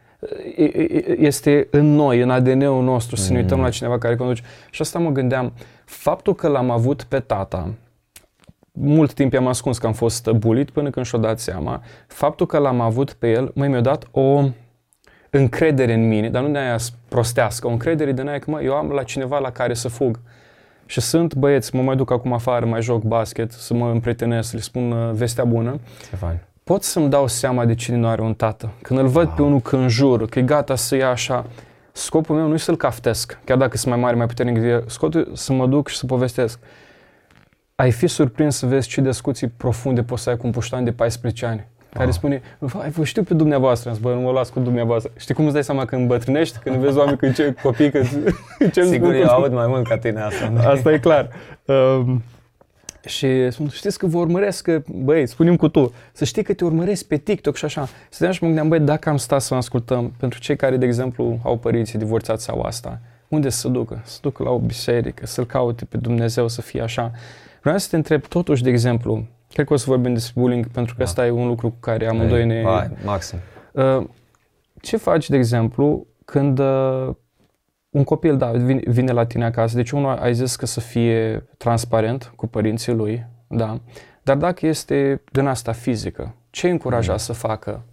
este 1.18 1.68
în 1.72 1.96
noi, 1.96 2.22
în 2.22 2.30
ADN-ul 2.30 2.84
nostru, 2.84 3.16
să 3.16 3.32
ne 3.32 3.38
uităm 3.38 3.60
la 3.60 3.70
cineva 3.70 3.98
care 3.98 4.16
conduce. 4.16 4.42
Și 4.72 4.82
asta 4.82 5.00
mă 5.00 5.10
gândeam, 5.10 5.54
faptul 5.86 6.36
că 6.36 6.48
l-am 6.48 6.70
avut 6.70 7.04
pe 7.04 7.20
tata, 7.20 7.74
mult 8.80 9.14
timp 9.14 9.34
i-am 9.34 9.48
ascuns 9.48 9.78
că 9.78 9.88
am 9.88 9.94
fost 9.94 10.30
bulit 10.30 10.70
până 10.70 10.90
când 10.90 11.06
și-o 11.06 11.18
dat 11.18 11.40
seama. 11.40 11.82
Faptul 12.08 12.46
că 12.46 12.58
l-am 12.58 12.82
avut 12.82 13.14
pe 13.14 13.32
el, 13.32 13.52
măi, 13.56 13.68
mi-a 13.68 13.82
dat 13.82 14.08
o 14.12 14.44
încredere 15.30 15.94
în 15.94 16.08
mine, 16.08 16.30
dar 16.30 16.44
nu 16.44 16.50
de 16.50 16.58
aia 16.58 16.78
prostească, 17.08 17.68
o 17.68 17.70
încredere 17.70 18.12
din 18.12 18.28
aia 18.28 18.40
că 18.40 18.52
mă, 18.52 18.62
eu 18.62 18.74
am 18.74 18.90
la 18.90 19.04
cineva 19.04 19.40
la 19.40 19.52
care 19.52 19.74
să 19.74 19.88
fug. 19.88 20.20
Și 20.86 21.02
sunt 21.02 21.36
băieți, 21.36 21.76
mă 21.76 21.82
mai 21.82 21.96
duc 21.96 22.12
acum 22.12 22.34
afară, 22.34 22.66
mai 22.66 22.82
joc 22.82 23.04
basket, 23.04 23.52
să 23.52 23.74
mă 23.74 23.90
împrietenesc, 23.90 24.50
să 24.50 24.56
le 24.56 24.62
spun 24.62 24.92
uh, 24.92 25.12
vestea 25.14 25.44
bună. 25.44 25.80
Ce 26.10 26.16
fain. 26.16 26.40
Pot 26.64 26.84
să-mi 26.84 27.10
dau 27.10 27.28
seama 27.28 27.66
de 27.66 27.76
cine 27.76 27.98
nu 27.98 28.08
are 28.08 28.22
un 28.22 28.34
tată. 28.34 28.72
Când 28.82 29.00
îl 29.00 29.08
văd 29.08 29.26
wow. 29.26 29.36
pe 29.36 29.42
unul 29.42 29.60
când 29.60 29.90
jur, 29.90 30.30
că 30.30 30.40
e 30.40 30.42
gata 30.42 30.76
să 30.76 30.96
ia 30.96 31.10
așa, 31.10 31.46
scopul 31.92 32.36
meu 32.36 32.48
nu 32.48 32.54
e 32.54 32.58
să-l 32.58 32.78
caftesc, 32.78 33.40
chiar 33.44 33.58
dacă 33.58 33.78
sunt 33.78 33.94
mai 33.94 34.02
mare, 34.02 34.16
mai 34.16 34.26
puternic 34.26 34.60
de 34.60 34.68
el, 34.68 34.84
scopul 34.88 35.32
să 35.34 35.54
mă 35.54 35.68
duc 35.68 35.88
și 35.88 35.98
să 35.98 36.06
povestesc 36.06 36.60
ai 37.80 37.92
fi 37.92 38.08
surprins 38.08 38.58
să 38.58 38.66
vezi 38.66 38.88
ce 38.88 39.02
discuții 39.02 39.48
profunde 39.48 40.04
poți 40.04 40.24
să 40.24 40.30
ai 40.30 40.38
cu 40.38 40.46
un 40.46 40.52
puștan 40.52 40.84
de 40.84 40.92
14 40.92 41.46
ani. 41.46 41.68
Care 41.94 42.12
spune, 42.12 42.42
vai, 42.60 42.90
vă 42.90 43.04
știu 43.04 43.24
pe 43.24 43.34
dumneavoastră, 43.34 43.96
bă, 44.02 44.14
nu 44.14 44.20
mă 44.20 44.32
las 44.32 44.50
cu 44.50 44.60
dumneavoastră. 44.60 45.12
Știi 45.18 45.34
cum 45.34 45.44
îți 45.44 45.54
dai 45.54 45.64
seama 45.64 45.86
când 45.86 46.02
îmbătrânești, 46.02 46.58
când 46.58 46.76
vezi 46.76 46.98
oameni 46.98 47.18
când 47.18 47.36
ce 47.36 47.56
copii, 47.62 47.92
că 47.92 48.02
ce 48.74 48.84
Sigur, 48.84 49.14
eu 49.14 49.28
aud 49.28 49.54
mai 49.54 49.68
mult 49.68 49.88
ca 49.88 49.98
tine 49.98 50.22
asta. 50.22 50.48
Da? 50.48 50.70
Asta 50.70 50.92
e 50.92 51.00
clar. 51.00 51.30
Um, 51.66 52.24
și 53.06 53.52
spun, 53.52 53.70
știți 53.70 53.98
că 53.98 54.06
vă 54.06 54.18
urmăresc, 54.18 54.64
că, 54.64 54.82
băi, 54.88 55.28
spunem 55.28 55.56
cu 55.56 55.68
tu, 55.68 55.94
să 56.12 56.26
știi 56.26 56.44
că 56.44 56.54
te 56.54 56.66
urmăresc 56.66 57.06
pe 57.06 57.18
TikTok 57.18 57.56
și 57.56 57.66
așa. 57.66 57.88
Să 58.10 58.32
și 58.32 58.40
mă 58.42 58.48
gândeam, 58.48 58.68
băi, 58.68 58.80
dacă 58.80 59.10
am 59.10 59.18
stat 59.18 59.42
să 59.42 59.54
ascultăm, 59.54 60.14
pentru 60.20 60.40
cei 60.40 60.56
care, 60.56 60.78
de 60.78 60.86
exemplu, 60.86 61.40
au 61.44 61.58
părinții 61.58 62.00
divorțați 62.00 62.44
sau 62.44 62.62
asta, 62.62 63.00
unde 63.28 63.50
să 63.50 63.68
ducă? 63.68 64.02
Să 64.04 64.18
ducă 64.22 64.44
la 64.44 64.50
o 64.50 64.60
biserică, 64.60 65.26
să-L 65.26 65.46
caute 65.46 65.86
pe 65.86 65.98
Dumnezeu 65.98 66.48
să 66.48 66.62
fie 66.62 66.82
așa. 66.82 67.12
Vreau 67.68 67.82
să 67.82 67.90
te 67.90 67.96
întreb 67.96 68.26
totuși, 68.26 68.64
de 68.64 68.70
exemplu, 68.70 69.28
cred 69.54 69.66
că 69.66 69.74
o 69.74 69.76
să 69.76 69.86
vorbim 69.88 70.14
despre 70.14 70.42
bullying, 70.42 70.68
pentru 70.68 70.96
că 70.96 71.04
da. 71.04 71.04
ăsta 71.04 71.26
e 71.26 71.30
un 71.30 71.48
lucru 71.48 71.70
cu 71.70 71.76
care 71.80 72.08
amândoi 72.08 72.46
ne... 72.46 72.64
Hai, 72.64 72.90
maxim. 73.06 73.38
Uh, 73.72 74.04
ce 74.82 74.98
faci, 74.98 75.30
de 75.30 75.36
exemplu, 75.38 76.08
când 76.26 76.60
uh, 76.60 77.10
un 77.90 78.04
copil, 78.04 78.38
da, 78.38 78.52
vine, 78.52 78.82
vine 78.86 79.12
la 79.12 79.26
tine 79.26 79.46
acasă, 79.46 79.76
deci 79.76 79.92
unul 79.92 80.18
ai 80.18 80.34
zis 80.34 80.56
că 80.56 80.66
să 80.66 80.80
fie 80.80 81.46
transparent 81.58 82.34
cu 82.36 82.48
părinții 82.48 82.94
lui, 82.94 83.26
da, 83.48 83.80
dar 84.24 84.38
dacă 84.38 84.66
este 84.66 85.22
din 85.32 85.46
asta 85.46 85.72
fizică, 85.72 86.36
ce 86.50 86.70
încuraja 86.70 87.12
mm. 87.12 87.18
să 87.18 87.34
facă? 87.34 87.84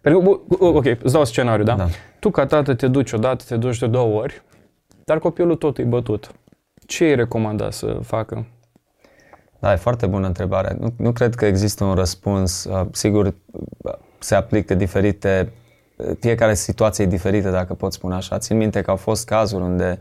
Pentru, 0.00 0.46
ok, 0.58 0.84
îți 0.84 1.12
dau 1.12 1.24
scenariu, 1.24 1.64
da? 1.64 1.74
da? 1.74 1.88
Tu 2.18 2.30
ca 2.30 2.46
tată 2.46 2.74
te 2.74 2.88
duci 2.88 3.12
odată, 3.12 3.44
te 3.48 3.56
duci 3.56 3.78
de 3.78 3.86
două 3.86 4.20
ori, 4.20 4.42
dar 5.04 5.18
copilul 5.18 5.56
tot 5.56 5.78
e 5.78 5.82
bătut. 5.82 6.32
Ce 6.86 7.04
îi 7.04 7.14
recomanda 7.14 7.70
să 7.70 7.98
facă? 8.02 8.46
Da, 9.58 9.72
e 9.72 9.76
foarte 9.76 10.06
bună 10.06 10.26
întrebare. 10.26 10.76
Nu, 10.80 10.92
nu 10.96 11.12
cred 11.12 11.34
că 11.34 11.46
există 11.46 11.84
un 11.84 11.94
răspuns. 11.94 12.64
Uh, 12.64 12.86
sigur, 12.92 13.26
uh, 13.26 13.92
se 14.18 14.34
aplică 14.34 14.74
diferite, 14.74 15.52
uh, 15.96 16.10
fiecare 16.20 16.54
situație 16.54 17.04
e 17.04 17.08
diferită, 17.08 17.50
dacă 17.50 17.74
pot 17.74 17.92
spune 17.92 18.14
așa. 18.14 18.38
Țin 18.38 18.56
minte 18.56 18.80
că 18.80 18.90
au 18.90 18.96
fost 18.96 19.24
cazuri 19.24 19.62
unde 19.62 19.98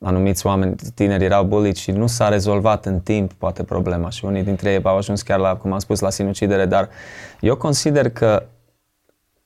anumiți 0.00 0.46
oameni 0.46 0.74
tineri 0.94 1.24
erau 1.24 1.44
buliți 1.44 1.80
și 1.80 1.90
nu 1.90 2.06
s-a 2.06 2.28
rezolvat 2.28 2.86
în 2.86 3.00
timp, 3.00 3.32
poate, 3.32 3.62
problema 3.62 4.10
și 4.10 4.24
unii 4.24 4.42
dintre 4.42 4.72
ei 4.72 4.80
au 4.82 4.96
ajuns 4.96 5.22
chiar 5.22 5.38
la, 5.38 5.56
cum 5.56 5.72
am 5.72 5.78
spus, 5.78 6.00
la 6.00 6.10
sinucidere, 6.10 6.66
dar 6.66 6.88
eu 7.40 7.56
consider 7.56 8.10
că 8.10 8.42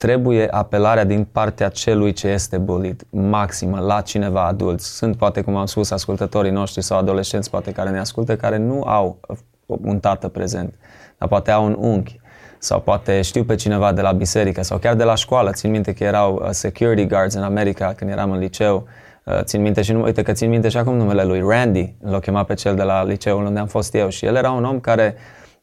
trebuie 0.04 0.48
apelarea 0.50 1.04
din 1.04 1.26
partea 1.32 1.68
celui 1.68 2.12
ce 2.12 2.28
este 2.28 2.58
bulit, 2.58 3.04
maximă, 3.10 3.80
la 3.80 4.00
cineva 4.00 4.46
adult. 4.46 4.80
Sunt, 4.80 5.16
poate, 5.16 5.40
cum 5.40 5.56
am 5.56 5.66
spus, 5.66 5.90
ascultătorii 5.90 6.50
noștri 6.50 6.82
sau 6.82 6.98
adolescenți, 6.98 7.50
poate, 7.50 7.72
care 7.72 7.90
ne 7.90 7.98
ascultă, 7.98 8.36
care 8.36 8.56
nu 8.56 8.82
au 8.82 9.20
un 9.66 9.98
tată 9.98 10.28
prezent, 10.28 10.74
dar 11.18 11.28
poate 11.28 11.50
au 11.50 11.64
un 11.64 11.76
unchi 11.78 12.20
sau 12.58 12.80
poate 12.80 13.22
știu 13.22 13.44
pe 13.44 13.54
cineva 13.54 13.92
de 13.92 14.00
la 14.00 14.12
biserică 14.12 14.62
sau 14.62 14.78
chiar 14.78 14.94
de 14.94 15.04
la 15.04 15.14
școală. 15.14 15.50
Țin 15.50 15.70
minte 15.70 15.92
că 15.92 16.04
erau 16.04 16.34
uh, 16.34 16.48
security 16.50 17.06
guards 17.06 17.34
în 17.34 17.42
America 17.42 17.92
când 17.96 18.10
eram 18.10 18.30
în 18.30 18.38
liceu. 18.38 18.86
Uh, 19.24 19.40
țin 19.42 19.62
minte 19.62 19.82
și 19.82 19.92
nu, 19.92 20.02
uite 20.02 20.22
că 20.22 20.32
țin 20.32 20.48
minte 20.48 20.68
și 20.68 20.76
acum 20.76 20.96
numele 20.96 21.24
lui 21.24 21.42
Randy, 21.48 21.94
l-o 22.02 22.18
chema 22.18 22.44
pe 22.44 22.54
cel 22.54 22.74
de 22.74 22.82
la 22.82 23.04
liceul 23.04 23.44
unde 23.44 23.60
am 23.60 23.66
fost 23.66 23.94
eu 23.94 24.08
și 24.08 24.26
el 24.26 24.34
era 24.34 24.50
un 24.50 24.64
om 24.64 24.80
care 24.80 25.14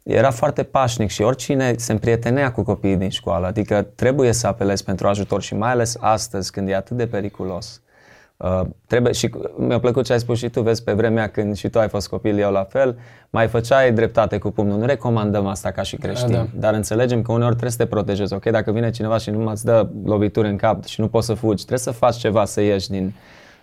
era 0.03 0.31
foarte 0.31 0.63
pașnic 0.63 1.09
și 1.09 1.21
oricine 1.21 1.73
se 1.77 1.91
împrietenea 1.91 2.51
cu 2.51 2.63
copiii 2.63 2.95
din 2.95 3.09
școală, 3.09 3.47
adică 3.47 3.81
trebuie 3.95 4.31
să 4.31 4.47
apelezi 4.47 4.83
pentru 4.83 5.07
ajutor 5.07 5.41
și 5.41 5.55
mai 5.55 5.71
ales 5.71 5.97
astăzi 5.99 6.51
când 6.51 6.69
e 6.69 6.75
atât 6.75 6.97
de 6.97 7.07
periculos. 7.07 7.81
Uh, 8.37 8.61
trebuie 8.87 9.13
și 9.13 9.29
mi-a 9.57 9.79
plăcut 9.79 10.05
ce 10.05 10.13
ai 10.13 10.19
spus 10.19 10.37
și 10.37 10.49
tu, 10.49 10.61
vezi, 10.61 10.83
pe 10.83 10.93
vremea 10.93 11.27
când 11.27 11.55
și 11.55 11.69
tu 11.69 11.79
ai 11.79 11.89
fost 11.89 12.07
copil, 12.07 12.37
eu 12.37 12.51
la 12.51 12.63
fel, 12.63 12.97
mai 13.29 13.47
făceai 13.47 13.91
dreptate 13.93 14.37
cu 14.37 14.51
pumnul. 14.51 14.79
Nu 14.79 14.85
recomandăm 14.85 15.45
asta 15.45 15.71
ca 15.71 15.81
și 15.81 15.95
creștini, 15.95 16.31
da, 16.31 16.37
da. 16.37 16.47
dar 16.53 16.73
înțelegem 16.73 17.21
că 17.21 17.31
uneori 17.31 17.51
trebuie 17.51 17.71
să 17.71 17.77
te 17.77 17.85
protejezi. 17.85 18.33
Ok, 18.33 18.43
dacă 18.43 18.71
vine 18.71 18.89
cineva 18.89 19.17
și 19.17 19.29
nu 19.29 19.49
îți 19.49 19.65
dă 19.65 19.87
lovituri 20.05 20.47
în 20.47 20.55
cap 20.55 20.85
și 20.85 20.99
nu 20.99 21.07
poți 21.07 21.25
să 21.25 21.33
fugi, 21.33 21.65
trebuie 21.65 21.79
să 21.79 21.91
faci 21.91 22.15
ceva 22.15 22.45
să 22.45 22.61
ieși 22.61 22.89
din, 22.89 23.13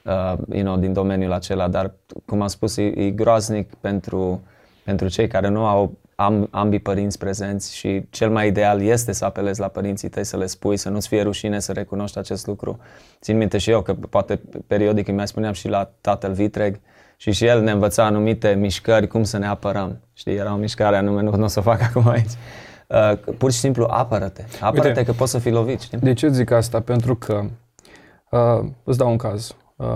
uh, 0.05 0.39
you 0.53 0.63
know, 0.63 0.77
din 0.77 0.93
domeniul 0.93 1.33
acela, 1.33 1.69
dar 1.69 1.95
cum 2.27 2.41
am 2.41 2.49
spus, 2.49 2.77
e, 2.77 2.83
e 2.83 3.11
groaznic 3.11 3.75
pentru, 3.75 4.43
pentru 4.85 5.09
cei 5.09 5.27
care 5.27 5.49
nu 5.49 5.67
au 5.67 5.97
am, 6.21 6.49
ambii 6.51 6.79
părinți 6.79 7.19
prezenți 7.19 7.77
și 7.77 8.07
cel 8.11 8.31
mai 8.31 8.47
ideal 8.47 8.83
este 8.83 9.13
să 9.13 9.25
apelezi 9.25 9.61
la 9.61 9.69
părinții 9.69 10.09
tăi, 10.09 10.25
să 10.25 10.37
le 10.37 10.47
spui, 10.47 10.77
să 10.77 10.89
nu-ți 10.89 11.09
fie 11.09 11.23
rușine 11.23 11.61
să 11.61 11.73
recunoști 11.73 12.19
acest 12.19 12.47
lucru. 12.47 12.79
Țin 13.21 13.37
minte 13.37 13.59
și 13.59 13.71
eu 13.71 13.83
că 13.83 13.95
poate 13.95 14.41
periodic 14.67 15.09
îmi 15.09 15.17
mai 15.17 15.29
spuneam 15.29 15.53
și 15.53 15.69
la 15.69 15.91
tatăl 16.01 16.33
Vitreg 16.33 16.81
și 17.17 17.33
și 17.33 17.45
el 17.45 17.63
ne 17.63 17.71
învăța 17.71 18.05
anumite 18.05 18.55
mișcări, 18.55 19.07
cum 19.07 19.23
să 19.23 19.39
ne 19.39 19.47
apărăm. 19.47 20.01
Știi, 20.13 20.35
era 20.35 20.53
o 20.53 20.57
mișcare 20.57 20.97
anume, 20.97 21.23
nu, 21.23 21.37
nu 21.37 21.45
o 21.45 21.47
să 21.47 21.59
o 21.59 21.63
fac 21.63 21.83
acum 21.83 22.09
aici. 22.09 22.33
Uh, 22.87 23.35
pur 23.39 23.53
și 23.53 23.59
simplu 23.59 23.87
apără-te. 23.91 24.45
Apără-te 24.61 24.89
Uite, 24.89 25.05
că 25.05 25.13
poți 25.13 25.31
să 25.31 25.39
fii 25.39 25.51
lovit, 25.51 25.81
știi? 25.81 25.99
De 25.99 26.13
ce 26.13 26.29
zic 26.29 26.51
asta? 26.51 26.81
Pentru 26.81 27.17
că, 27.17 27.45
uh, 28.31 28.69
îți 28.85 28.99
dau 28.99 29.11
un 29.11 29.17
caz. 29.17 29.55
Uh, 29.77 29.87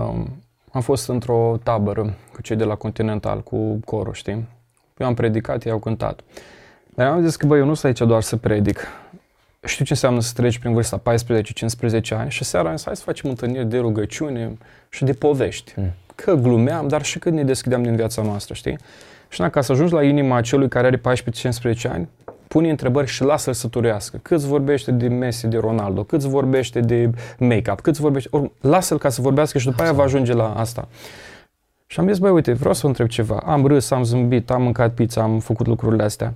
am 0.73 0.81
fost 0.81 1.09
într-o 1.09 1.59
tabără 1.63 2.15
cu 2.33 2.43
cei 2.43 2.57
de 2.57 2.65
la 2.65 2.75
Continental, 2.75 3.43
cu 3.43 3.81
corul, 3.85 4.13
știi? 4.13 4.49
Eu 4.97 5.07
am 5.07 5.15
predicat, 5.15 5.65
ei 5.65 5.73
au 5.73 5.79
cântat. 5.79 6.21
Dar 6.95 7.07
am 7.07 7.27
zis 7.27 7.37
că, 7.37 7.47
băi, 7.47 7.59
eu 7.59 7.65
nu 7.65 7.75
sunt 7.75 7.85
aici 7.85 8.09
doar 8.09 8.23
să 8.23 8.37
predic. 8.37 8.87
Știu 9.65 9.85
ce 9.85 9.93
înseamnă 9.93 10.21
să 10.21 10.33
treci 10.35 10.59
prin 10.59 10.73
vârsta 10.73 11.03
14-15 11.03 11.03
ani 12.11 12.31
și 12.31 12.45
seara 12.45 12.69
am 12.69 12.77
zis, 12.77 12.85
hai 12.85 12.97
să 12.97 13.03
facem 13.03 13.31
întâlniri 13.31 13.67
de 13.67 13.79
rugăciune 13.79 14.57
și 14.89 15.05
de 15.05 15.13
povești. 15.13 15.73
Mm. 15.77 15.93
Că 16.15 16.35
glumeam, 16.35 16.89
dar 16.89 17.03
și 17.03 17.19
când 17.19 17.37
ne 17.37 17.45
deschideam 17.45 17.83
din 17.83 17.97
viața 17.97 18.23
noastră, 18.23 18.55
știi? 18.55 18.79
Și 19.29 19.43
ca 19.43 19.61
să 19.61 19.73
ajungi 19.73 19.93
la 19.93 20.03
inima 20.03 20.41
celui 20.41 20.69
care 20.69 20.87
are 20.87 21.01
14-15 21.01 21.01
ani, 21.89 22.09
pune 22.49 22.71
întrebări 22.71 23.07
și 23.07 23.23
lasă-l 23.23 23.53
să 23.53 23.69
turească. 23.69 24.19
Câți 24.23 24.47
vorbește 24.47 24.91
de 24.91 25.09
Messi, 25.09 25.47
de 25.47 25.59
Ronaldo, 25.59 26.03
câți 26.03 26.29
vorbește 26.29 26.81
de 26.81 27.11
make-up, 27.39 27.81
câți 27.81 28.01
vorbește... 28.01 28.29
Or, 28.33 28.51
lasă-l 28.61 28.99
ca 28.99 29.09
să 29.09 29.21
vorbească 29.21 29.59
și 29.59 29.67
după 29.67 29.83
aia 29.83 29.93
va 29.93 30.03
ajunge 30.03 30.33
la 30.33 30.55
asta. 30.55 30.89
Și 31.93 32.01
am 32.01 32.09
zis, 32.09 32.19
băi, 32.19 32.31
uite, 32.31 32.53
vreau 32.53 32.75
să 32.75 32.81
vă 32.83 32.87
întreb 32.87 33.07
ceva. 33.07 33.43
Am 33.45 33.67
râs, 33.67 33.91
am 33.91 34.05
zâmbit, 34.05 34.51
am 34.51 34.63
mâncat 34.63 34.95
pizza, 34.95 35.23
am 35.23 35.39
făcut 35.39 35.67
lucrurile 35.67 36.03
astea. 36.03 36.35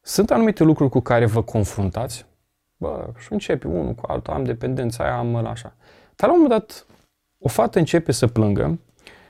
Sunt 0.00 0.30
anumite 0.30 0.62
lucruri 0.62 0.90
cu 0.90 1.00
care 1.00 1.26
vă 1.26 1.42
confruntați? 1.42 2.26
Bă, 2.76 3.06
și 3.18 3.32
începe 3.32 3.66
unul 3.66 3.92
cu 3.92 4.04
altul, 4.06 4.32
am 4.32 4.44
dependența 4.44 5.04
aia, 5.04 5.16
am 5.16 5.34
ăla 5.34 5.50
așa. 5.50 5.74
Dar 6.16 6.28
la 6.28 6.34
un 6.34 6.40
moment 6.42 6.60
dat, 6.60 6.86
o 7.38 7.48
fată 7.48 7.78
începe 7.78 8.12
să 8.12 8.26
plângă 8.26 8.78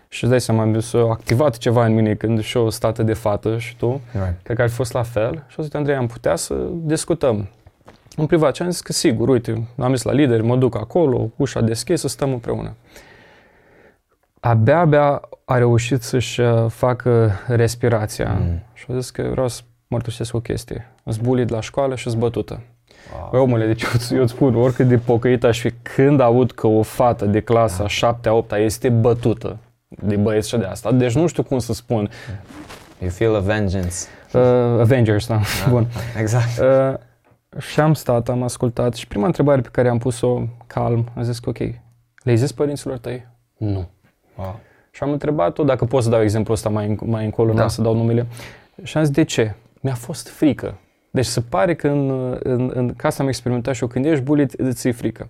și 0.09 0.23
îți 0.23 0.31
dai 0.31 0.41
seama, 0.41 0.81
s-a 0.81 0.99
activat 0.99 1.57
ceva 1.57 1.85
în 1.85 1.95
mine 1.95 2.15
când 2.15 2.41
și 2.43 2.57
o 2.57 2.71
stată 2.71 3.03
de 3.03 3.13
fată 3.13 3.59
și 3.59 3.77
tu, 3.77 4.01
right. 4.13 4.43
cred 4.43 4.57
că 4.57 4.63
ar 4.63 4.69
fi 4.69 4.75
fost 4.75 4.93
la 4.93 5.03
fel. 5.03 5.45
Și 5.49 5.61
o 5.61 5.63
zis, 5.63 5.75
Andrei, 5.75 5.97
am 5.97 6.07
putea 6.07 6.37
să 6.37 6.55
discutăm. 6.73 7.49
În 8.17 8.27
privat, 8.27 8.55
și 8.55 8.63
am 8.63 8.71
zis 8.71 8.81
că 8.81 8.93
sigur, 8.93 9.29
uite, 9.29 9.69
am 9.79 9.95
zis 9.95 10.05
la 10.05 10.13
lider, 10.13 10.43
mă 10.43 10.57
duc 10.57 10.77
acolo, 10.77 11.31
ușa 11.37 11.61
deschisă, 11.61 12.09
stăm 12.09 12.33
împreună 12.33 12.75
abia, 14.49 14.79
abia 14.79 15.21
a 15.45 15.59
reușit 15.59 16.03
să-și 16.03 16.41
uh, 16.41 16.67
facă 16.69 17.33
respirația. 17.47 18.39
Mm. 18.41 18.63
Și 18.73 18.85
a 18.89 18.95
zis 18.95 19.11
că 19.11 19.29
vreau 19.31 19.49
să 19.49 19.63
mărturisesc 19.89 20.35
o 20.35 20.41
chestie. 20.41 20.95
Zbulit 21.05 21.49
la 21.49 21.61
școală 21.61 21.95
și 21.95 22.11
zbătută. 22.11 22.61
Wow. 23.13 23.29
Băi, 23.31 23.41
omule, 23.41 23.67
deci 23.67 23.83
eu, 23.83 24.17
eu 24.17 24.23
îți 24.23 24.33
spun, 24.33 24.55
oricât 24.55 24.89
de 24.89 24.97
pocăit 24.99 25.45
aș 25.45 25.61
fi, 25.61 25.71
când 25.71 26.21
aud 26.21 26.53
că 26.53 26.67
o 26.67 26.83
fată 26.83 27.25
de 27.25 27.41
clasa 27.41 27.87
7-8 28.55 28.59
este 28.59 28.89
bătută 28.89 29.57
de 29.89 30.17
băieți 30.17 30.49
și 30.49 30.57
de 30.57 30.65
asta, 30.65 30.93
deci 30.93 31.15
nu 31.15 31.27
știu 31.27 31.43
cum 31.43 31.59
să 31.59 31.73
spun. 31.73 32.11
You 33.01 33.11
feel 33.11 33.35
a 33.35 33.39
vengeance. 33.39 33.95
Uh, 34.33 34.43
Avengers, 34.81 35.27
da. 35.27 35.35
da. 35.35 35.71
Bun. 35.71 35.87
Exact. 36.19 36.59
Uh, 36.61 37.61
și 37.61 37.81
am 37.81 37.95
stat, 37.95 38.29
am 38.29 38.43
ascultat 38.43 38.95
și 38.95 39.07
prima 39.07 39.27
întrebare 39.27 39.61
pe 39.61 39.69
care 39.73 39.89
am 39.89 39.99
pus-o 39.99 40.43
calm, 40.67 41.11
am 41.17 41.23
zis 41.23 41.39
că 41.39 41.49
ok, 41.49 41.59
le-ai 42.23 42.37
zis 42.37 42.53
părinților 42.53 42.99
tăi? 42.99 43.27
Nu. 43.57 43.89
Wow. 44.37 44.61
Și 44.91 45.03
am 45.03 45.11
întrebat-o, 45.11 45.65
dacă 45.65 45.85
pot 45.85 46.03
să 46.03 46.09
dau 46.09 46.23
exemplul 46.23 46.55
ăsta 46.55 46.69
mai, 46.69 46.97
mai 47.05 47.25
încolo, 47.25 47.53
da. 47.53 47.63
nu 47.63 47.69
să 47.69 47.83
dau 47.83 47.95
numele. 47.95 48.27
Și 48.83 48.97
am 48.97 49.05
zis, 49.05 49.13
de 49.13 49.23
ce? 49.23 49.55
Mi-a 49.81 49.95
fost 49.95 50.29
frică. 50.29 50.75
Deci 51.11 51.25
se 51.25 51.41
pare 51.41 51.75
că 51.75 51.89
în, 51.89 52.37
în, 52.43 52.71
în 52.75 52.95
casa 52.95 53.23
am 53.23 53.29
experimentat 53.29 53.75
și 53.75 53.83
eu, 53.83 53.89
când 53.89 54.05
ești 54.05 54.25
bulit, 54.25 54.53
îți 54.53 54.89
e 54.89 54.93
frică. 54.93 55.29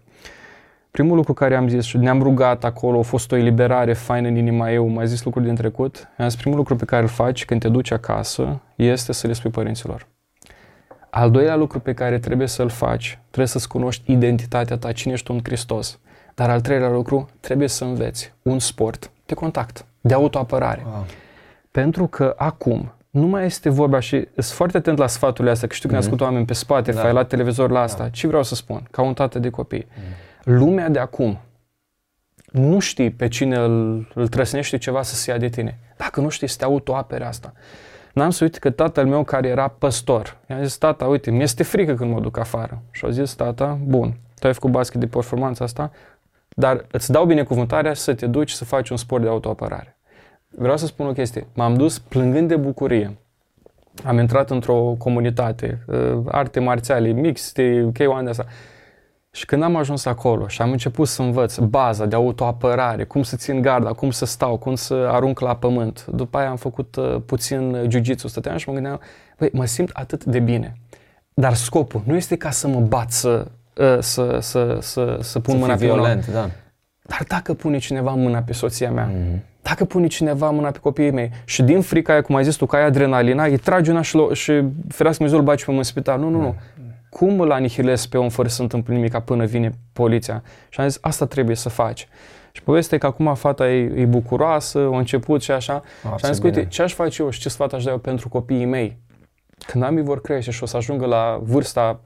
Primul 0.90 1.16
lucru 1.16 1.32
care 1.32 1.56
am 1.56 1.68
zis 1.68 1.84
și 1.84 1.96
ne-am 1.96 2.22
rugat 2.22 2.64
acolo, 2.64 2.98
a 2.98 3.02
fost 3.02 3.32
o 3.32 3.36
eliberare 3.36 3.92
faină 3.92 4.28
în 4.28 4.36
inima 4.36 4.70
eu, 4.70 4.86
mai 4.86 5.06
zis 5.06 5.24
lucruri 5.24 5.46
din 5.46 5.54
trecut. 5.54 6.08
Am 6.18 6.28
zis, 6.28 6.38
primul 6.38 6.58
lucru 6.58 6.76
pe 6.76 6.84
care 6.84 7.02
îl 7.02 7.08
faci 7.08 7.44
când 7.44 7.60
te 7.60 7.68
duci 7.68 7.90
acasă 7.90 8.60
este 8.74 9.12
să 9.12 9.26
le 9.26 9.32
spui 9.32 9.50
părinților. 9.50 10.06
Al 11.10 11.30
doilea 11.30 11.56
lucru 11.56 11.80
pe 11.80 11.94
care 11.94 12.18
trebuie 12.18 12.46
să-l 12.46 12.68
faci, 12.68 13.18
trebuie 13.24 13.46
să-ți 13.46 13.68
cunoști 13.68 14.12
identitatea 14.12 14.76
ta, 14.76 14.92
cine 14.92 15.12
ești 15.12 15.26
tu 15.26 15.32
în 15.32 15.40
Hristos. 15.42 15.98
Dar 16.36 16.50
al 16.50 16.60
treilea 16.60 16.88
lucru, 16.88 17.28
trebuie 17.40 17.68
să 17.68 17.84
înveți 17.84 18.32
un 18.42 18.58
sport 18.58 19.10
de 19.26 19.34
contact, 19.34 19.84
de 20.00 20.14
autoapărare. 20.14 20.82
Wow. 20.86 21.04
Pentru 21.70 22.06
că 22.06 22.34
acum 22.36 22.92
nu 23.10 23.26
mai 23.26 23.44
este 23.44 23.68
vorba 23.68 24.00
și 24.00 24.28
sunt 24.34 24.44
foarte 24.44 24.76
atent 24.76 24.98
la 24.98 25.06
sfaturile 25.06 25.50
astea, 25.52 25.68
că 25.68 25.74
știu 25.74 25.88
că 25.88 25.94
mm-hmm. 25.94 25.98
ascult 25.98 26.20
oameni 26.20 26.44
pe 26.44 26.52
spate, 26.52 26.92
da. 26.92 27.10
la 27.10 27.24
televizor 27.24 27.70
la 27.70 27.80
asta. 27.80 28.02
Da. 28.02 28.08
Ce 28.08 28.26
vreau 28.26 28.42
să 28.42 28.54
spun? 28.54 28.86
Ca 28.90 29.02
un 29.02 29.14
tată 29.14 29.38
de 29.38 29.50
copii. 29.50 29.86
Mm. 29.96 30.54
Lumea 30.54 30.88
de 30.88 30.98
acum 30.98 31.38
nu 32.52 32.78
știi 32.78 33.10
pe 33.10 33.28
cine 33.28 33.56
îl, 33.56 34.08
îl 34.14 34.28
trăsnește 34.28 34.78
ceva 34.78 35.02
să 35.02 35.14
se 35.14 35.30
ia 35.30 35.38
de 35.38 35.48
tine. 35.48 35.78
Dacă 35.96 36.20
nu 36.20 36.28
știi 36.28 36.48
să 36.48 36.56
te 36.56 36.64
autoapere 36.64 37.24
asta. 37.24 37.52
N-am 38.12 38.30
să 38.30 38.44
uit 38.44 38.56
că 38.56 38.70
tatăl 38.70 39.06
meu 39.06 39.24
care 39.24 39.48
era 39.48 39.68
păstor, 39.68 40.36
i-am 40.48 40.62
zis, 40.62 40.76
tata, 40.76 41.06
uite, 41.06 41.30
mi-este 41.30 41.62
frică 41.62 41.94
când 41.94 42.12
mă 42.12 42.20
duc 42.20 42.38
afară. 42.38 42.82
Și 42.90 43.04
a 43.04 43.10
zis, 43.10 43.34
tata, 43.34 43.78
bun, 43.82 44.16
tu 44.38 44.46
ai 44.46 44.52
făcut 44.52 44.70
basket 44.70 45.00
de 45.00 45.06
performanță 45.06 45.62
asta, 45.62 45.90
dar 46.58 46.86
îți 46.90 47.10
dau 47.10 47.24
binecuvântarea 47.24 47.94
să 47.94 48.14
te 48.14 48.26
duci 48.26 48.50
să 48.50 48.64
faci 48.64 48.88
un 48.88 48.96
sport 48.96 49.22
de 49.22 49.28
autoapărare. 49.28 49.98
Vreau 50.48 50.76
să 50.76 50.86
spun 50.86 51.06
o 51.06 51.12
chestie. 51.12 51.46
M-am 51.54 51.74
dus 51.74 51.98
plângând 51.98 52.48
de 52.48 52.56
bucurie. 52.56 53.16
Am 54.04 54.18
intrat 54.18 54.50
într-o 54.50 54.94
comunitate, 54.98 55.84
uh, 55.86 56.18
arte 56.26 56.60
marțiale, 56.60 57.08
mixte, 57.08 57.90
K1 57.92 58.22
de 58.22 58.30
asta. 58.30 58.46
Și 59.30 59.44
când 59.44 59.62
am 59.62 59.76
ajuns 59.76 60.04
acolo 60.04 60.48
și 60.48 60.62
am 60.62 60.70
început 60.70 61.08
să 61.08 61.22
învăț 61.22 61.56
baza 61.56 62.06
de 62.06 62.14
autoapărare, 62.14 63.04
cum 63.04 63.22
să 63.22 63.36
țin 63.36 63.60
garda, 63.60 63.92
cum 63.92 64.10
să 64.10 64.24
stau, 64.24 64.56
cum 64.56 64.74
să 64.74 64.94
arunc 64.94 65.40
la 65.40 65.56
pământ. 65.56 66.06
După 66.06 66.38
aia 66.38 66.48
am 66.48 66.56
făcut 66.56 66.96
uh, 66.96 67.16
puțin 67.26 67.86
jiu-jitsu, 67.88 68.28
stăteam 68.28 68.56
și 68.56 68.68
mă 68.68 68.74
gândeam, 68.74 69.00
băi, 69.38 69.50
mă 69.52 69.64
simt 69.64 69.90
atât 69.92 70.24
de 70.24 70.38
bine. 70.38 70.76
Dar 71.34 71.54
scopul 71.54 72.02
nu 72.04 72.16
este 72.16 72.36
ca 72.36 72.50
să 72.50 72.68
mă 72.68 72.80
bat, 72.80 73.10
să 73.12 73.28
Ă, 73.28 73.50
să, 74.00 74.38
să, 74.40 74.78
să, 74.80 75.18
să 75.20 75.40
pun 75.40 75.54
să 75.54 75.60
mâna 75.60 75.74
pe 75.74 75.84
violent, 75.84 76.26
da. 76.26 76.50
Dar 77.02 77.24
dacă 77.28 77.54
pune 77.54 77.78
cineva 77.78 78.10
mâna 78.10 78.38
pe 78.42 78.52
soția 78.52 78.90
mea, 78.90 79.10
mm-hmm. 79.10 79.40
dacă 79.62 79.84
pune 79.84 80.06
cineva 80.06 80.50
mâna 80.50 80.70
pe 80.70 80.78
copiii 80.78 81.10
mei 81.10 81.30
și 81.44 81.62
din 81.62 81.80
frica 81.80 82.12
aia, 82.12 82.22
cum 82.22 82.34
ai 82.34 82.44
zis 82.44 82.54
tu, 82.54 82.66
că 82.66 82.76
ai 82.76 82.84
adrenalina, 82.84 83.44
îi 83.44 83.58
tragi 83.58 83.90
una 83.90 84.02
și, 84.02 84.16
lo- 84.16 84.32
și 84.32 84.52
ferească 84.88 85.24
Dumnezeu 85.24 85.38
îl 85.38 85.44
bagi 85.44 85.64
pe 85.64 85.70
în 85.70 85.82
spital. 85.82 86.18
Nu, 86.18 86.28
nu, 86.28 86.40
nu. 86.40 86.46
Mm. 86.46 86.94
Cum 87.10 87.40
îl 87.40 87.52
anihilezi 87.52 88.08
pe 88.08 88.18
om 88.18 88.28
fără 88.28 88.48
să 88.48 88.62
întâmple 88.62 88.94
nimic 88.94 89.18
până 89.18 89.44
vine 89.44 89.70
poliția? 89.92 90.42
Și 90.68 90.80
am 90.80 90.88
zis, 90.88 90.98
asta 91.00 91.26
trebuie 91.26 91.56
să 91.56 91.68
faci. 91.68 92.08
Și 92.52 92.62
povestea 92.62 92.96
e 92.96 93.00
că 93.00 93.06
acum 93.06 93.34
fata 93.34 93.70
e, 93.70 93.92
e 94.00 94.04
bucuroasă, 94.04 94.78
a 94.78 94.98
început 94.98 95.42
și 95.42 95.50
așa. 95.50 95.82
A, 96.12 96.16
și 96.16 96.24
am 96.24 96.32
zis, 96.32 96.42
uite, 96.42 96.66
ce 96.66 96.82
aș 96.82 96.94
face 96.94 97.22
eu 97.22 97.30
și 97.30 97.40
ce 97.40 97.48
sfat 97.48 97.72
aș 97.72 97.84
da 97.84 97.90
eu 97.90 97.98
pentru 97.98 98.28
copiii 98.28 98.64
mei? 98.64 98.98
Când 99.66 99.84
amii 99.84 100.02
vor 100.02 100.20
crește 100.20 100.50
și 100.50 100.62
o 100.62 100.66
să 100.66 100.76
ajungă 100.76 101.06
la 101.06 101.40
vârsta 101.42 102.00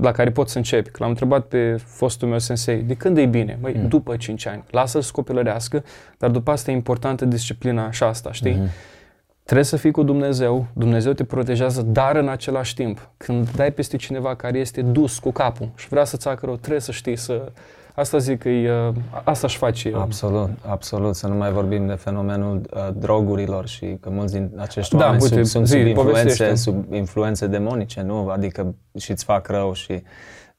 la 0.00 0.12
care 0.12 0.30
pot 0.30 0.48
să 0.48 0.58
începi. 0.58 0.90
Că 0.90 0.96
l-am 1.00 1.08
întrebat 1.08 1.46
pe 1.46 1.76
fostul 1.76 2.28
meu 2.28 2.38
sensei, 2.38 2.82
de 2.82 2.94
când 2.94 3.18
e 3.18 3.26
bine? 3.26 3.58
Măi, 3.60 3.74
mm. 3.76 3.88
după 3.88 4.16
5 4.16 4.46
ani. 4.46 4.64
Lasă-l 4.70 5.00
să 5.00 5.10
copilărească, 5.12 5.84
dar 6.18 6.30
după 6.30 6.50
asta 6.50 6.70
e 6.70 6.74
importantă 6.74 7.24
disciplina 7.24 7.90
și 7.90 8.02
asta, 8.02 8.32
știi? 8.32 8.54
Mm-hmm. 8.54 8.94
Trebuie 9.42 9.66
să 9.66 9.76
fii 9.76 9.90
cu 9.90 10.02
Dumnezeu, 10.02 10.66
Dumnezeu 10.72 11.12
te 11.12 11.24
protejează, 11.24 11.82
dar 11.82 12.16
în 12.16 12.28
același 12.28 12.74
timp, 12.74 13.10
când 13.16 13.50
dai 13.50 13.72
peste 13.72 13.96
cineva 13.96 14.34
care 14.34 14.58
este 14.58 14.82
dus 14.82 15.18
cu 15.18 15.30
capul 15.30 15.68
și 15.76 15.88
vrea 15.88 16.04
să-ți 16.04 16.24
facă 16.26 16.46
rău, 16.46 16.56
trebuie 16.56 16.80
să 16.80 16.92
știi 16.92 17.16
să 17.16 17.52
Asta 17.96 18.18
zic 18.18 18.38
că 18.38 18.48
e, 18.48 18.88
uh, 18.88 18.94
asta 19.24 19.46
își 19.46 19.56
face 19.56 19.88
eu. 19.88 20.00
Absolut, 20.00 20.50
absolut. 20.66 21.14
Să 21.14 21.26
nu 21.26 21.34
mai 21.34 21.52
vorbim 21.52 21.86
de 21.86 21.92
fenomenul 21.92 22.60
uh, 22.74 22.88
drogurilor 22.94 23.66
și 23.66 23.96
că 24.00 24.10
mulți 24.10 24.32
din 24.32 24.50
acești 24.56 24.96
da, 24.96 25.04
oameni 25.04 25.22
uite, 25.22 25.34
sub, 25.36 25.44
sunt 25.44 25.66
zi, 25.66 25.76
sub, 25.76 25.86
influențe, 25.86 26.54
sub 26.54 26.92
influențe 26.92 27.46
demonice, 27.46 28.02
nu? 28.02 28.28
Adică 28.28 28.74
și 28.98 29.10
îți 29.10 29.24
fac 29.24 29.46
rău 29.46 29.72
și... 29.72 30.02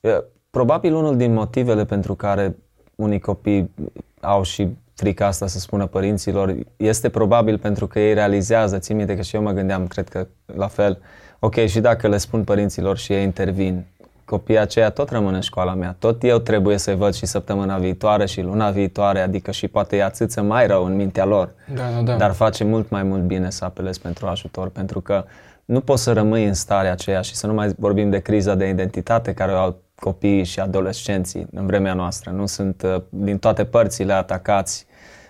Uh, 0.01 0.17
probabil 0.49 0.95
unul 0.95 1.17
din 1.17 1.33
motivele 1.33 1.85
pentru 1.85 2.15
care 2.15 2.55
unii 2.95 3.19
copii 3.19 3.73
au 4.21 4.43
și 4.43 4.67
frica 4.93 5.25
asta 5.25 5.47
să 5.47 5.59
spună 5.59 5.85
părinților 5.85 6.55
este 6.77 7.09
probabil 7.09 7.57
pentru 7.57 7.87
că 7.87 7.99
ei 7.99 8.13
realizează, 8.13 8.77
țin 8.77 8.95
minte 8.95 9.15
că 9.15 9.21
și 9.21 9.35
eu 9.35 9.41
mă 9.41 9.51
gândeam, 9.51 9.87
cred 9.87 10.09
că 10.09 10.27
la 10.45 10.67
fel, 10.67 11.01
ok, 11.39 11.55
și 11.55 11.79
dacă 11.79 12.07
le 12.07 12.17
spun 12.17 12.43
părinților 12.43 12.97
și 12.97 13.13
ei 13.13 13.23
intervin, 13.23 13.85
copiii 14.27 14.59
aceia 14.59 14.89
tot 14.89 15.09
rămân 15.09 15.33
în 15.33 15.41
școala 15.41 15.73
mea. 15.73 15.95
Tot 15.99 16.23
eu 16.23 16.37
trebuie 16.37 16.77
să-i 16.77 16.95
văd 16.95 17.13
și 17.13 17.25
săptămâna 17.25 17.77
viitoare 17.77 18.25
și 18.25 18.41
luna 18.41 18.69
viitoare, 18.69 19.19
adică 19.19 19.51
și 19.51 19.67
poate 19.67 19.95
e 19.95 20.03
atâță 20.03 20.41
mai 20.41 20.67
rău 20.67 20.85
în 20.85 20.95
mintea 20.95 21.25
lor. 21.25 21.53
Da, 21.75 21.83
da, 21.95 22.01
da. 22.01 22.15
Dar 22.15 22.31
face 22.31 22.63
mult 22.63 22.89
mai 22.89 23.03
mult 23.03 23.21
bine 23.21 23.49
să 23.49 23.65
apelezi 23.65 24.01
pentru 24.01 24.27
ajutor, 24.27 24.69
pentru 24.69 25.01
că 25.01 25.25
nu 25.65 25.79
poți 25.79 26.03
să 26.03 26.13
rămâi 26.13 26.45
în 26.45 26.53
starea 26.53 26.91
aceea 26.91 27.21
și 27.21 27.35
să 27.35 27.47
nu 27.47 27.53
mai 27.53 27.73
vorbim 27.77 28.09
de 28.09 28.19
criza 28.19 28.55
de 28.55 28.67
identitate 28.67 29.33
care 29.33 29.51
o 29.51 29.55
au 29.55 29.81
copiii 29.95 30.43
și 30.43 30.59
adolescenții 30.59 31.47
în 31.51 31.65
vremea 31.65 31.93
noastră. 31.93 32.31
Nu 32.31 32.45
sunt 32.45 32.81
uh, 32.81 33.01
din 33.09 33.37
toate 33.37 33.65
părțile 33.65 34.13
atacați 34.13 34.85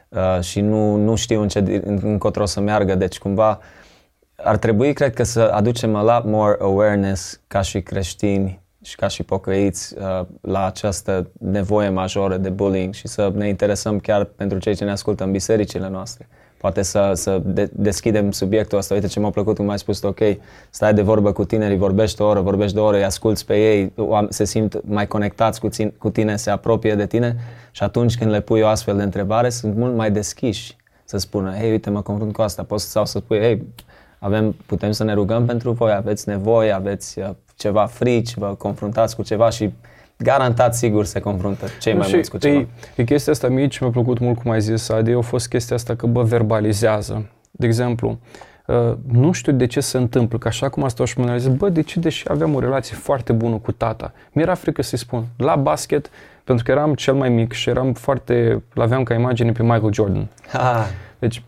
uh, 0.10 0.42
și 0.42 0.62
nu, 0.62 0.96
nu 0.96 1.16
știu 1.16 1.42
în 1.42 1.48
ce, 1.48 1.82
încotro 1.86 2.46
să 2.46 2.60
meargă. 2.60 2.96
Deci 2.96 3.18
cumva 3.18 3.60
ar 4.36 4.58
trebui, 4.58 4.94
cred 4.94 5.14
că, 5.14 5.24
să 5.24 5.42
aducem 5.54 5.96
a 5.96 6.02
lot 6.02 6.32
more 6.32 6.58
awareness 6.60 7.42
ca 7.48 7.62
și 7.62 7.82
creștini 7.82 8.66
și 8.88 8.96
ca 8.96 9.08
și 9.08 9.24
pocăiți 9.24 9.96
uh, 9.98 10.26
la 10.42 10.66
această 10.66 11.30
nevoie 11.40 11.90
majoră 11.90 12.38
de 12.38 12.50
bullying 12.50 12.94
și 12.94 13.08
să 13.08 13.32
ne 13.36 13.48
interesăm 13.48 14.00
chiar 14.00 14.24
pentru 14.24 14.58
cei 14.58 14.76
ce 14.76 14.84
ne 14.84 14.92
ascultă 14.92 15.24
în 15.24 15.32
bisericile 15.32 15.90
noastre 15.90 16.28
poate 16.58 16.82
să, 16.82 17.12
să 17.14 17.42
de, 17.44 17.70
deschidem 17.74 18.32
subiectul 18.32 18.78
ăsta. 18.78 18.94
Uite 18.94 19.08
ce 19.08 19.20
m-a 19.20 19.30
plăcut 19.30 19.56
cum 19.56 19.70
ai 19.70 19.80
spus, 19.80 20.02
ok, 20.02 20.20
stai 20.70 20.94
de 20.94 21.02
vorbă 21.02 21.32
cu 21.32 21.46
tinerii, 21.46 21.78
vorbești 21.78 22.22
o 22.22 22.26
oră, 22.26 22.42
vorbești 22.42 22.78
o 22.78 22.84
oră, 22.84 22.98
îi 22.98 23.04
asculți 23.04 23.46
pe 23.46 23.56
ei, 23.56 23.94
se 24.30 24.46
simt 24.46 24.82
mai 24.86 25.08
conectați 25.08 25.60
cu, 25.60 25.70
țin, 25.70 25.94
cu 25.98 26.10
tine, 26.10 26.36
se 26.36 26.50
apropie 26.50 26.96
de 26.96 27.06
tine 27.06 27.36
și 27.72 27.84
atunci 27.84 28.18
când 28.18 28.32
le 28.32 28.42
pui 28.42 28.62
o 28.62 28.68
astfel 28.68 28.98
de 28.98 29.04
întrebare, 29.04 29.50
sunt 29.50 29.76
mult 29.76 29.96
mai 29.96 30.12
deschiși 30.12 30.76
să 31.04 31.18
spună, 31.18 31.54
hei, 31.60 31.72
uite, 31.72 31.90
mă 31.90 32.02
confrunt 32.02 32.34
cu 32.34 32.42
asta, 32.42 32.64
poți 32.64 32.92
sau 32.92 33.06
să 33.06 33.18
spui, 33.18 33.40
hei, 33.40 33.68
avem, 34.20 34.56
putem 34.66 34.92
să 34.92 35.04
ne 35.04 35.14
rugăm 35.14 35.46
pentru 35.46 35.72
voi, 35.72 35.92
aveți 35.92 36.30
nevoie, 36.30 36.72
aveți 36.72 37.20
uh, 37.20 37.30
ceva 37.58 37.86
frici, 37.86 38.34
vă 38.34 38.56
confruntați 38.58 39.16
cu 39.16 39.24
ceva 39.24 39.50
și 39.50 39.74
garantat 40.18 40.76
sigur 40.76 41.06
se 41.06 41.20
confruntă 41.20 41.66
cei 41.80 41.94
mai 41.94 42.10
mulți 42.12 42.30
cu 42.30 42.38
ceva. 42.38 42.56
E, 42.56 42.68
e 42.96 43.04
chestia 43.04 43.34
asta 43.34 43.48
mie 43.48 43.68
ce 43.68 43.78
mi-a 43.82 43.92
plăcut 43.92 44.20
mult 44.20 44.42
cum 44.42 44.52
ai 44.52 44.62
zis, 44.62 44.90
Adi, 44.90 45.12
a 45.12 45.22
fost 45.22 45.48
chestia 45.48 45.76
asta 45.76 45.96
că, 45.96 46.06
bă, 46.06 46.24
verbalizează. 46.24 47.30
De 47.52 47.66
exemplu, 47.66 48.20
uh, 48.66 48.94
nu 49.12 49.32
știu 49.32 49.52
de 49.52 49.66
ce 49.66 49.80
se 49.80 49.98
întâmplă, 49.98 50.38
că 50.38 50.48
așa 50.48 50.70
cum 50.70 50.84
asta 50.84 51.06
și 51.06 51.20
mă 51.20 51.38
zis, 51.38 51.48
bă, 51.48 51.70
de 51.70 51.82
ce, 51.82 52.00
deși 52.00 52.30
aveam 52.30 52.56
o 52.56 52.60
relație 52.60 52.96
foarte 52.96 53.34
bună 53.34 53.56
cu 53.56 53.72
tata, 53.72 54.14
mi-era 54.32 54.54
frică 54.54 54.82
să-i 54.82 54.98
spun, 54.98 55.26
la 55.38 55.56
basket, 55.56 56.10
pentru 56.44 56.66
că 56.66 56.72
eram 56.72 56.94
cel 56.94 57.14
mai 57.14 57.30
mic 57.30 57.52
și 57.54 57.70
eram 57.70 57.94
foarte, 57.94 58.64
l-aveam 58.74 59.04
ca 59.04 59.14
imagine 59.14 59.52
pe 59.52 59.62
Michael 59.62 59.94
Jordan. 59.94 60.28
Ha. 60.52 60.86
Deci, 61.20 61.44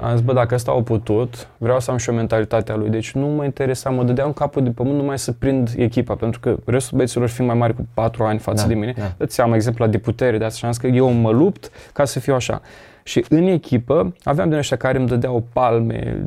am 0.00 0.16
zis, 0.16 0.24
bă, 0.24 0.32
dacă 0.32 0.54
ăsta 0.54 0.70
au 0.70 0.82
putut, 0.82 1.48
vreau 1.56 1.80
să 1.80 1.90
am 1.90 1.96
și 1.96 2.10
o 2.10 2.12
mentalitatea 2.12 2.76
lui. 2.76 2.88
Deci 2.88 3.12
nu 3.12 3.26
mă 3.26 3.44
interesa, 3.44 3.90
mă 3.90 4.04
dădeam 4.04 4.32
capul 4.32 4.62
de 4.62 4.70
pământ 4.70 4.96
numai 4.96 5.18
să 5.18 5.32
prind 5.32 5.74
echipa, 5.76 6.14
pentru 6.14 6.40
că 6.40 6.56
restul 6.64 6.96
băieților 6.96 7.28
fi 7.28 7.42
mai 7.42 7.56
mari 7.56 7.74
cu 7.74 7.86
4 7.94 8.24
ani 8.24 8.38
față 8.38 8.62
da, 8.62 8.68
de 8.68 8.74
mine. 8.74 8.94
Da. 8.98 9.12
Îți 9.16 9.40
am 9.40 9.52
exemplu 9.52 9.86
de 9.86 9.98
putere, 9.98 10.38
de 10.38 10.44
asta 10.44 10.58
și 10.58 10.64
am 10.64 10.72
zis 10.72 10.80
că 10.80 10.86
eu 10.86 11.10
mă 11.12 11.30
lupt 11.30 11.70
ca 11.92 12.04
să 12.04 12.20
fiu 12.20 12.34
așa. 12.34 12.60
Și 13.06 13.24
în 13.28 13.46
echipă 13.46 14.12
aveam 14.22 14.48
din 14.48 14.58
ăștia 14.58 14.76
care 14.76 14.98
îmi 14.98 15.06
dădeau 15.06 15.44
palme, 15.52 16.24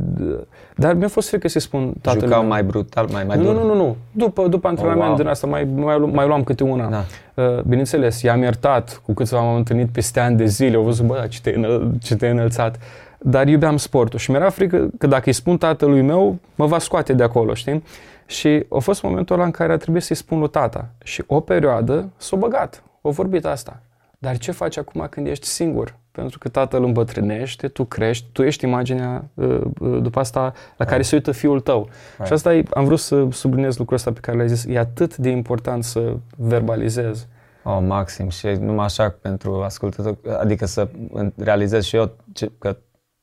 dar 0.75 0.93
mi-a 0.93 1.07
fost 1.07 1.29
frică 1.29 1.47
să-i 1.47 1.61
spun 1.61 1.93
tatălui 2.01 2.27
Jucau 2.27 2.45
mai 2.45 2.63
brutal, 2.63 3.07
mai, 3.11 3.23
mai 3.23 3.37
dur? 3.37 3.53
Nu, 3.53 3.61
nu, 3.61 3.67
nu, 3.67 3.75
nu. 3.75 3.95
După, 4.11 4.47
după 4.47 4.67
antrenament 4.67 5.01
oh, 5.01 5.07
wow. 5.07 5.17
din 5.17 5.27
asta 5.27 5.47
mai, 5.47 5.67
mai, 5.75 5.97
mai 5.97 6.27
luam 6.27 6.43
câte 6.43 6.63
una. 6.63 6.89
Da. 6.89 7.03
Uh, 7.43 7.61
bineînțeles, 7.61 8.21
i-am 8.21 8.41
iertat 8.41 9.01
cu 9.05 9.13
câțiva 9.13 9.41
m-am 9.41 9.55
întâlnit 9.55 9.89
peste 9.89 10.19
ani 10.19 10.37
de 10.37 10.45
zile, 10.45 10.75
au 10.75 10.83
văzut, 10.83 11.05
bă, 11.05 11.25
ce 11.29 11.41
te-ai, 11.41 11.55
înăl- 11.55 11.91
ce 12.01 12.15
te 12.15 12.27
înălțat 12.27 12.79
dar 13.17 13.47
iubeam 13.47 13.77
sportul 13.77 14.19
și 14.19 14.31
mi-era 14.31 14.49
frică 14.49 14.89
că 14.97 15.07
dacă 15.07 15.23
îi 15.25 15.33
spun 15.33 15.57
tatălui 15.57 16.01
meu, 16.01 16.37
mă 16.55 16.65
va 16.65 16.79
scoate 16.79 17.13
de 17.13 17.23
acolo, 17.23 17.53
știi? 17.53 17.83
Și 18.25 18.65
a 18.69 18.77
fost 18.77 19.03
momentul 19.03 19.35
ăla 19.35 19.45
în 19.45 19.51
care 19.51 19.73
a 19.73 19.77
trebuit 19.77 20.03
să-i 20.03 20.15
spun 20.15 20.39
lui 20.39 20.49
tata. 20.49 20.89
Și 21.03 21.23
o 21.27 21.39
perioadă 21.39 22.09
s-a 22.17 22.35
băgat, 22.35 22.83
o 23.01 23.09
vorbit 23.09 23.45
asta. 23.45 23.81
Dar 24.17 24.37
ce 24.37 24.51
faci 24.51 24.77
acum 24.77 25.07
când 25.09 25.27
ești 25.27 25.45
singur? 25.45 25.95
Pentru 26.11 26.37
că 26.37 26.49
tatăl 26.49 26.83
îmbătrânește, 26.83 27.67
tu 27.67 27.85
crești, 27.85 28.25
tu 28.31 28.43
ești 28.43 28.65
imaginea 28.65 29.25
uh, 29.33 29.61
uh, 29.79 30.01
după 30.01 30.19
asta 30.19 30.53
la 30.77 30.85
care 30.85 31.01
se 31.01 31.15
uită 31.15 31.31
fiul 31.31 31.59
tău. 31.59 31.89
Right. 32.11 32.27
Și 32.27 32.33
asta 32.33 32.55
e, 32.55 32.63
am 32.73 32.85
vrut 32.85 32.99
să 32.99 33.27
subliniez 33.31 33.77
lucrul 33.77 33.97
ăsta 33.97 34.11
pe 34.11 34.19
care 34.19 34.37
l-ai 34.37 34.47
zis. 34.47 34.65
E 34.65 34.77
atât 34.77 35.17
de 35.17 35.29
important 35.29 35.83
să 35.83 36.15
verbalizezi. 36.37 37.27
Oh, 37.63 37.79
maxim 37.81 38.29
și 38.29 38.47
numai 38.47 38.85
așa 38.85 39.15
pentru 39.21 39.61
ascultător, 39.61 40.17
adică 40.39 40.65
să 40.65 40.87
realizez 41.35 41.83
și 41.83 41.95
eu 41.95 42.11
ce, 42.33 42.51
că 42.57 42.77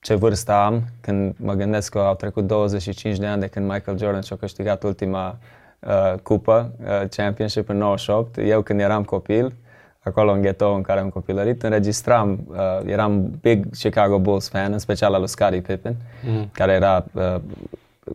ce 0.05 0.15
vârstă 0.15 0.53
am 0.53 0.83
când 1.01 1.35
mă 1.37 1.53
gândesc 1.53 1.91
că 1.91 1.99
au 1.99 2.15
trecut 2.15 2.47
25 2.47 3.19
de 3.19 3.27
ani 3.27 3.41
de 3.41 3.47
când 3.47 3.71
Michael 3.71 3.99
Jordan 3.99 4.21
și-a 4.21 4.37
câștigat 4.37 4.83
ultima 4.83 5.39
uh, 5.79 6.19
cupă, 6.23 6.73
uh, 6.81 7.09
championship 7.11 7.69
în 7.69 7.77
98. 7.77 8.39
Eu 8.39 8.63
când 8.63 8.81
eram 8.81 9.05
copil, 9.05 9.55
acolo 10.01 10.33
în 10.33 10.41
ghetto 10.41 10.73
în 10.73 10.83
care 10.83 11.01
am 11.01 11.09
copilărit, 11.09 11.63
înregistram, 11.63 12.47
uh, 12.49 12.57
eram 12.87 13.39
big 13.41 13.67
Chicago 13.79 14.19
Bulls 14.19 14.49
fan, 14.49 14.73
în 14.73 14.79
special 14.79 15.13
al 15.13 15.19
lui 15.19 15.29
Scottie 15.29 15.61
Pippen, 15.61 15.97
mm. 16.27 16.49
care 16.53 16.73
era 16.73 17.05
uh, 17.13 17.37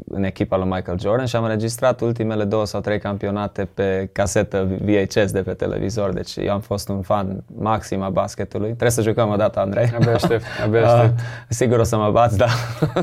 în 0.09 0.23
echipa 0.23 0.57
lui 0.57 0.67
Michael 0.69 0.99
Jordan 0.99 1.25
și 1.25 1.35
am 1.35 1.43
înregistrat 1.43 2.01
ultimele 2.01 2.43
două 2.43 2.65
sau 2.65 2.81
trei 2.81 2.99
campionate 2.99 3.65
pe 3.73 4.09
casetă 4.11 4.67
VHS 4.81 5.31
de 5.31 5.41
pe 5.41 5.53
televizor, 5.53 6.13
deci 6.13 6.35
eu 6.35 6.51
am 6.51 6.59
fost 6.59 6.89
un 6.89 7.01
fan 7.01 7.43
maxim 7.55 8.01
a 8.01 8.09
basketului. 8.09 8.67
Trebuie 8.67 8.91
să 8.91 9.01
jucăm 9.01 9.29
o 9.29 9.35
dată, 9.35 9.59
Andrei. 9.59 9.91
Abia 9.95 10.13
aștept, 10.13 10.43
abia 10.65 10.79
ah, 10.79 10.93
aștept. 10.93 11.19
Uh, 11.19 11.23
sigur 11.49 11.79
o 11.79 11.83
să 11.83 11.97
mă 11.97 12.11
bați, 12.11 12.37
da, 12.37 12.47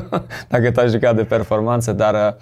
dacă 0.49 0.71
tu 0.71 0.79
ai 0.79 0.89
jucat 0.89 1.15
de 1.15 1.23
performanță, 1.23 1.93
dar 1.93 2.13
uh, 2.13 2.41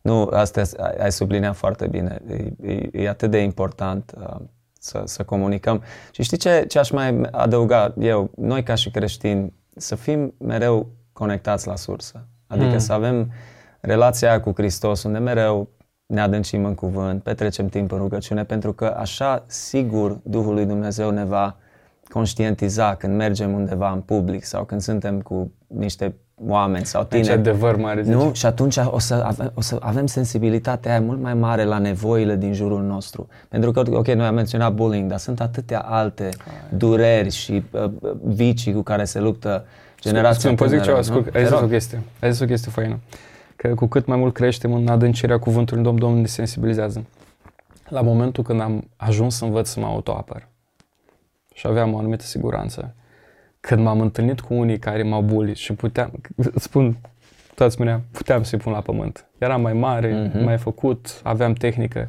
nu, 0.00 0.30
asta 0.32 0.62
ai 1.00 1.12
subliniat 1.12 1.56
foarte 1.56 1.86
bine. 1.86 2.22
E, 2.62 2.70
e, 2.72 2.88
e 2.92 3.08
atât 3.08 3.30
de 3.30 3.38
important 3.38 4.12
uh, 4.20 4.36
să, 4.78 5.02
să 5.04 5.22
comunicăm. 5.22 5.82
Și 6.10 6.22
știi 6.22 6.36
ce, 6.36 6.64
ce 6.68 6.78
aș 6.78 6.90
mai 6.90 7.20
adăuga 7.30 7.94
eu? 7.98 8.30
Noi 8.36 8.62
ca 8.62 8.74
și 8.74 8.90
creștini 8.90 9.52
să 9.76 9.94
fim 9.94 10.34
mereu 10.38 10.88
conectați 11.12 11.66
la 11.66 11.76
sursă. 11.76 12.26
Adică 12.46 12.72
mm. 12.72 12.78
să 12.78 12.92
avem 12.92 13.32
relația 13.80 14.40
cu 14.40 14.52
Hristos, 14.56 15.02
unde 15.02 15.18
mereu 15.18 15.68
ne 16.06 16.20
adâncim 16.20 16.64
în 16.64 16.74
cuvânt, 16.74 17.22
petrecem 17.22 17.66
timp 17.66 17.92
în 17.92 17.98
rugăciune, 17.98 18.44
pentru 18.44 18.72
că 18.72 18.96
așa 18.98 19.44
sigur 19.46 20.18
Duhul 20.22 20.54
lui 20.54 20.64
Dumnezeu 20.64 21.10
ne 21.10 21.24
va 21.24 21.56
conștientiza 22.08 22.94
când 22.94 23.16
mergem 23.16 23.52
undeva 23.52 23.90
în 23.90 24.00
public 24.00 24.44
sau 24.44 24.64
când 24.64 24.80
suntem 24.80 25.20
cu 25.20 25.52
niște 25.66 26.14
oameni 26.46 26.84
sau 26.84 27.06
deci 27.08 27.20
tineri. 27.20 27.42
Deci 27.42 27.52
adevăr 27.52 27.76
mare. 27.76 28.02
Zice. 28.02 28.14
Nu? 28.14 28.30
Și 28.34 28.46
atunci 28.46 28.76
o 28.84 28.98
să, 28.98 29.14
avem, 29.14 29.52
o 29.54 29.60
să 29.60 29.76
avem 29.80 30.06
sensibilitatea 30.06 30.90
aia 30.90 31.00
mult 31.00 31.20
mai 31.20 31.34
mare 31.34 31.64
la 31.64 31.78
nevoile 31.78 32.36
din 32.36 32.52
jurul 32.52 32.82
nostru. 32.82 33.28
Pentru 33.48 33.72
că, 33.72 33.82
ok, 33.90 34.06
noi 34.06 34.26
am 34.26 34.34
menționat 34.34 34.72
bullying, 34.72 35.10
dar 35.10 35.18
sunt 35.18 35.40
atâtea 35.40 35.78
alte 35.78 36.28
dureri 36.68 37.30
și 37.30 37.64
uh, 37.70 37.90
vicii 38.22 38.72
cu 38.72 38.82
care 38.82 39.04
se 39.04 39.20
luptă 39.20 39.64
generația 40.00 40.50
Spune, 40.50 40.70
tânără. 40.70 41.02
Spune, 41.02 41.20
zic 41.20 41.32
ceva, 41.32 41.38
ai 41.38 41.44
zis 41.46 41.60
o 41.60 41.66
chestie, 41.66 42.02
ai 42.20 42.32
zis 42.32 42.40
o 42.40 42.44
chestie 42.44 42.70
faină 42.70 42.98
că 43.58 43.74
cu 43.74 43.86
cât 43.86 44.06
mai 44.06 44.16
mult 44.16 44.34
creștem 44.34 44.72
în 44.72 44.88
adâncirea 44.88 45.38
cuvântului 45.38 45.82
Domn, 45.82 45.98
Domnul 45.98 46.20
ne 46.20 46.26
sensibilizează. 46.26 47.06
La 47.88 48.00
momentul 48.00 48.44
când 48.44 48.60
am 48.60 48.88
ajuns 48.96 49.36
să 49.36 49.44
învăț 49.44 49.68
să 49.68 49.80
mă 49.80 49.86
autoapăr 49.86 50.48
și 51.54 51.66
aveam 51.66 51.94
o 51.94 51.98
anumită 51.98 52.24
siguranță, 52.24 52.94
când 53.60 53.82
m-am 53.82 54.00
întâlnit 54.00 54.40
cu 54.40 54.54
unii 54.54 54.78
care 54.78 55.02
m-au 55.02 55.22
bulit 55.22 55.56
și 55.56 55.72
puteam, 55.72 56.10
spun, 56.54 56.96
toată 57.54 57.72
spunea, 57.72 58.00
puteam 58.10 58.42
să-i 58.42 58.58
pun 58.58 58.72
la 58.72 58.80
pământ. 58.80 59.26
Eram 59.38 59.60
mai 59.60 59.72
mare, 59.72 60.30
uh-huh. 60.30 60.44
mai 60.44 60.58
făcut, 60.58 61.20
aveam 61.22 61.52
tehnică. 61.52 62.08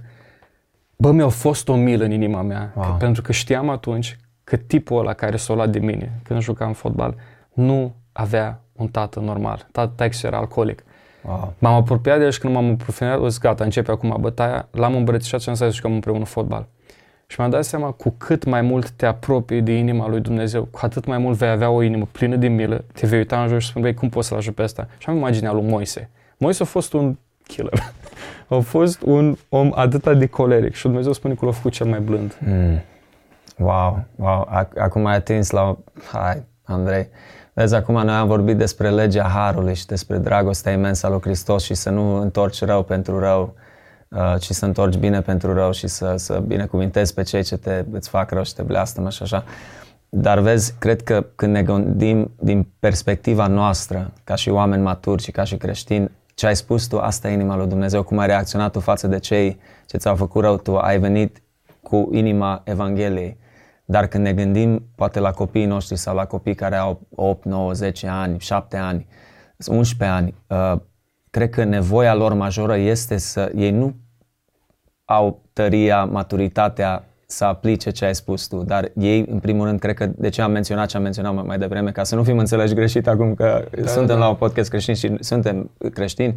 Bă, 0.95 1.12
mi-a 1.12 1.27
fost 1.27 1.69
o 1.69 1.75
milă 1.75 2.03
în 2.03 2.12
inima 2.12 2.41
mea, 2.41 2.73
wow. 2.75 2.85
că, 2.85 2.91
pentru 2.91 3.21
că 3.21 3.31
știam 3.31 3.69
atunci 3.69 4.17
că 4.43 4.55
tipul 4.55 4.99
ăla 4.99 5.13
care 5.13 5.38
s-a 5.38 5.53
luat 5.53 5.69
de 5.69 5.79
mine 5.79 6.19
când 6.23 6.41
jucam 6.41 6.73
fotbal 6.73 7.15
nu 7.53 7.95
avea 8.12 8.62
un 8.71 8.88
tată 8.88 9.19
normal. 9.19 9.67
Tată 9.71 10.09
era 10.23 10.38
alcoolic. 10.38 10.83
Wow. 11.21 11.53
M-am 11.58 11.73
apropiat 11.73 12.17
de 12.17 12.23
el 12.23 12.32
și 12.32 12.39
când 12.39 12.53
m-am 12.53 12.71
apropiat, 12.71 13.19
o 13.19 13.27
zis, 13.27 13.39
gata, 13.39 13.63
începe 13.63 13.91
acum 13.91 14.17
bătaia, 14.19 14.67
l-am 14.71 14.95
îmbrățișat 14.95 15.41
și 15.41 15.49
am 15.49 15.55
să 15.55 15.69
jucăm 15.69 15.93
împreună 15.93 16.25
fotbal. 16.25 16.67
Și 17.27 17.36
mi-am 17.39 17.49
dat 17.49 17.63
seama 17.63 17.91
cu 17.91 18.13
cât 18.17 18.43
mai 18.43 18.62
mult 18.62 18.89
te 18.89 19.05
apropii 19.05 19.62
de 19.62 19.71
inima 19.71 20.08
lui 20.08 20.19
Dumnezeu, 20.19 20.63
cu 20.63 20.79
atât 20.82 21.05
mai 21.05 21.17
mult 21.17 21.38
vei 21.38 21.49
avea 21.49 21.69
o 21.69 21.82
inimă 21.82 22.08
plină 22.12 22.36
de 22.36 22.47
milă, 22.47 22.84
te 22.93 23.08
vei 23.08 23.17
uita 23.17 23.41
în 23.41 23.47
jos 23.47 23.63
și 23.63 23.69
spune, 23.69 23.93
cum 23.93 24.10
poți 24.10 24.27
să-l 24.27 24.38
ajut 24.38 24.55
pe 24.55 24.62
asta? 24.62 24.88
Și 24.97 25.10
am 25.10 25.15
imaginea 25.15 25.51
lui 25.51 25.63
Moise. 25.63 26.10
Moise 26.38 26.63
a 26.63 26.65
fost 26.65 26.93
un 26.93 27.17
killer. 27.47 27.84
a 28.48 28.60
fost 28.60 29.02
un 29.02 29.37
om 29.50 29.71
atât 29.75 30.17
de 30.17 30.25
coleric 30.25 30.73
și 30.73 30.83
Dumnezeu 30.83 31.12
spune 31.12 31.33
că 31.33 31.46
l-a 31.46 31.52
făcut 31.52 31.71
cel 31.71 31.87
mai 31.87 32.00
blând. 32.00 32.37
Mm. 32.39 32.81
Wow, 33.58 34.06
wow. 34.15 34.48
Acum 34.77 35.06
ai 35.06 35.15
atins 35.15 35.50
la... 35.50 35.77
Hai, 36.12 36.44
Andrei. 36.63 37.08
Vezi, 37.60 37.75
acum 37.75 37.95
noi 37.95 38.15
am 38.15 38.27
vorbit 38.27 38.57
despre 38.57 38.89
legea 38.89 39.23
Harului 39.23 39.75
și 39.75 39.85
despre 39.85 40.17
dragostea 40.17 40.71
imensă 40.71 41.05
a 41.05 41.10
lui 41.10 41.19
Hristos 41.21 41.63
și 41.63 41.73
să 41.73 41.89
nu 41.89 42.15
întorci 42.15 42.62
rău 42.62 42.83
pentru 42.83 43.19
rău, 43.19 43.53
uh, 44.10 44.35
ci 44.39 44.49
să 44.49 44.65
întorci 44.65 44.97
bine 44.97 45.21
pentru 45.21 45.53
rău 45.53 45.71
și 45.71 45.87
să, 45.87 46.13
să 46.17 46.43
binecuvintezi 46.47 47.13
pe 47.13 47.23
cei 47.23 47.43
ce 47.43 47.57
te, 47.57 47.85
îți 47.91 48.10
fac 48.10 48.31
rău 48.31 48.43
și 48.43 48.53
te 48.53 48.62
bleastămă 48.62 49.10
și 49.10 49.23
așa. 49.23 49.43
Dar 50.10 50.39
vezi, 50.39 50.73
cred 50.79 51.01
că 51.01 51.25
când 51.35 51.53
ne 51.53 51.63
gândim 51.63 52.31
din 52.39 52.67
perspectiva 52.79 53.47
noastră, 53.47 54.12
ca 54.23 54.35
și 54.35 54.49
oameni 54.49 54.81
maturi 54.81 55.23
și 55.23 55.31
ca 55.31 55.43
și 55.43 55.57
creștini, 55.57 56.12
ce 56.33 56.47
ai 56.47 56.55
spus 56.55 56.87
tu, 56.87 56.97
asta 56.97 57.29
e 57.29 57.33
inima 57.33 57.55
lui 57.55 57.67
Dumnezeu, 57.67 58.03
cum 58.03 58.17
ai 58.17 58.27
reacționat 58.27 58.71
tu 58.71 58.79
față 58.79 59.07
de 59.07 59.19
cei 59.19 59.60
ce 59.85 59.97
ți-au 59.97 60.15
făcut 60.15 60.41
rău, 60.41 60.57
tu 60.57 60.77
ai 60.77 60.99
venit 60.99 61.41
cu 61.81 62.10
inima 62.12 62.62
Evangheliei. 62.63 63.37
Dar 63.92 64.08
când 64.08 64.23
ne 64.23 64.33
gândim 64.33 64.90
poate 64.96 65.19
la 65.19 65.31
copiii 65.31 65.65
noștri 65.65 65.98
sau 65.98 66.15
la 66.15 66.25
copii 66.25 66.56
care 66.56 66.75
au 66.75 67.02
8, 67.15 67.46
9, 67.46 67.73
10 67.73 68.08
ani, 68.08 68.40
7 68.40 68.77
ani, 68.77 69.08
11 69.67 70.17
ani, 70.17 70.35
uh, 70.48 70.79
cred 71.29 71.50
că 71.50 71.63
nevoia 71.63 72.15
lor 72.15 72.33
majoră 72.33 72.75
este 72.75 73.17
să 73.17 73.52
ei 73.56 73.71
nu 73.71 73.96
au 75.06 75.42
tăria, 75.54 76.06
maturitatea 76.06 77.04
să 77.25 77.46
aplice 77.46 77.90
ce 77.90 78.06
ai 78.06 78.15
spus 78.15 78.48
tu, 78.48 78.63
dar 78.63 78.92
ei, 78.96 79.25
în 79.29 79.40
primul 79.40 79.65
rând, 79.65 79.79
cred 79.79 79.96
că 79.96 80.06
de 80.06 80.29
ce 80.29 80.42
am 80.42 80.52
menționat 80.52 80.87
ce 80.87 80.98
am 80.98 81.04
menționat 81.04 81.46
mai 81.46 81.58
devreme, 81.58 81.92
ca 81.92 82.04
să 82.04 82.15
nu 82.15 82.23
fim 82.23 82.37
înțelegi 82.37 82.73
greșit 82.73 83.08
acum 83.08 83.33
că 83.33 83.67
da, 83.81 83.87
suntem 83.87 84.15
da. 84.15 84.21
la 84.21 84.29
un 84.29 84.35
podcast 84.35 84.69
creștin 84.69 84.94
și 84.94 85.15
suntem 85.19 85.71
creștini, 85.94 86.33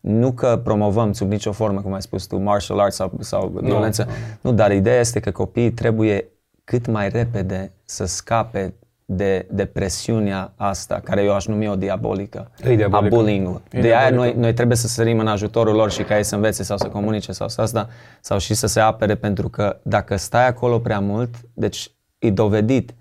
nu 0.00 0.32
că 0.32 0.60
promovăm 0.64 1.12
sub 1.12 1.30
nicio 1.30 1.52
formă, 1.52 1.80
cum 1.80 1.92
ai 1.92 2.02
spus 2.02 2.26
tu, 2.26 2.38
martial 2.38 2.78
arts 2.78 2.94
sau, 2.94 3.12
sau 3.20 3.52
violență, 3.62 4.04
nu, 4.04 4.50
nu, 4.50 4.56
dar 4.56 4.72
ideea 4.72 5.00
este 5.00 5.20
că 5.20 5.30
copiii 5.30 5.72
trebuie 5.72 6.28
cât 6.64 6.86
mai 6.86 7.08
repede 7.08 7.72
să 7.84 8.04
scape 8.04 8.74
de, 9.04 9.46
de 9.50 9.64
presiunea 9.64 10.52
asta, 10.56 11.00
care 11.04 11.22
eu 11.22 11.34
aș 11.34 11.46
numi 11.46 11.68
o 11.68 11.76
diabolică, 11.76 12.50
a 12.90 13.00
bullying 13.00 13.46
De 13.70 13.94
aia 13.94 14.10
noi, 14.10 14.34
noi 14.36 14.52
trebuie 14.52 14.76
să 14.76 14.88
sărim 14.88 15.18
în 15.18 15.26
ajutorul 15.26 15.74
lor 15.74 15.90
și 15.90 16.02
ca 16.02 16.16
ei 16.16 16.24
să 16.24 16.34
învețe 16.34 16.62
sau 16.62 16.76
să 16.76 16.88
comunice 16.88 17.32
sau 17.32 17.48
să 17.48 17.60
asta, 17.60 17.88
sau 18.20 18.38
și 18.38 18.54
să 18.54 18.66
se 18.66 18.80
apere, 18.80 19.14
pentru 19.14 19.48
că 19.48 19.80
dacă 19.82 20.16
stai 20.16 20.46
acolo 20.46 20.78
prea 20.78 21.00
mult, 21.00 21.34
deci 21.54 21.90
e 22.18 22.30
dovedit, 22.30 22.94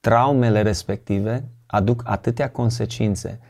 traumele 0.00 0.62
respective 0.62 1.48
aduc 1.66 2.02
atâtea 2.04 2.50
consecințe. 2.50 3.40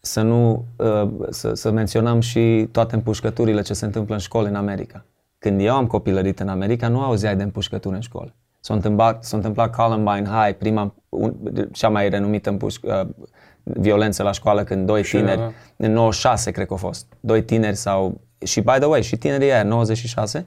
Să 0.00 0.22
nu, 0.22 0.64
uh, 0.76 1.10
să, 1.30 1.54
să 1.54 1.70
menționăm 1.70 2.20
și 2.20 2.68
toate 2.72 2.94
împușcăturile 2.94 3.62
ce 3.62 3.74
se 3.74 3.84
întâmplă 3.84 4.14
în 4.14 4.20
școli 4.20 4.48
în 4.48 4.54
America. 4.54 5.04
Când 5.38 5.60
eu 5.60 5.74
am 5.74 5.86
copilărit 5.86 6.40
în 6.40 6.48
America, 6.48 6.88
nu 6.88 7.02
auzeai 7.02 7.36
de 7.36 7.42
împușcături 7.42 7.94
în 7.94 8.00
școală. 8.00 8.34
S-a 8.66 8.74
întâmplat, 8.74 9.24
s-a 9.24 9.36
întâmplat 9.36 9.76
Columbine 9.76 10.28
High, 10.28 10.56
prima, 10.58 10.94
un, 11.08 11.34
cea 11.72 11.88
mai 11.88 12.08
renumită 12.08 12.50
împuș, 12.50 12.74
uh, 12.82 13.00
violență 13.62 14.22
la 14.22 14.32
școală 14.32 14.64
când 14.64 14.86
doi 14.86 15.02
tineri, 15.02 15.38
da. 15.38 15.50
în 15.76 15.92
96 15.92 16.50
cred 16.50 16.66
că 16.66 16.72
au 16.72 16.78
fost, 16.78 17.06
doi 17.20 17.42
tineri 17.42 17.76
sau, 17.76 18.20
și 18.44 18.60
by 18.60 18.72
the 18.72 18.84
way, 18.84 19.02
și 19.02 19.16
tinerii 19.16 19.52
aia, 19.52 19.62
96, 19.62 20.46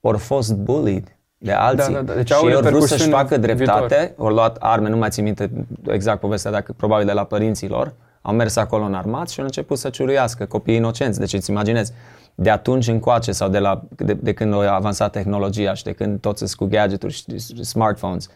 au 0.00 0.16
fost 0.16 0.52
bullied 0.54 1.16
de 1.38 1.52
alții 1.52 1.92
da, 1.92 2.00
da, 2.00 2.12
da. 2.12 2.14
Deci 2.14 2.28
și 2.28 2.32
au 2.32 2.60
vrut 2.60 2.82
să-și 2.82 3.08
facă 3.08 3.36
dreptate, 3.36 4.14
au 4.18 4.28
luat 4.28 4.56
arme, 4.60 4.88
nu 4.88 4.96
mai 4.96 5.10
țin 5.10 5.24
minte 5.24 5.50
exact 5.86 6.20
povestea, 6.20 6.50
dacă 6.50 6.72
probabil 6.72 7.06
de 7.06 7.12
la 7.12 7.24
părinții 7.24 7.68
lor, 7.68 7.94
au 8.22 8.34
mers 8.34 8.56
acolo 8.56 8.84
în 8.84 8.94
armat 8.94 9.28
și 9.28 9.38
au 9.38 9.44
început 9.44 9.78
să 9.78 9.88
ciuruiască 9.88 10.44
copii 10.44 10.74
inocenți. 10.74 11.18
Deci 11.18 11.32
îți 11.32 11.50
imaginezi, 11.50 11.92
de 12.40 12.50
atunci 12.50 12.88
încoace 12.88 13.32
sau 13.32 13.48
de, 13.48 13.58
la, 13.58 13.82
de, 13.96 14.14
de 14.14 14.32
când 14.32 14.54
a 14.54 14.74
avansat 14.74 15.12
tehnologia 15.12 15.74
și 15.74 15.82
de 15.82 15.92
când 15.92 16.20
toți 16.20 16.38
sunt 16.38 16.54
cu 16.54 16.64
gadgeturi 16.64 17.12
și 17.12 17.24
smartphones, 17.64 18.28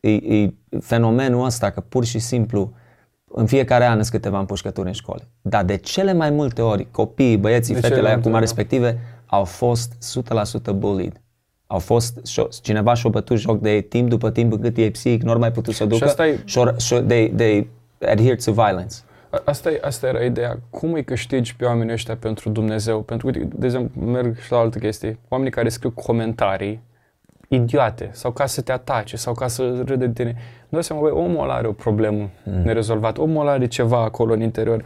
e, 0.00 0.10
e 0.10 0.54
fenomenul 0.80 1.44
ăsta 1.44 1.70
că 1.70 1.80
pur 1.80 2.04
și 2.04 2.18
simplu 2.18 2.72
în 3.24 3.46
fiecare 3.46 3.84
an 3.84 3.96
sunt 3.96 4.08
câteva 4.08 4.38
împușcături 4.38 4.86
în 4.86 4.92
școli. 4.92 5.28
Dar 5.42 5.64
de 5.64 5.76
cele 5.76 6.12
mai 6.12 6.30
multe 6.30 6.62
ori 6.62 6.86
copiii, 6.90 7.36
băieții, 7.36 7.74
de 7.74 7.80
fetele 7.80 8.08
acum 8.08 8.36
respective 8.38 8.98
au 9.26 9.44
fost 9.44 9.92
100% 10.70 10.74
bullied. 10.74 11.20
Au 11.66 11.78
fost, 11.78 12.18
cineva 12.62 12.94
și-a 12.94 13.10
bătut 13.10 13.38
joc 13.38 13.60
de 13.60 13.70
ei 13.70 13.82
timp 13.82 14.08
după 14.08 14.30
timp 14.30 14.52
încât 14.52 14.76
ei 14.76 14.90
psihic 14.90 15.22
nu 15.22 15.38
mai 15.38 15.52
putut 15.52 15.74
să 15.74 15.84
ducă 15.84 15.96
și, 15.96 16.02
asta 16.04 16.26
e... 16.26 16.38
și 16.78 16.94
they, 16.94 17.32
they 17.36 17.68
adhere 18.00 18.34
to 18.34 18.52
violence. 18.52 18.96
Asta, 19.44 19.70
e, 19.70 19.80
asta 19.82 20.06
era 20.06 20.24
ideea. 20.24 20.58
Cum 20.70 20.92
îi 20.92 21.04
câștigi 21.04 21.56
pe 21.56 21.64
oamenii 21.64 21.92
ăștia 21.92 22.16
pentru 22.16 22.48
Dumnezeu? 22.48 23.00
Pentru 23.00 23.30
că, 23.30 23.38
de 23.38 23.66
exemplu, 23.66 24.04
merg 24.04 24.38
și 24.38 24.52
la 24.52 24.58
altă 24.58 24.78
chestie. 24.78 25.18
Oamenii 25.28 25.52
care 25.52 25.68
scriu 25.68 25.90
comentarii 25.90 26.82
idiote 27.48 28.10
sau 28.12 28.30
ca 28.30 28.46
să 28.46 28.60
te 28.60 28.72
atace 28.72 29.16
sau 29.16 29.34
ca 29.34 29.48
să 29.48 29.82
râde 29.84 30.06
de 30.06 30.12
tine. 30.12 30.34
Nu 30.60 30.68
dai 30.68 30.82
seama, 30.82 31.02
băi, 31.02 31.10
omul 31.10 31.42
ăla 31.42 31.54
are 31.54 31.66
o 31.66 31.72
problemă 31.72 32.30
mm. 32.44 32.62
nerezolvată, 32.62 33.20
omul 33.20 33.40
ăla 33.40 33.50
are 33.50 33.66
ceva 33.66 34.02
acolo 34.02 34.32
în 34.32 34.40
interior. 34.40 34.84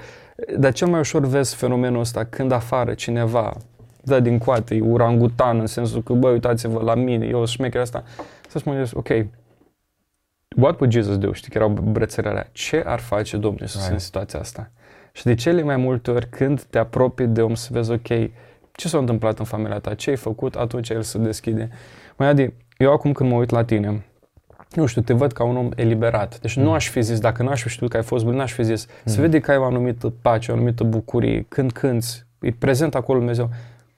Dar 0.59 0.73
cel 0.73 0.89
mai 0.89 1.01
ușor 1.01 1.27
vezi 1.27 1.55
fenomenul 1.55 2.01
ăsta 2.01 2.25
când 2.25 2.53
afară 2.53 2.95
cineva 2.95 3.57
dă 4.05 4.21
din 4.21 4.39
coate, 4.39 4.75
e 4.75 4.81
urangutan 4.81 5.59
în 5.59 5.67
sensul 5.67 6.03
că, 6.03 6.13
băi, 6.13 6.33
uitați-vă 6.33 6.83
la 6.83 6.95
mine, 6.95 7.27
eu 7.27 7.47
șmecher 7.47 7.81
asta. 7.81 8.05
Să 8.49 8.59
spun, 8.59 8.85
ok, 8.93 9.09
what 10.57 10.81
would 10.81 10.93
Jesus 10.93 11.19
do? 11.19 11.33
Știi 11.33 11.51
că 11.51 11.59
erau 11.59 11.69
brățările 11.69 12.33
alea. 12.33 12.49
Ce 12.53 12.83
ar 12.87 12.99
face 12.99 13.37
Domnul 13.37 13.61
Iisus 13.61 13.81
right. 13.81 13.93
în 13.93 13.99
situația 13.99 14.41
asta? 14.41 14.71
Și 15.13 15.25
de 15.25 15.35
cele 15.35 15.63
mai 15.63 15.77
multe 15.77 16.11
ori 16.11 16.29
când 16.29 16.63
te 16.63 16.79
apropii 16.79 17.27
de 17.27 17.43
om 17.43 17.55
să 17.55 17.69
vezi, 17.73 17.91
ok, 17.91 18.09
ce 18.73 18.89
s-a 18.89 18.99
întâmplat 18.99 19.39
în 19.39 19.45
familia 19.45 19.79
ta, 19.79 19.95
ce 19.95 20.11
ai 20.11 20.17
făcut, 20.17 20.55
atunci 20.55 20.91
el 20.91 21.03
se 21.03 21.19
deschide. 21.19 21.71
Mai 22.17 22.29
Adi, 22.29 22.53
eu 22.77 22.93
acum 22.93 23.13
când 23.13 23.31
mă 23.31 23.37
uit 23.37 23.51
la 23.51 23.65
tine, 23.65 24.05
nu 24.75 24.87
știu, 24.87 25.03
te 25.03 25.13
văd 25.13 25.33
ca 25.33 25.45
un 25.45 25.57
om 25.57 25.69
eliberat. 25.77 26.41
Deci 26.41 26.57
mm. 26.57 26.63
nu 26.63 26.73
aș 26.73 26.89
fi 26.89 27.03
zis, 27.03 27.19
dacă 27.19 27.43
n-aș 27.43 27.63
fi 27.63 27.69
știut 27.69 27.91
că 27.91 27.97
ai 27.97 28.03
fost 28.03 28.25
bun, 28.25 28.35
n-aș 28.35 28.53
fi 28.53 28.63
zis. 28.63 28.87
Mm. 28.87 29.13
Se 29.13 29.21
vede 29.21 29.41
că 29.41 29.51
ai 29.51 29.57
o 29.57 29.65
anumită 29.65 30.13
pace, 30.23 30.51
o 30.51 30.55
anumită 30.55 30.85
bucurie, 30.85 31.45
când 31.49 31.73
cânți, 31.73 32.25
e 32.41 32.51
prezent 32.51 32.95
acolo 32.95 33.19
Dumnezeu. 33.19 33.51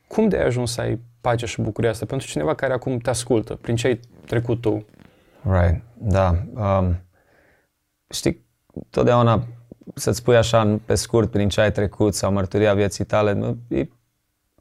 Cum 0.07 0.29
de 0.29 0.37
ai 0.37 0.45
ajuns 0.45 0.73
să 0.73 0.81
ai 0.81 1.01
pace 1.21 1.47
și 1.47 1.61
bucuria 1.61 1.91
asta? 1.91 2.07
Pentru 2.07 2.27
cineva 2.27 2.55
care 2.55 2.73
acum 2.73 2.99
te 2.99 3.11
ascultă, 3.11 3.55
prin 3.55 3.77
ce 3.77 3.87
ai 3.87 4.01
trecut 4.27 4.61
tu, 4.61 4.85
Right, 5.51 5.83
da. 5.99 6.37
Um, 6.55 6.97
știi, 8.09 8.47
totdeauna 8.91 9.43
să-ți 9.95 10.17
spui 10.17 10.37
așa 10.37 10.79
pe 10.85 10.95
scurt 10.95 11.31
prin 11.31 11.49
ce 11.49 11.61
ai 11.61 11.73
trecut 11.73 12.15
sau 12.15 12.33
mărturia 12.33 12.75
vieții 12.75 13.05
tale, 13.05 13.57
e, 13.69 13.89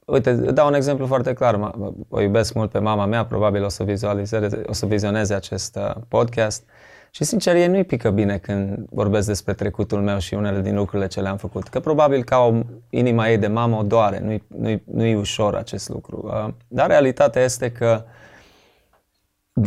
uite, 0.05 0.33
dau 0.33 0.67
un 0.67 0.73
exemplu 0.73 1.05
foarte 1.05 1.33
clar. 1.33 1.71
O 2.09 2.21
iubesc 2.21 2.53
mult 2.53 2.71
pe 2.71 2.79
mama 2.79 3.05
mea, 3.05 3.25
probabil 3.25 3.63
o 3.63 3.69
să, 3.69 3.83
vizualizeze, 3.83 4.61
o 4.67 4.73
să 4.73 4.85
vizioneze 4.85 5.33
acest 5.33 5.75
uh, 5.75 5.95
podcast 6.07 6.63
și 7.11 7.23
sincer, 7.23 7.55
ei 7.55 7.67
nu-i 7.67 7.83
pică 7.83 8.09
bine 8.09 8.37
când 8.37 8.85
vorbesc 8.89 9.27
despre 9.27 9.53
trecutul 9.53 10.01
meu 10.01 10.17
și 10.17 10.33
unele 10.33 10.61
din 10.61 10.75
lucrurile 10.75 11.07
ce 11.07 11.21
le-am 11.21 11.37
făcut. 11.37 11.67
Că 11.67 11.79
probabil 11.79 12.23
ca 12.23 12.37
o 12.37 12.59
inima 12.89 13.29
ei 13.29 13.37
de 13.37 13.47
mamă 13.47 13.77
o 13.77 13.83
doare, 13.83 14.19
nu-i, 14.19 14.43
nu-i, 14.47 14.83
nu-i 14.85 15.15
ușor 15.15 15.55
acest 15.55 15.89
lucru. 15.89 16.21
Uh, 16.23 16.53
dar 16.67 16.87
realitatea 16.87 17.43
este 17.43 17.71
că 17.71 18.03
uh, 18.03 18.23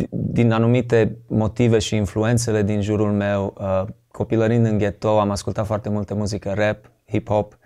din 0.09 0.51
anumite 0.51 1.17
motive 1.27 1.79
și 1.79 1.95
influențele 1.95 2.63
din 2.63 2.81
jurul 2.81 3.11
meu, 3.11 3.53
uh, 3.59 3.83
copilărind 4.11 4.65
în 4.65 4.77
ghetto, 4.77 5.19
am 5.19 5.29
ascultat 5.29 5.65
foarte 5.65 5.89
multă 5.89 6.13
muzică 6.13 6.53
rap, 6.55 6.91
hip-hop, 7.11 7.57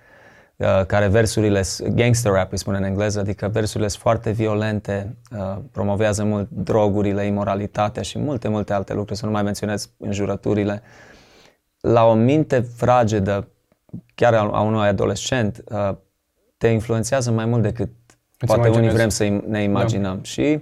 uh, 0.56 0.86
care 0.86 1.08
versurile, 1.08 1.62
gangster 1.94 2.32
rap 2.32 2.52
îi 2.52 2.58
spune 2.58 2.78
în 2.78 2.84
engleză, 2.84 3.20
adică 3.20 3.48
versurile 3.48 3.88
sunt 3.88 4.02
foarte 4.02 4.32
violente, 4.32 5.18
uh, 5.38 5.58
promovează 5.72 6.24
mult 6.24 6.50
drogurile, 6.50 7.26
imoralitatea 7.26 8.02
și 8.02 8.20
multe, 8.20 8.48
multe 8.48 8.74
alte 8.74 8.94
lucruri, 8.94 9.20
să 9.20 9.26
nu 9.26 9.32
mai 9.32 9.44
menționez 9.44 9.90
înjurăturile. 9.98 10.82
La 11.80 12.06
o 12.06 12.14
minte 12.14 12.60
fragedă, 12.60 13.48
chiar 14.16 14.34
a 14.34 14.62
unui 14.62 14.88
adolescent, 14.88 15.64
uh, 15.72 15.96
te 16.58 16.68
influențează 16.68 17.32
mai 17.32 17.46
mult 17.46 17.62
decât 17.62 17.90
Îți 18.40 18.54
poate 18.54 18.70
unii 18.70 18.90
vrem 18.90 19.10
să 19.10 19.42
ne 19.48 19.64
imaginăm. 19.64 20.16
Da. 20.16 20.24
Și 20.24 20.60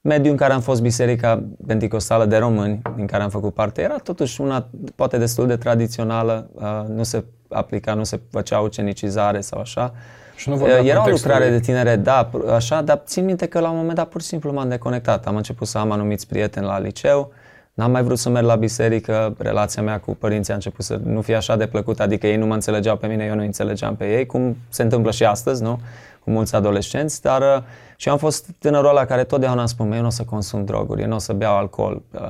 mediul 0.00 0.30
în 0.30 0.36
care 0.36 0.52
am 0.52 0.60
fost 0.60 0.82
biserica 0.82 1.42
pentecostală 1.66 2.24
de 2.24 2.36
români, 2.36 2.82
din 2.96 3.06
care 3.06 3.22
am 3.22 3.30
făcut 3.30 3.54
parte, 3.54 3.82
era 3.82 3.96
totuși 3.96 4.40
una 4.40 4.68
poate 4.94 5.18
destul 5.18 5.46
de 5.46 5.56
tradițională, 5.56 6.50
uh, 6.54 6.84
nu 6.88 7.02
se 7.02 7.24
aplica, 7.48 7.94
nu 7.94 8.04
se 8.04 8.20
făcea 8.30 8.58
ucenicizare 8.58 9.40
sau 9.40 9.60
așa. 9.60 9.94
Și 10.36 10.48
nu 10.48 10.54
uh, 10.54 10.68
era 10.82 11.04
o 11.04 11.10
lucrare 11.10 11.50
de 11.50 11.60
tinere, 11.60 11.96
da, 11.96 12.30
așa, 12.54 12.82
dar 12.82 13.02
țin 13.04 13.24
minte 13.24 13.46
că 13.46 13.60
la 13.60 13.70
un 13.70 13.76
moment 13.76 13.94
dat 13.94 14.08
pur 14.08 14.20
și 14.20 14.26
simplu 14.26 14.52
m-am 14.52 14.68
deconectat. 14.68 15.26
Am 15.26 15.36
început 15.36 15.66
să 15.66 15.78
am 15.78 15.90
anumiți 15.90 16.26
prieteni 16.26 16.66
la 16.66 16.78
liceu, 16.78 17.32
n-am 17.74 17.90
mai 17.90 18.02
vrut 18.02 18.18
să 18.18 18.28
merg 18.28 18.46
la 18.46 18.54
biserică, 18.56 19.34
relația 19.38 19.82
mea 19.82 20.00
cu 20.00 20.14
părinții 20.14 20.52
a 20.52 20.56
început 20.56 20.84
să 20.84 21.00
nu 21.04 21.20
fie 21.20 21.34
așa 21.34 21.56
de 21.56 21.66
plăcută, 21.66 22.02
adică 22.02 22.26
ei 22.26 22.36
nu 22.36 22.46
mă 22.46 22.54
înțelegeau 22.54 22.96
pe 22.96 23.06
mine, 23.06 23.24
eu 23.24 23.34
nu 23.34 23.42
înțelegeam 23.42 23.96
pe 23.96 24.16
ei, 24.16 24.26
cum 24.26 24.56
se 24.68 24.82
întâmplă 24.82 25.10
și 25.10 25.24
astăzi, 25.24 25.62
nu? 25.62 25.80
Cu 26.24 26.30
mulți 26.30 26.54
adolescenți, 26.54 27.22
dar 27.22 27.40
uh, 27.40 27.62
și 27.96 28.08
am 28.08 28.18
fost 28.18 28.50
tânărul 28.58 28.88
ăla 28.88 29.04
care 29.04 29.24
totdeauna 29.24 29.60
am 29.60 29.66
spus, 29.66 29.86
eu 29.86 30.00
nu 30.00 30.06
o 30.06 30.10
să 30.10 30.22
consum 30.22 30.64
droguri, 30.64 31.02
eu 31.02 31.08
nu 31.08 31.14
o 31.14 31.18
să 31.18 31.32
beau 31.32 31.56
alcool. 31.56 32.02
Uh, 32.10 32.20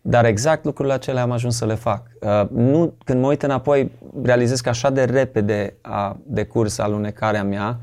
dar 0.00 0.24
exact 0.24 0.64
lucrurile 0.64 0.94
acelea 0.94 1.22
am 1.22 1.30
ajuns 1.30 1.56
să 1.56 1.66
le 1.66 1.74
fac. 1.74 2.02
Uh, 2.20 2.48
nu, 2.48 2.94
când 3.04 3.20
mă 3.20 3.26
uit 3.26 3.42
înapoi, 3.42 3.90
realizez 4.22 4.60
că 4.60 4.68
așa 4.68 4.90
de 4.90 5.04
repede 5.04 5.74
a 5.80 6.16
decurs 6.22 6.78
alunecarea 6.78 7.44
mea, 7.44 7.78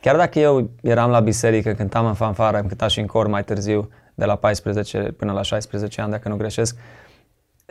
chiar 0.00 0.16
dacă 0.16 0.38
eu 0.38 0.70
eram 0.82 1.10
la 1.10 1.20
biserică, 1.20 1.72
cântam 1.72 2.06
în 2.06 2.14
fanfară, 2.14 2.56
am 2.56 2.66
cântat 2.66 2.90
și 2.90 3.00
în 3.00 3.06
cor 3.06 3.26
mai 3.26 3.44
târziu, 3.44 3.88
de 4.14 4.24
la 4.24 4.36
14 4.36 4.98
până 4.98 5.32
la 5.32 5.42
16 5.42 6.00
ani, 6.00 6.10
dacă 6.10 6.28
nu 6.28 6.36
greșesc, 6.36 6.76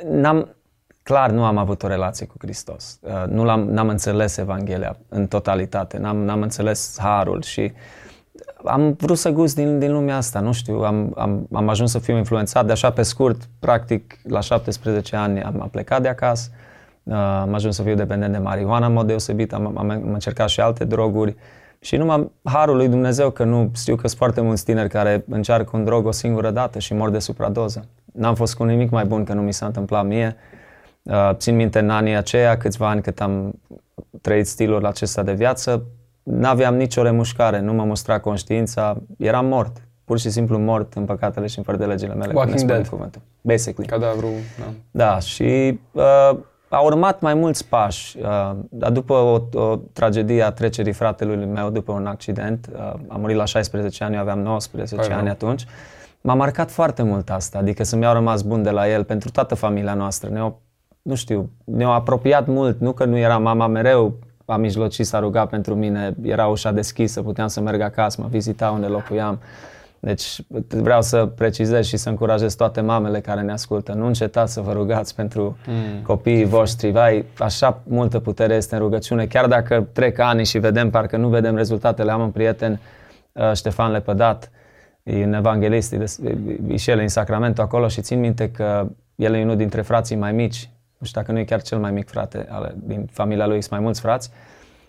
n-am, 0.10 0.56
clar 1.04 1.30
nu 1.30 1.46
am 1.46 1.58
avut 1.58 1.84
o 1.84 1.88
relație 1.88 2.26
cu 2.26 2.36
Hristos. 2.40 3.00
Uh, 3.02 3.24
nu 3.28 3.44
l-am, 3.44 3.70
n-am 3.70 3.90
înțeles 3.90 4.38
Evanghelia 4.38 4.98
în 5.10 5.28
totalitate, 5.28 5.98
n-am, 5.98 6.18
n-am 6.18 6.42
înțeles 6.42 6.98
harul 7.00 7.42
și 7.42 7.62
uh, 7.62 7.72
am 8.66 8.94
vrut 8.94 9.18
să 9.18 9.30
gust 9.30 9.56
din, 9.56 9.80
din 9.80 9.92
lumea 9.92 10.18
asta, 10.18 10.40
nu 10.40 10.52
știu, 10.52 10.82
am, 10.82 11.14
am, 11.18 11.48
am 11.54 11.70
ajuns 11.70 11.92
să 11.92 12.00
fiu 12.00 12.18
influențat 12.18 12.66
de 12.66 12.72
așa 12.72 12.92
pe 12.92 13.02
scurt, 13.02 13.50
practic 13.60 14.20
la 14.24 14.40
17 14.40 15.16
ani 15.16 15.44
am, 15.44 15.62
am 15.62 15.70
plecat 15.70 16.02
de 16.02 16.08
acasă, 16.08 16.50
Uh, 17.04 17.14
am 17.16 17.54
ajuns 17.54 17.76
să 17.76 17.84
fiu 17.84 17.96
dependent 17.96 18.32
de 18.32 18.38
marihuana 18.38 18.86
în 18.86 18.94
mod 18.94 19.08
deosebit, 19.08 19.54
am, 19.54 19.78
am, 19.78 19.90
am 19.90 20.14
încercat 20.14 20.50
și 20.50 20.60
alte 20.60 20.86
droguri 20.86 21.36
și 21.84 21.96
numai 21.96 22.32
harul 22.44 22.76
lui 22.76 22.88
Dumnezeu 22.88 23.30
că 23.30 23.44
nu 23.44 23.72
știu 23.76 23.96
că 23.96 24.08
sunt 24.08 24.20
foarte 24.20 24.42
mulți 24.42 24.66
tineri 24.66 24.90
care 24.90 25.24
încearcă 25.30 25.78
un 25.78 25.84
drog 25.84 26.06
o 26.06 26.12
singură 26.12 26.52
dată 26.52 26.80
și 26.80 26.94
mor 26.94 27.10
de 27.10 27.20
supradoză. 27.20 27.88
N-am 28.14 28.36
fost 28.36 28.56
cu 28.56 28.64
nimic 28.64 28.90
mai 28.90 29.06
bun 29.06 29.24
că 29.24 29.34
nu 29.34 29.42
mi 29.42 29.54
s-a 29.54 29.66
întâmplat 29.66 30.06
mie. 30.06 30.36
Uh, 31.04 31.30
țin 31.34 31.56
minte 31.56 31.80
în 31.80 31.90
anii 31.90 32.16
aceia, 32.16 32.58
câțiva 32.58 32.90
ani 32.90 33.02
cât 33.02 33.22
am 33.22 33.54
trăit 34.22 34.48
stilul 34.48 34.86
acesta 34.86 35.24
de 35.24 35.34
viață, 35.34 35.84
n-aveam 36.24 36.76
nicio 36.76 37.02
remușcare, 37.02 37.60
nu 37.60 37.74
mă 37.74 37.84
mustra 37.84 38.20
conștiința, 38.20 38.98
eram 39.18 39.46
mort. 39.46 39.78
Pur 40.06 40.20
și 40.20 40.30
simplu 40.30 40.58
mort 40.58 40.94
în 40.94 41.06
păcatele 41.06 41.48
și 41.48 41.58
în 41.58 41.64
fără 41.64 41.78
de 41.78 41.86
legile 41.86 42.14
mele. 42.14 42.34
Walking 42.36 42.62
Dead. 42.62 42.88
Cuvântul. 42.88 43.22
Basically. 43.42 43.90
Cadavru, 43.90 44.28
da. 44.60 44.66
Da, 44.92 45.20
și 45.20 45.80
uh, 45.92 46.38
au 46.74 46.86
urmat 46.86 47.22
mai 47.22 47.34
mulți 47.34 47.68
pași, 47.68 48.18
uh, 48.18 48.52
dar 48.70 48.92
după 48.92 49.14
o, 49.14 49.60
o 49.60 49.76
tragedie 49.94 50.44
a 50.44 50.52
trecerii 50.52 50.94
fratelui 50.94 51.46
meu 51.46 51.70
după 51.70 51.92
un 51.92 52.06
accident, 52.06 52.70
uh, 52.74 52.80
am 53.08 53.20
murit 53.20 53.36
la 53.36 53.46
16 53.46 54.04
ani, 54.04 54.16
eu 54.16 54.22
aveam 54.22 54.40
19 54.40 54.96
Hai, 54.96 55.20
ani 55.20 55.30
atunci, 55.30 55.66
m-a 56.22 56.34
marcat 56.34 56.72
foarte 56.72 57.04
mult 57.04 57.30
asta, 57.30 57.58
adică 57.58 57.84
să 57.84 57.96
mi-au 57.96 58.14
rămas 58.14 58.42
bun 58.42 58.64
de 58.64 58.70
la 58.70 58.90
el 58.90 59.04
pentru 59.04 59.30
toată 59.30 59.56
familia 59.56 59.94
noastră. 59.94 60.30
Ne-au, 60.30 60.62
nu 61.02 61.16
știu, 61.16 61.50
ne-au 61.64 61.92
apropiat 61.92 62.48
mult, 62.48 62.80
nu 62.80 62.92
că 62.92 63.06
nu 63.06 63.18
era 63.18 63.38
mama 63.38 63.68
mereu 63.68 64.14
a 64.46 64.58
mijlocit, 64.58 65.06
s-a 65.06 65.20
rugat 65.20 65.50
pentru 65.50 65.76
mine, 65.76 66.16
era 66.22 66.48
ușa 66.48 66.72
deschisă, 66.72 67.22
puteam 67.22 67.48
să 67.48 67.62
merg 67.62 67.82
acasă, 67.82 68.22
mă 68.22 68.28
vizita 68.28 68.70
unde 68.70 68.86
locuiam. 68.86 69.40
Deci 70.06 70.42
vreau 70.68 71.02
să 71.02 71.26
precizez 71.26 71.86
și 71.86 71.98
să 71.98 72.10
încurajez 72.10 72.56
toate 72.56 72.82
mamele 72.82 73.20
care 73.20 73.42
ne 73.42 73.52
ascultă. 73.52 73.94
Nu 73.94 74.06
încetați 74.06 74.54
să 74.54 74.62
vă 74.62 74.72
rugați 74.72 75.16
pentru 75.16 75.58
mm. 75.68 76.02
copiii 76.02 76.46
voștri. 76.46 76.92
Vai, 76.92 77.26
așa 77.38 77.82
multă 77.84 78.20
putere 78.20 78.56
este 78.56 78.76
în 78.76 78.82
rugăciune. 78.82 79.26
Chiar 79.26 79.48
dacă 79.48 79.88
trec 79.94 80.20
ani 80.20 80.46
și 80.46 80.58
vedem, 80.58 80.90
parcă 80.90 81.18
nu 81.18 81.28
vedem 81.28 81.56
rezultatele. 81.56 82.12
Am 82.12 82.22
un 82.22 82.32
prieten, 82.32 82.80
uh, 83.32 83.52
Ștefan 83.54 83.92
Lepădat, 83.92 84.52
e 85.04 85.26
un 85.26 85.34
evanghelist, 85.34 85.94
e 86.68 86.76
și 86.76 86.90
el 86.90 87.00
în 87.00 87.08
Sacramento 87.08 87.62
acolo 87.62 87.88
și 87.88 88.02
țin 88.02 88.20
minte 88.20 88.52
că 88.52 88.88
el 89.16 89.34
e 89.34 89.42
unul 89.42 89.56
dintre 89.56 89.82
frații 89.82 90.16
mai 90.16 90.32
mici. 90.32 90.70
Nu 90.98 91.06
știu 91.06 91.22
dacă 91.22 91.34
nu 91.34 91.40
e 91.40 91.44
chiar 91.44 91.62
cel 91.62 91.78
mai 91.78 91.92
mic 91.92 92.10
frate 92.10 92.48
ale, 92.50 92.76
din 92.84 93.10
familia 93.12 93.48
lui, 93.48 93.60
sunt 93.60 93.72
mai 93.72 93.80
mulți 93.80 94.02
frați. 94.02 94.30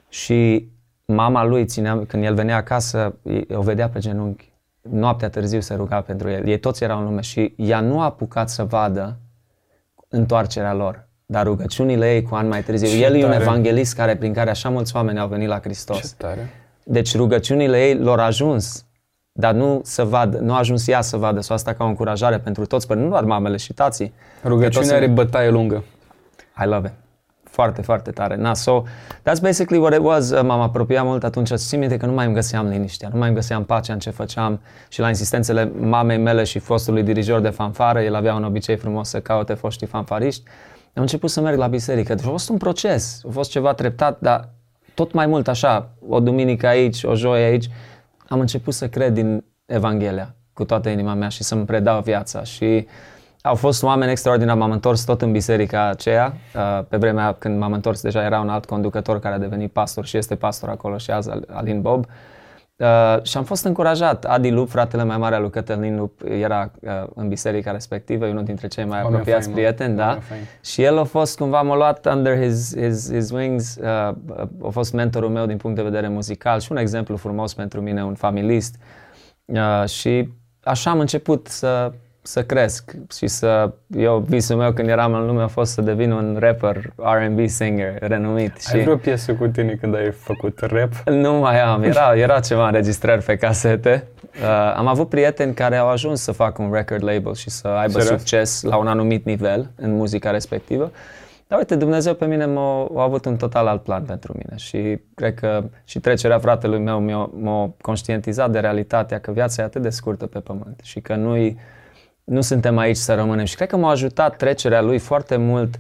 Și 0.09 0.69
mama 1.05 1.45
lui 1.45 1.65
ținea, 1.65 2.05
când 2.07 2.25
el 2.25 2.35
venea 2.35 2.57
acasă, 2.57 3.15
o 3.55 3.61
vedea 3.61 3.89
pe 3.89 3.99
genunchi 3.99 4.53
noaptea 4.91 5.29
târziu 5.29 5.61
se 5.61 5.75
ruga 5.75 6.01
pentru 6.01 6.31
el. 6.31 6.47
Ei 6.47 6.59
toți 6.59 6.85
erau 6.85 6.99
în 6.99 7.05
lume 7.05 7.21
și 7.21 7.55
ea 7.57 7.81
nu 7.81 8.01
a 8.01 8.05
apucat 8.05 8.49
să 8.49 8.65
vadă 8.65 9.19
întoarcerea 10.09 10.75
lor. 10.75 11.09
Dar 11.27 11.45
rugăciunile 11.47 12.15
ei 12.15 12.23
cu 12.23 12.35
ani 12.35 12.49
mai 12.49 12.63
târziu. 12.63 12.87
Ce 12.87 12.97
el 12.97 13.03
tare. 13.03 13.19
e 13.19 13.25
un 13.25 13.33
evanghelist 13.33 13.95
care, 13.95 14.17
prin 14.17 14.33
care 14.33 14.51
așa 14.51 14.69
mulți 14.69 14.97
oameni 14.97 15.19
au 15.19 15.29
venit 15.29 15.49
la 15.49 15.61
Hristos. 15.61 15.99
Ce 15.99 16.15
tare. 16.17 16.51
Deci 16.85 17.17
rugăciunile 17.17 17.87
ei 17.87 17.95
lor 17.99 18.21
ajuns, 18.21 18.87
dar 19.33 19.55
nu 19.55 19.81
să 19.85 20.05
vadă, 20.05 20.39
nu 20.39 20.53
a 20.53 20.59
ajuns 20.59 20.89
ea 20.89 21.01
să 21.01 21.17
vadă, 21.17 21.41
sau 21.41 21.57
asta 21.57 21.73
ca 21.73 21.85
o 21.85 21.87
încurajare 21.87 22.39
pentru 22.39 22.67
toți, 22.67 22.87
pentru 22.87 23.05
nu 23.05 23.11
doar 23.11 23.25
mamele 23.25 23.57
și 23.57 23.73
tații. 23.73 24.13
Rugăciunea 24.45 24.97
are 24.97 25.07
bătaie 25.07 25.51
lungă. 25.51 25.85
I 26.65 26.67
love 26.67 26.87
it. 26.89 27.04
Foarte, 27.55 27.83
foarte 27.83 28.11
tare. 28.11 28.37
Na, 28.37 28.55
so, 28.55 28.83
that's 29.23 29.41
basically 29.41 29.83
what 29.83 29.95
it 29.95 30.01
was. 30.01 30.31
M-am 30.31 30.61
apropiat 30.61 31.05
mult 31.05 31.25
atunci. 31.25 31.53
Țin 31.55 31.79
minte 31.79 31.97
că 31.97 32.07
nu 32.07 32.13
mai 32.13 32.25
îmi 32.27 32.35
găseam 32.35 32.69
liniștea, 32.69 33.09
nu 33.13 33.19
mai 33.19 33.27
îmi 33.27 33.37
găseam 33.37 33.65
pacea 33.65 33.93
în 33.93 33.99
ce 33.99 34.11
făceam 34.11 34.61
și 34.89 35.01
la 35.01 35.09
insistențele 35.09 35.73
mamei 35.81 36.19
mele 36.19 36.45
și 36.45 36.59
fostului 36.59 37.03
dirijor 37.03 37.41
de 37.41 37.49
fanfară, 37.49 38.01
el 38.01 38.15
avea 38.15 38.35
un 38.35 38.45
obicei 38.45 38.77
frumos 38.77 39.09
să 39.09 39.21
caute 39.21 39.55
foștii 39.55 39.87
fanfariști, 39.87 40.43
am 40.95 41.03
început 41.03 41.31
să 41.31 41.41
merg 41.41 41.59
la 41.59 41.67
biserică. 41.67 42.15
Deci 42.15 42.25
a 42.25 42.29
fost 42.29 42.49
un 42.49 42.57
proces, 42.57 43.21
a 43.29 43.31
fost 43.33 43.51
ceva 43.51 43.75
treptat, 43.75 44.21
dar 44.21 44.49
tot 44.95 45.13
mai 45.13 45.27
mult 45.27 45.49
așa, 45.49 45.91
o 46.09 46.21
duminică 46.21 46.67
aici, 46.67 47.03
o 47.03 47.15
joi 47.15 47.43
aici, 47.43 47.69
am 48.29 48.41
început 48.41 48.75
să 48.75 48.89
cred 48.89 49.13
din 49.13 49.45
Evanghelia 49.67 50.35
cu 50.53 50.65
toată 50.65 50.89
inima 50.89 51.15
mea 51.15 51.29
și 51.29 51.43
să-mi 51.43 51.65
predau 51.65 52.01
viața 52.01 52.43
și 52.43 52.87
au 53.47 53.55
fost 53.55 53.83
oameni 53.83 54.11
extraordinari, 54.11 54.59
m-am 54.59 54.71
întors 54.71 55.05
tot 55.05 55.23
în 55.23 55.33
biserica 55.33 55.89
aceea. 55.89 56.33
Uh, 56.55 56.85
pe 56.89 56.97
vremea 56.97 57.33
când 57.33 57.59
m-am 57.59 57.73
întors 57.73 58.03
deja 58.03 58.25
era 58.25 58.41
un 58.41 58.49
alt 58.49 58.65
conducător 58.65 59.19
care 59.21 59.35
a 59.35 59.39
devenit 59.39 59.73
pastor 59.73 60.05
și 60.05 60.17
este 60.17 60.35
pastor 60.35 60.69
acolo 60.69 60.99
și 60.99 61.11
azi, 61.11 61.31
Alin 61.47 61.81
Bob. 61.81 62.07
Uh, 62.77 63.23
și 63.23 63.37
am 63.37 63.45
fost 63.45 63.65
încurajat. 63.65 64.25
Adi 64.25 64.51
Lup, 64.51 64.69
fratele 64.69 65.05
mai 65.05 65.17
mare 65.17 65.35
al 65.35 65.41
lui 65.41 65.51
Cătălin 65.51 65.97
Lup, 65.97 66.21
era 66.25 66.71
uh, 66.81 66.91
în 67.15 67.29
biserica 67.29 67.71
respectivă, 67.71 68.27
e 68.27 68.31
unul 68.31 68.45
dintre 68.45 68.67
cei 68.67 68.85
mai 68.85 68.99
Oameni 68.99 69.15
apropiați 69.15 69.45
fain, 69.45 69.55
prieteni, 69.55 69.97
da? 69.97 70.19
Și 70.63 70.83
el 70.83 70.99
a 70.99 71.05
fost, 71.05 71.39
cumva, 71.39 71.63
m-a 71.63 71.77
luat 71.77 72.07
under 72.07 72.43
his, 72.43 72.77
his, 72.77 73.13
his 73.13 73.31
wings, 73.31 73.77
uh, 73.77 73.87
a 74.63 74.69
fost 74.71 74.93
mentorul 74.93 75.31
meu 75.31 75.47
din 75.47 75.57
punct 75.57 75.77
de 75.77 75.83
vedere 75.83 76.09
muzical 76.09 76.61
și 76.61 76.73
un 76.73 76.79
exemplu 76.79 77.17
frumos 77.17 77.55
pentru 77.55 77.81
mine, 77.81 78.05
un 78.05 78.15
familist. 78.15 78.77
Uh, 79.45 79.85
și 79.89 80.29
așa 80.63 80.91
am 80.91 81.01
început 81.01 81.47
să 81.47 81.93
să 82.27 82.45
cresc 82.45 82.93
și 83.17 83.27
să... 83.27 83.73
Eu, 83.97 84.19
visul 84.29 84.57
meu 84.57 84.73
când 84.73 84.89
eram 84.89 85.15
în 85.15 85.27
lume 85.27 85.43
a 85.43 85.47
fost 85.47 85.73
să 85.73 85.81
devin 85.81 86.11
un 86.11 86.37
rapper, 86.41 86.93
R&B 86.97 87.49
singer 87.49 87.99
renumit. 87.99 88.53
Ai 88.53 88.79
și 88.79 88.85
vreo 88.85 88.97
piesă 88.97 89.35
cu 89.35 89.47
tine 89.47 89.75
când 89.81 89.95
ai 89.95 90.11
făcut 90.11 90.61
rap? 90.61 90.93
Nu 91.05 91.33
mai 91.33 91.61
am, 91.61 91.83
era, 91.83 92.17
era 92.17 92.41
ceva 92.41 92.67
înregistrări 92.67 93.23
pe 93.23 93.37
casete. 93.37 94.07
Uh, 94.41 94.75
am 94.77 94.87
avut 94.87 95.09
prieteni 95.09 95.55
care 95.55 95.77
au 95.77 95.89
ajuns 95.89 96.21
să 96.21 96.33
facă 96.33 96.63
un 96.63 96.73
record 96.73 97.03
label 97.03 97.35
și 97.35 97.51
să 97.51 97.69
aibă 97.69 98.01
Serios? 98.01 98.19
succes 98.19 98.63
la 98.63 98.77
un 98.77 98.87
anumit 98.87 99.25
nivel 99.25 99.71
în 99.77 99.95
muzica 99.95 100.31
respectivă. 100.31 100.91
Dar 101.47 101.59
uite, 101.59 101.77
Dumnezeu 101.77 102.15
pe 102.15 102.27
mine 102.27 102.47
m-a, 102.47 102.89
a 102.97 103.03
avut 103.03 103.25
un 103.25 103.37
total 103.37 103.67
alt 103.67 103.83
plan 103.83 104.03
pentru 104.03 104.33
mine 104.33 104.57
și 104.57 104.99
cred 105.15 105.35
că 105.35 105.65
și 105.85 106.01
trecerea 106.01 106.39
fratelui 106.39 106.79
meu 106.79 107.01
m-a, 107.01 107.31
m-a 107.35 107.75
conștientizat 107.81 108.51
de 108.51 108.59
realitatea 108.59 109.19
că 109.21 109.31
viața 109.31 109.63
e 109.63 109.65
atât 109.65 109.83
de 109.83 109.91
scurtă 109.91 110.27
pe 110.27 110.39
pământ 110.39 110.81
și 110.83 111.01
că 111.01 111.15
nu-i 111.15 111.59
nu 112.25 112.41
suntem 112.41 112.79
aici 112.79 112.97
să 112.97 113.15
rămânem. 113.15 113.45
Și 113.45 113.57
cred 113.57 113.69
că 113.69 113.77
m-a 113.77 113.91
ajutat 113.91 114.37
trecerea 114.37 114.81
lui 114.81 114.99
foarte 114.99 115.37
mult 115.37 115.79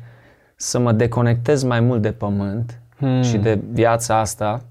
să 0.56 0.78
mă 0.78 0.92
deconectez 0.92 1.62
mai 1.62 1.80
mult 1.80 2.02
de 2.02 2.12
pământ 2.12 2.80
hmm. 2.96 3.22
și 3.22 3.36
de 3.36 3.60
viața 3.70 4.18
asta 4.18 4.62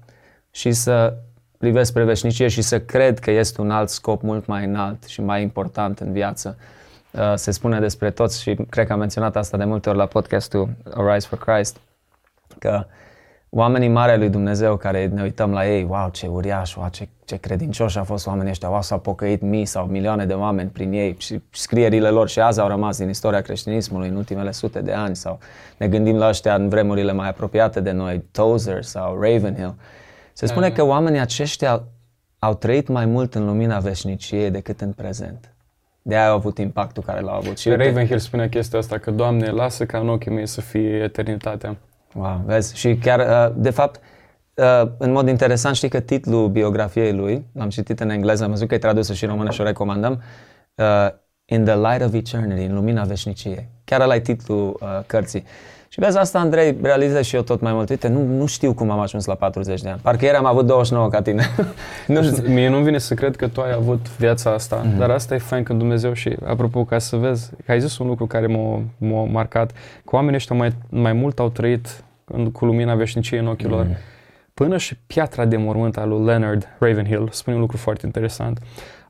și 0.50 0.72
să 0.72 1.16
privesc 1.58 1.90
spre 1.90 2.04
veșnicie 2.04 2.48
și 2.48 2.62
să 2.62 2.80
cred 2.80 3.18
că 3.18 3.30
este 3.30 3.60
un 3.60 3.70
alt 3.70 3.88
scop 3.88 4.22
mult 4.22 4.46
mai 4.46 4.64
înalt 4.64 5.04
și 5.04 5.20
mai 5.20 5.42
important 5.42 5.98
în 5.98 6.12
viață. 6.12 6.58
Uh, 7.10 7.32
se 7.34 7.50
spune 7.50 7.80
despre 7.80 8.10
toți 8.10 8.40
și 8.42 8.54
cred 8.68 8.86
că 8.86 8.92
am 8.92 8.98
menționat 8.98 9.36
asta 9.36 9.56
de 9.56 9.64
multe 9.64 9.88
ori 9.88 9.98
la 9.98 10.06
podcastul 10.06 10.68
Arise 10.94 11.26
for 11.28 11.38
Christ, 11.38 11.76
că 12.58 12.86
oamenii 13.56 13.88
mari 13.88 14.10
ai 14.10 14.18
lui 14.18 14.28
Dumnezeu 14.28 14.76
care 14.76 15.06
ne 15.06 15.22
uităm 15.22 15.52
la 15.52 15.68
ei, 15.68 15.86
wow, 15.88 16.08
ce 16.12 16.26
uriaș, 16.26 16.74
wow, 16.74 16.88
ce, 16.90 17.08
ce 17.24 17.36
credincioși 17.36 17.98
au 17.98 18.04
fost 18.04 18.26
oamenii 18.26 18.50
ăștia, 18.50 18.68
wow, 18.68 18.82
s-au 18.82 18.98
pocăit 18.98 19.40
mii 19.40 19.64
sau 19.64 19.86
milioane 19.86 20.24
de 20.26 20.32
oameni 20.32 20.70
prin 20.70 20.92
ei 20.92 21.14
și 21.18 21.40
scrierile 21.50 22.08
lor 22.08 22.28
și 22.28 22.40
azi 22.40 22.60
au 22.60 22.68
rămas 22.68 22.98
din 22.98 23.08
istoria 23.08 23.40
creștinismului 23.40 24.08
în 24.08 24.16
ultimele 24.16 24.50
sute 24.50 24.80
de 24.80 24.92
ani 24.92 25.16
sau 25.16 25.38
ne 25.76 25.88
gândim 25.88 26.16
la 26.16 26.28
ăștia 26.28 26.54
în 26.54 26.68
vremurile 26.68 27.12
mai 27.12 27.28
apropiate 27.28 27.80
de 27.80 27.90
noi, 27.90 28.24
Tozer 28.30 28.82
sau 28.82 29.12
Ravenhill. 29.12 29.74
Se 30.32 30.46
spune 30.46 30.70
că 30.70 30.84
oamenii 30.84 31.20
aceștia 31.20 31.82
au 32.38 32.54
trăit 32.54 32.88
mai 32.88 33.06
mult 33.06 33.34
în 33.34 33.44
lumina 33.44 33.78
veșniciei 33.78 34.50
decât 34.50 34.80
în 34.80 34.92
prezent. 34.92 35.54
De 36.02 36.16
aia 36.16 36.28
au 36.28 36.36
avut 36.36 36.58
impactul 36.58 37.02
care 37.02 37.20
l-au 37.20 37.34
avut. 37.36 37.58
Și 37.58 37.68
Ravenhill 37.68 38.18
spune 38.18 38.48
chestia 38.48 38.78
asta, 38.78 38.98
că 38.98 39.10
Doamne, 39.10 39.50
lasă 39.50 39.86
ca 39.86 39.98
în 39.98 40.08
ochii 40.08 40.30
mei 40.30 40.46
să 40.46 40.60
fie 40.60 41.02
eternitatea. 41.02 41.76
Wow, 42.14 42.42
vezi? 42.44 42.76
Și 42.76 42.96
chiar, 42.96 43.48
uh, 43.48 43.54
de 43.56 43.70
fapt, 43.70 44.00
uh, 44.54 44.90
în 44.98 45.12
mod 45.12 45.28
interesant, 45.28 45.76
știi 45.76 45.88
că 45.88 46.00
titlul 46.00 46.48
biografiei 46.48 47.12
lui, 47.12 47.46
l-am 47.52 47.68
citit 47.68 48.00
în 48.00 48.10
engleză, 48.10 48.44
am 48.44 48.50
văzut 48.50 48.68
că 48.68 48.74
e 48.74 48.78
tradusă 48.78 49.12
și 49.12 49.24
în 49.24 49.30
română 49.30 49.50
și 49.50 49.60
o 49.60 49.64
recomandăm, 49.64 50.22
uh, 50.74 51.08
In 51.46 51.64
the 51.64 51.76
Light 51.76 52.02
of 52.02 52.12
Eternity, 52.12 52.64
în 52.64 52.74
lumina 52.74 53.04
veșniciei. 53.04 53.68
Chiar 53.84 54.00
ăla 54.00 54.14
e 54.14 54.20
titlul 54.20 54.80
cărții. 55.06 55.44
Și 55.94 56.00
vezi 56.00 56.18
asta, 56.18 56.38
Andrei, 56.38 56.76
realizez 56.82 57.24
și 57.24 57.34
eu 57.34 57.42
tot 57.42 57.60
mai 57.60 57.72
mult. 57.72 57.88
Uite, 57.88 58.08
nu, 58.08 58.22
nu 58.22 58.46
știu 58.46 58.72
cum 58.72 58.90
am 58.90 58.98
ajuns 58.98 59.24
la 59.24 59.34
40 59.34 59.82
de 59.82 59.88
ani. 59.88 60.00
Parcă 60.02 60.24
ieri 60.24 60.36
am 60.36 60.46
avut 60.46 60.66
29 60.66 61.08
ca 61.08 61.22
tine. 61.22 61.44
nu 62.06 62.22
știu. 62.22 62.48
Mie 62.48 62.68
nu 62.68 62.78
vine 62.78 62.98
să 62.98 63.14
cred 63.14 63.36
că 63.36 63.48
tu 63.48 63.60
ai 63.60 63.72
avut 63.72 64.16
viața 64.16 64.50
asta, 64.50 64.82
mm-hmm. 64.82 64.98
dar 64.98 65.10
asta 65.10 65.34
e 65.34 65.38
fain 65.38 65.62
că 65.62 65.72
Dumnezeu 65.72 66.12
și, 66.12 66.36
apropo, 66.44 66.84
ca 66.84 66.98
să 66.98 67.16
vezi, 67.16 67.50
că 67.64 67.72
ai 67.72 67.80
zis 67.80 67.98
un 67.98 68.06
lucru 68.06 68.26
care 68.26 68.46
m-a, 68.46 68.82
m-a 68.98 69.24
marcat, 69.24 69.72
că 70.04 70.16
oamenii 70.16 70.36
ăștia 70.36 70.56
mai, 70.56 70.72
mai 70.88 71.12
mult 71.12 71.38
au 71.38 71.48
trăit 71.48 72.04
în, 72.24 72.50
cu 72.50 72.64
lumina 72.64 72.94
veșniciei 72.94 73.40
în 73.40 73.46
ochii 73.46 73.66
mm-hmm. 73.66 73.70
lor. 73.70 73.86
Până 74.54 74.76
și 74.76 74.96
piatra 75.06 75.44
de 75.44 75.56
mormânt 75.56 75.96
al 75.96 76.08
lui 76.08 76.24
Leonard 76.24 76.68
Ravenhill 76.78 77.28
spune 77.32 77.56
un 77.56 77.62
lucru 77.62 77.76
foarte 77.76 78.06
interesant. 78.06 78.58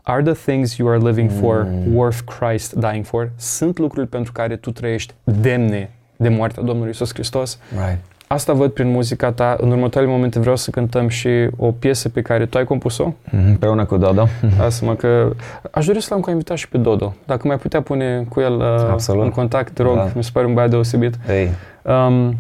Are 0.03 0.23
the 0.23 0.33
things 0.33 0.77
you 0.77 0.89
are 0.89 0.99
living 0.99 1.31
for 1.31 1.67
mm. 1.71 1.95
worth 1.95 2.19
Christ 2.39 2.73
dying 2.73 3.05
for? 3.05 3.33
Sunt 3.37 3.79
lucruri 3.79 4.07
pentru 4.07 4.33
care 4.33 4.57
tu 4.57 4.71
trăiești 4.71 5.15
demne 5.25 5.91
de 6.17 6.29
moartea 6.29 6.63
Domnului 6.63 6.89
Iisus 6.89 7.13
Hristos. 7.13 7.59
Right. 7.71 7.99
asta 8.27 8.53
văd 8.53 8.71
prin 8.73 8.91
muzica 8.91 9.33
ta. 9.33 9.57
În 9.61 9.71
următoarele 9.71 10.13
momente 10.13 10.39
vreau 10.39 10.57
să 10.57 10.71
cântăm 10.71 11.09
și 11.09 11.29
o 11.57 11.73
piesă 11.73 12.09
pe 12.09 12.23
care 12.23 12.47
tu 12.47 12.59
ai 12.59 12.65
compus-o. 12.65 13.13
Mm-hmm, 13.13 13.47
împreună 13.47 13.85
cu 13.85 13.97
Dodo. 13.97 14.29
Asta 14.61 14.95
că 14.95 15.31
aș 15.71 15.87
dori 15.87 16.01
să 16.01 16.09
l-am 16.11 16.21
ca 16.21 16.31
invitat 16.31 16.57
și 16.57 16.69
pe 16.69 16.79
Dodo. 16.79 17.15
Dacă 17.27 17.47
mai 17.47 17.59
putea 17.59 17.83
pune 17.83 18.27
cu 18.29 18.41
el 18.41 18.55
uh, 18.55 18.89
Absolut. 18.91 19.25
în 19.25 19.31
contact, 19.31 19.73
te 19.73 19.83
rog, 19.83 19.97
da. 19.97 20.09
mi 20.15 20.25
se 20.25 20.31
pare 20.33 20.47
un 20.47 20.55
băiat 20.55 20.71
deosebit. 20.71 21.19
Hey. 21.27 21.51
Um, 21.83 22.37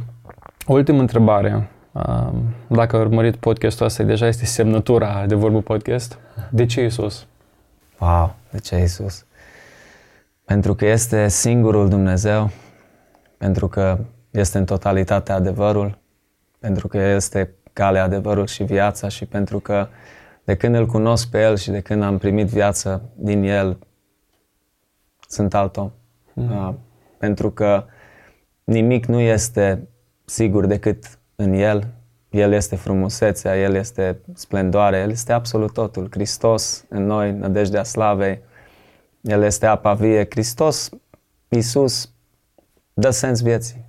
o 0.67 0.73
ultimă 0.73 1.01
întrebare. 1.01 1.69
Um, 1.93 2.43
dacă 2.67 2.97
ai 2.97 3.03
urmărit 3.03 3.37
podcastul 3.37 3.87
ăsta, 3.87 4.03
deja 4.03 4.27
este 4.27 4.45
semnătura 4.45 5.25
de 5.27 5.35
vorbă 5.35 5.61
podcast. 5.61 6.19
De 6.51 6.67
ce 6.67 6.85
Isus? 6.85 7.27
Wow, 7.99 8.35
de 8.51 8.59
ce 8.59 8.83
Isus? 8.83 9.25
Pentru 10.45 10.75
că 10.75 10.87
este 10.87 11.29
singurul 11.29 11.89
Dumnezeu, 11.89 12.51
pentru 13.45 13.69
că 13.69 13.99
este 14.31 14.59
în 14.59 14.65
totalitate 14.65 15.33
adevărul, 15.33 15.99
pentru 16.59 16.89
că 16.89 16.99
este 16.99 17.55
calea, 17.73 18.03
adevărul 18.03 18.47
și 18.47 18.63
viața 18.63 19.09
și 19.09 19.27
pentru 19.27 19.61
că 19.61 19.89
de 20.45 20.57
când 20.57 20.75
îl 20.75 20.87
cunosc 20.87 21.31
pe 21.31 21.41
El 21.41 21.57
și 21.57 21.71
de 21.71 21.81
când 21.81 22.03
am 22.03 22.19
primit 22.19 22.47
viață 22.47 23.03
din 23.15 23.43
El, 23.43 23.79
sunt 25.29 25.55
alt 25.55 25.77
om. 25.77 25.91
Mm. 26.33 26.67
Uh, 26.67 26.75
pentru 27.19 27.51
că 27.51 27.85
nimic 28.65 29.07
nu 29.07 29.21
este 29.21 29.89
sigur 30.25 30.67
decât 30.67 31.19
în 31.37 31.53
El. 31.53 31.87
El 32.31 32.53
este 32.53 32.77
frumusețea, 32.77 33.61
El 33.61 33.75
este 33.75 34.21
splendoare, 34.35 34.99
El 34.99 35.11
este 35.11 35.33
absolut 35.33 35.73
totul. 35.73 36.09
Hristos 36.11 36.85
în 36.89 37.05
noi, 37.07 37.33
nădejdea 37.33 37.83
slavei, 37.83 38.41
El 39.21 39.43
este 39.43 39.67
apa 39.67 39.95
vie. 39.95 40.27
Hristos, 40.31 40.91
Iisus, 41.49 42.14
dă 42.95 43.11
sens 43.11 43.41
vieții. 43.41 43.85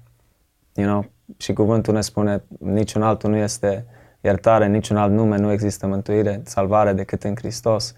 You 0.73 0.87
know? 0.87 1.05
Și 1.37 1.53
cuvântul 1.53 1.93
ne 1.93 2.01
spune, 2.01 2.43
niciun 2.59 3.01
altul 3.01 3.29
nu 3.29 3.37
este 3.37 3.85
iertare, 4.21 4.67
niciun 4.67 4.97
alt 4.97 5.11
nume 5.11 5.37
nu 5.37 5.51
există 5.51 5.87
mântuire, 5.87 6.41
salvare 6.45 6.93
decât 6.93 7.23
în 7.23 7.35
Hristos. 7.35 7.95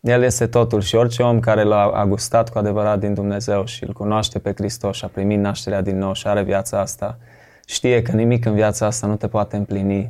El 0.00 0.22
este 0.22 0.46
totul 0.46 0.80
și 0.80 0.94
orice 0.94 1.22
om 1.22 1.40
care 1.40 1.62
l-a 1.62 2.06
gustat 2.06 2.50
cu 2.50 2.58
adevărat 2.58 2.98
din 2.98 3.14
Dumnezeu 3.14 3.64
și 3.64 3.84
îl 3.84 3.92
cunoaște 3.92 4.38
pe 4.38 4.52
Hristos 4.56 4.96
și 4.96 5.04
a 5.04 5.08
primit 5.08 5.38
nașterea 5.38 5.80
din 5.80 5.98
nou 5.98 6.12
și 6.12 6.26
are 6.26 6.42
viața 6.42 6.80
asta, 6.80 7.18
știe 7.66 8.02
că 8.02 8.12
nimic 8.12 8.44
în 8.44 8.54
viața 8.54 8.86
asta 8.86 9.06
nu 9.06 9.16
te 9.16 9.28
poate 9.28 9.56
împlini 9.56 10.08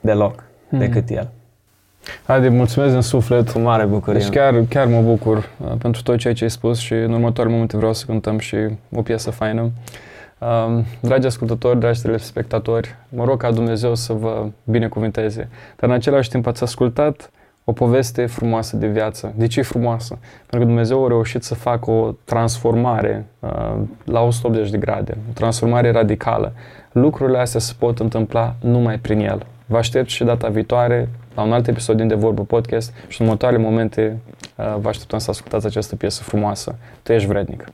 deloc 0.00 0.44
hmm. 0.68 0.78
decât 0.78 1.08
El. 1.08 1.30
Adi, 2.26 2.48
mulțumesc 2.48 2.94
în 2.94 3.00
suflet. 3.00 3.50
Cu 3.50 3.58
mare 3.58 3.84
bucurie. 3.84 4.20
Deci 4.20 4.28
chiar, 4.28 4.64
chiar 4.68 4.86
mă 4.86 5.00
bucur 5.00 5.36
uh, 5.36 5.72
pentru 5.78 6.02
tot 6.02 6.18
ceea 6.18 6.34
ce 6.34 6.44
ai 6.44 6.50
spus 6.50 6.78
și 6.78 6.92
în 6.92 7.12
următoarele 7.12 7.54
momente 7.54 7.76
vreau 7.76 7.92
să 7.92 8.04
cântăm 8.06 8.38
și 8.38 8.56
o 8.94 9.02
piesă 9.02 9.30
faină. 9.30 9.70
Uh, 10.38 10.84
dragi 11.00 11.26
ascultători, 11.26 11.78
dragi 11.78 12.02
telespectatori, 12.02 12.94
mă 13.08 13.24
rog 13.24 13.40
ca 13.40 13.50
Dumnezeu 13.50 13.94
să 13.94 14.12
vă 14.12 14.46
binecuvânteze. 14.64 15.48
Dar 15.76 15.90
în 15.90 15.94
același 15.94 16.28
timp 16.28 16.46
ați 16.46 16.62
ascultat 16.62 17.30
o 17.64 17.72
poveste 17.72 18.26
frumoasă 18.26 18.76
de 18.76 18.86
viață. 18.86 19.32
De 19.36 19.46
ce 19.46 19.60
e 19.60 19.62
frumoasă? 19.62 20.18
Pentru 20.36 20.58
că 20.58 20.64
Dumnezeu 20.64 21.04
a 21.04 21.08
reușit 21.08 21.42
să 21.42 21.54
facă 21.54 21.90
o 21.90 22.14
transformare 22.24 23.26
uh, 23.38 23.74
la 24.04 24.20
180 24.20 24.70
de 24.70 24.78
grade, 24.78 25.16
o 25.28 25.32
transformare 25.32 25.90
radicală. 25.90 26.52
Lucrurile 26.92 27.38
astea 27.38 27.60
se 27.60 27.72
pot 27.78 27.98
întâmpla 27.98 28.54
numai 28.60 28.98
prin 28.98 29.20
El. 29.20 29.46
Vă 29.66 29.76
aștept 29.76 30.08
și 30.08 30.24
data 30.24 30.48
viitoare 30.48 31.08
la 31.38 31.44
un 31.44 31.52
alt 31.52 31.66
episod 31.66 31.96
din 31.96 32.08
De 32.08 32.14
Vorbă 32.14 32.42
Podcast 32.42 32.92
și 33.08 33.20
în 33.20 33.26
următoarele 33.26 33.62
momente 33.62 34.18
uh, 34.56 34.76
vă 34.80 34.88
așteptăm 34.88 35.18
să 35.18 35.30
ascultați 35.30 35.66
această 35.66 35.96
piesă 35.96 36.22
frumoasă. 36.22 36.78
Tu 37.02 37.12
ești 37.12 37.28
vrednic. 37.28 37.64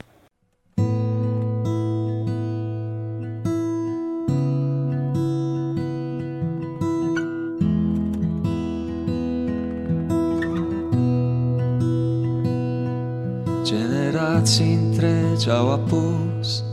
Generații 13.63 14.73
întregi 14.73 15.49
au 15.49 15.71
apus 15.71 16.63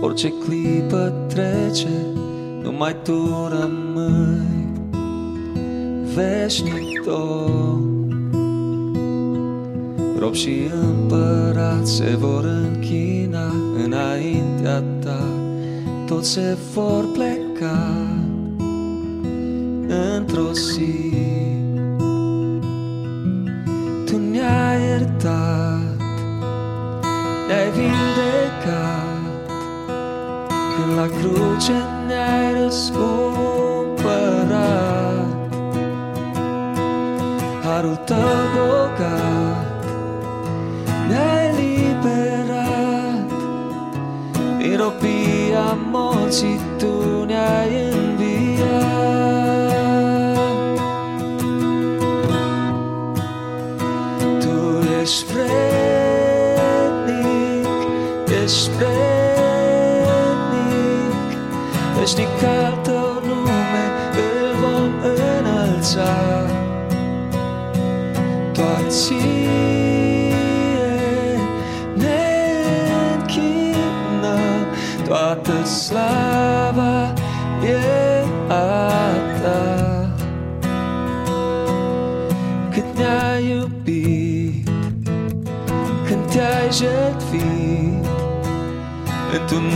Orice 0.00 0.32
clipă 0.32 1.12
trece 1.28 1.88
Numai 2.62 2.96
tu 3.02 3.48
rămâi 3.48 4.51
veșnic 6.14 7.02
tot. 7.04 7.80
Rob 10.18 10.34
și 10.34 10.70
împărat 10.82 11.86
se 11.86 12.16
vor 12.18 12.44
închina 12.44 13.52
înaintea 13.84 14.82
ta, 15.04 15.24
toți 16.06 16.30
se 16.30 16.56
vor 16.74 17.04
pleca 17.12 18.06
într-o 20.16 20.52
zi. 20.52 21.12
Tu 24.06 24.18
ne-ai 24.30 24.82
iertat, 24.82 26.00
ne-ai 27.48 27.70
vindecat, 27.70 29.22
când 30.76 30.96
la 30.98 31.06
cruce 31.06 31.72
ne-ai 32.06 32.62
răscumpărat 32.62 33.31
harul 37.82 37.96
tău 37.96 38.18
bogat 38.54 39.84
Ne-ai 41.08 41.54
liberat 41.58 43.30
Din 44.58 44.76
robia 44.76 45.78
morții 45.90 46.60
Tu 46.78 47.24
ne-ai 47.24 47.66
înviat 47.66 47.81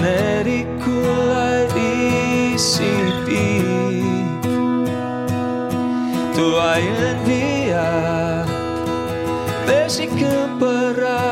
neriku, 0.06 0.94
lai 1.30 1.66
izsīpīt. 2.54 4.44
Tu 6.36 6.46
aien 6.62 7.18
bija, 7.26 7.88
vesi 9.68 10.06
camperà, 10.12 11.24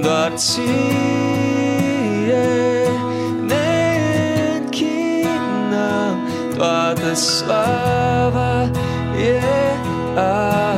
Doar 0.05 0.33
ție 0.35 0.65
ne 3.47 3.97
închinăm 4.57 6.29
toată 6.57 7.15
slava 7.15 8.71
e 9.19 9.41
a 10.15 10.15
ta. 10.15 10.74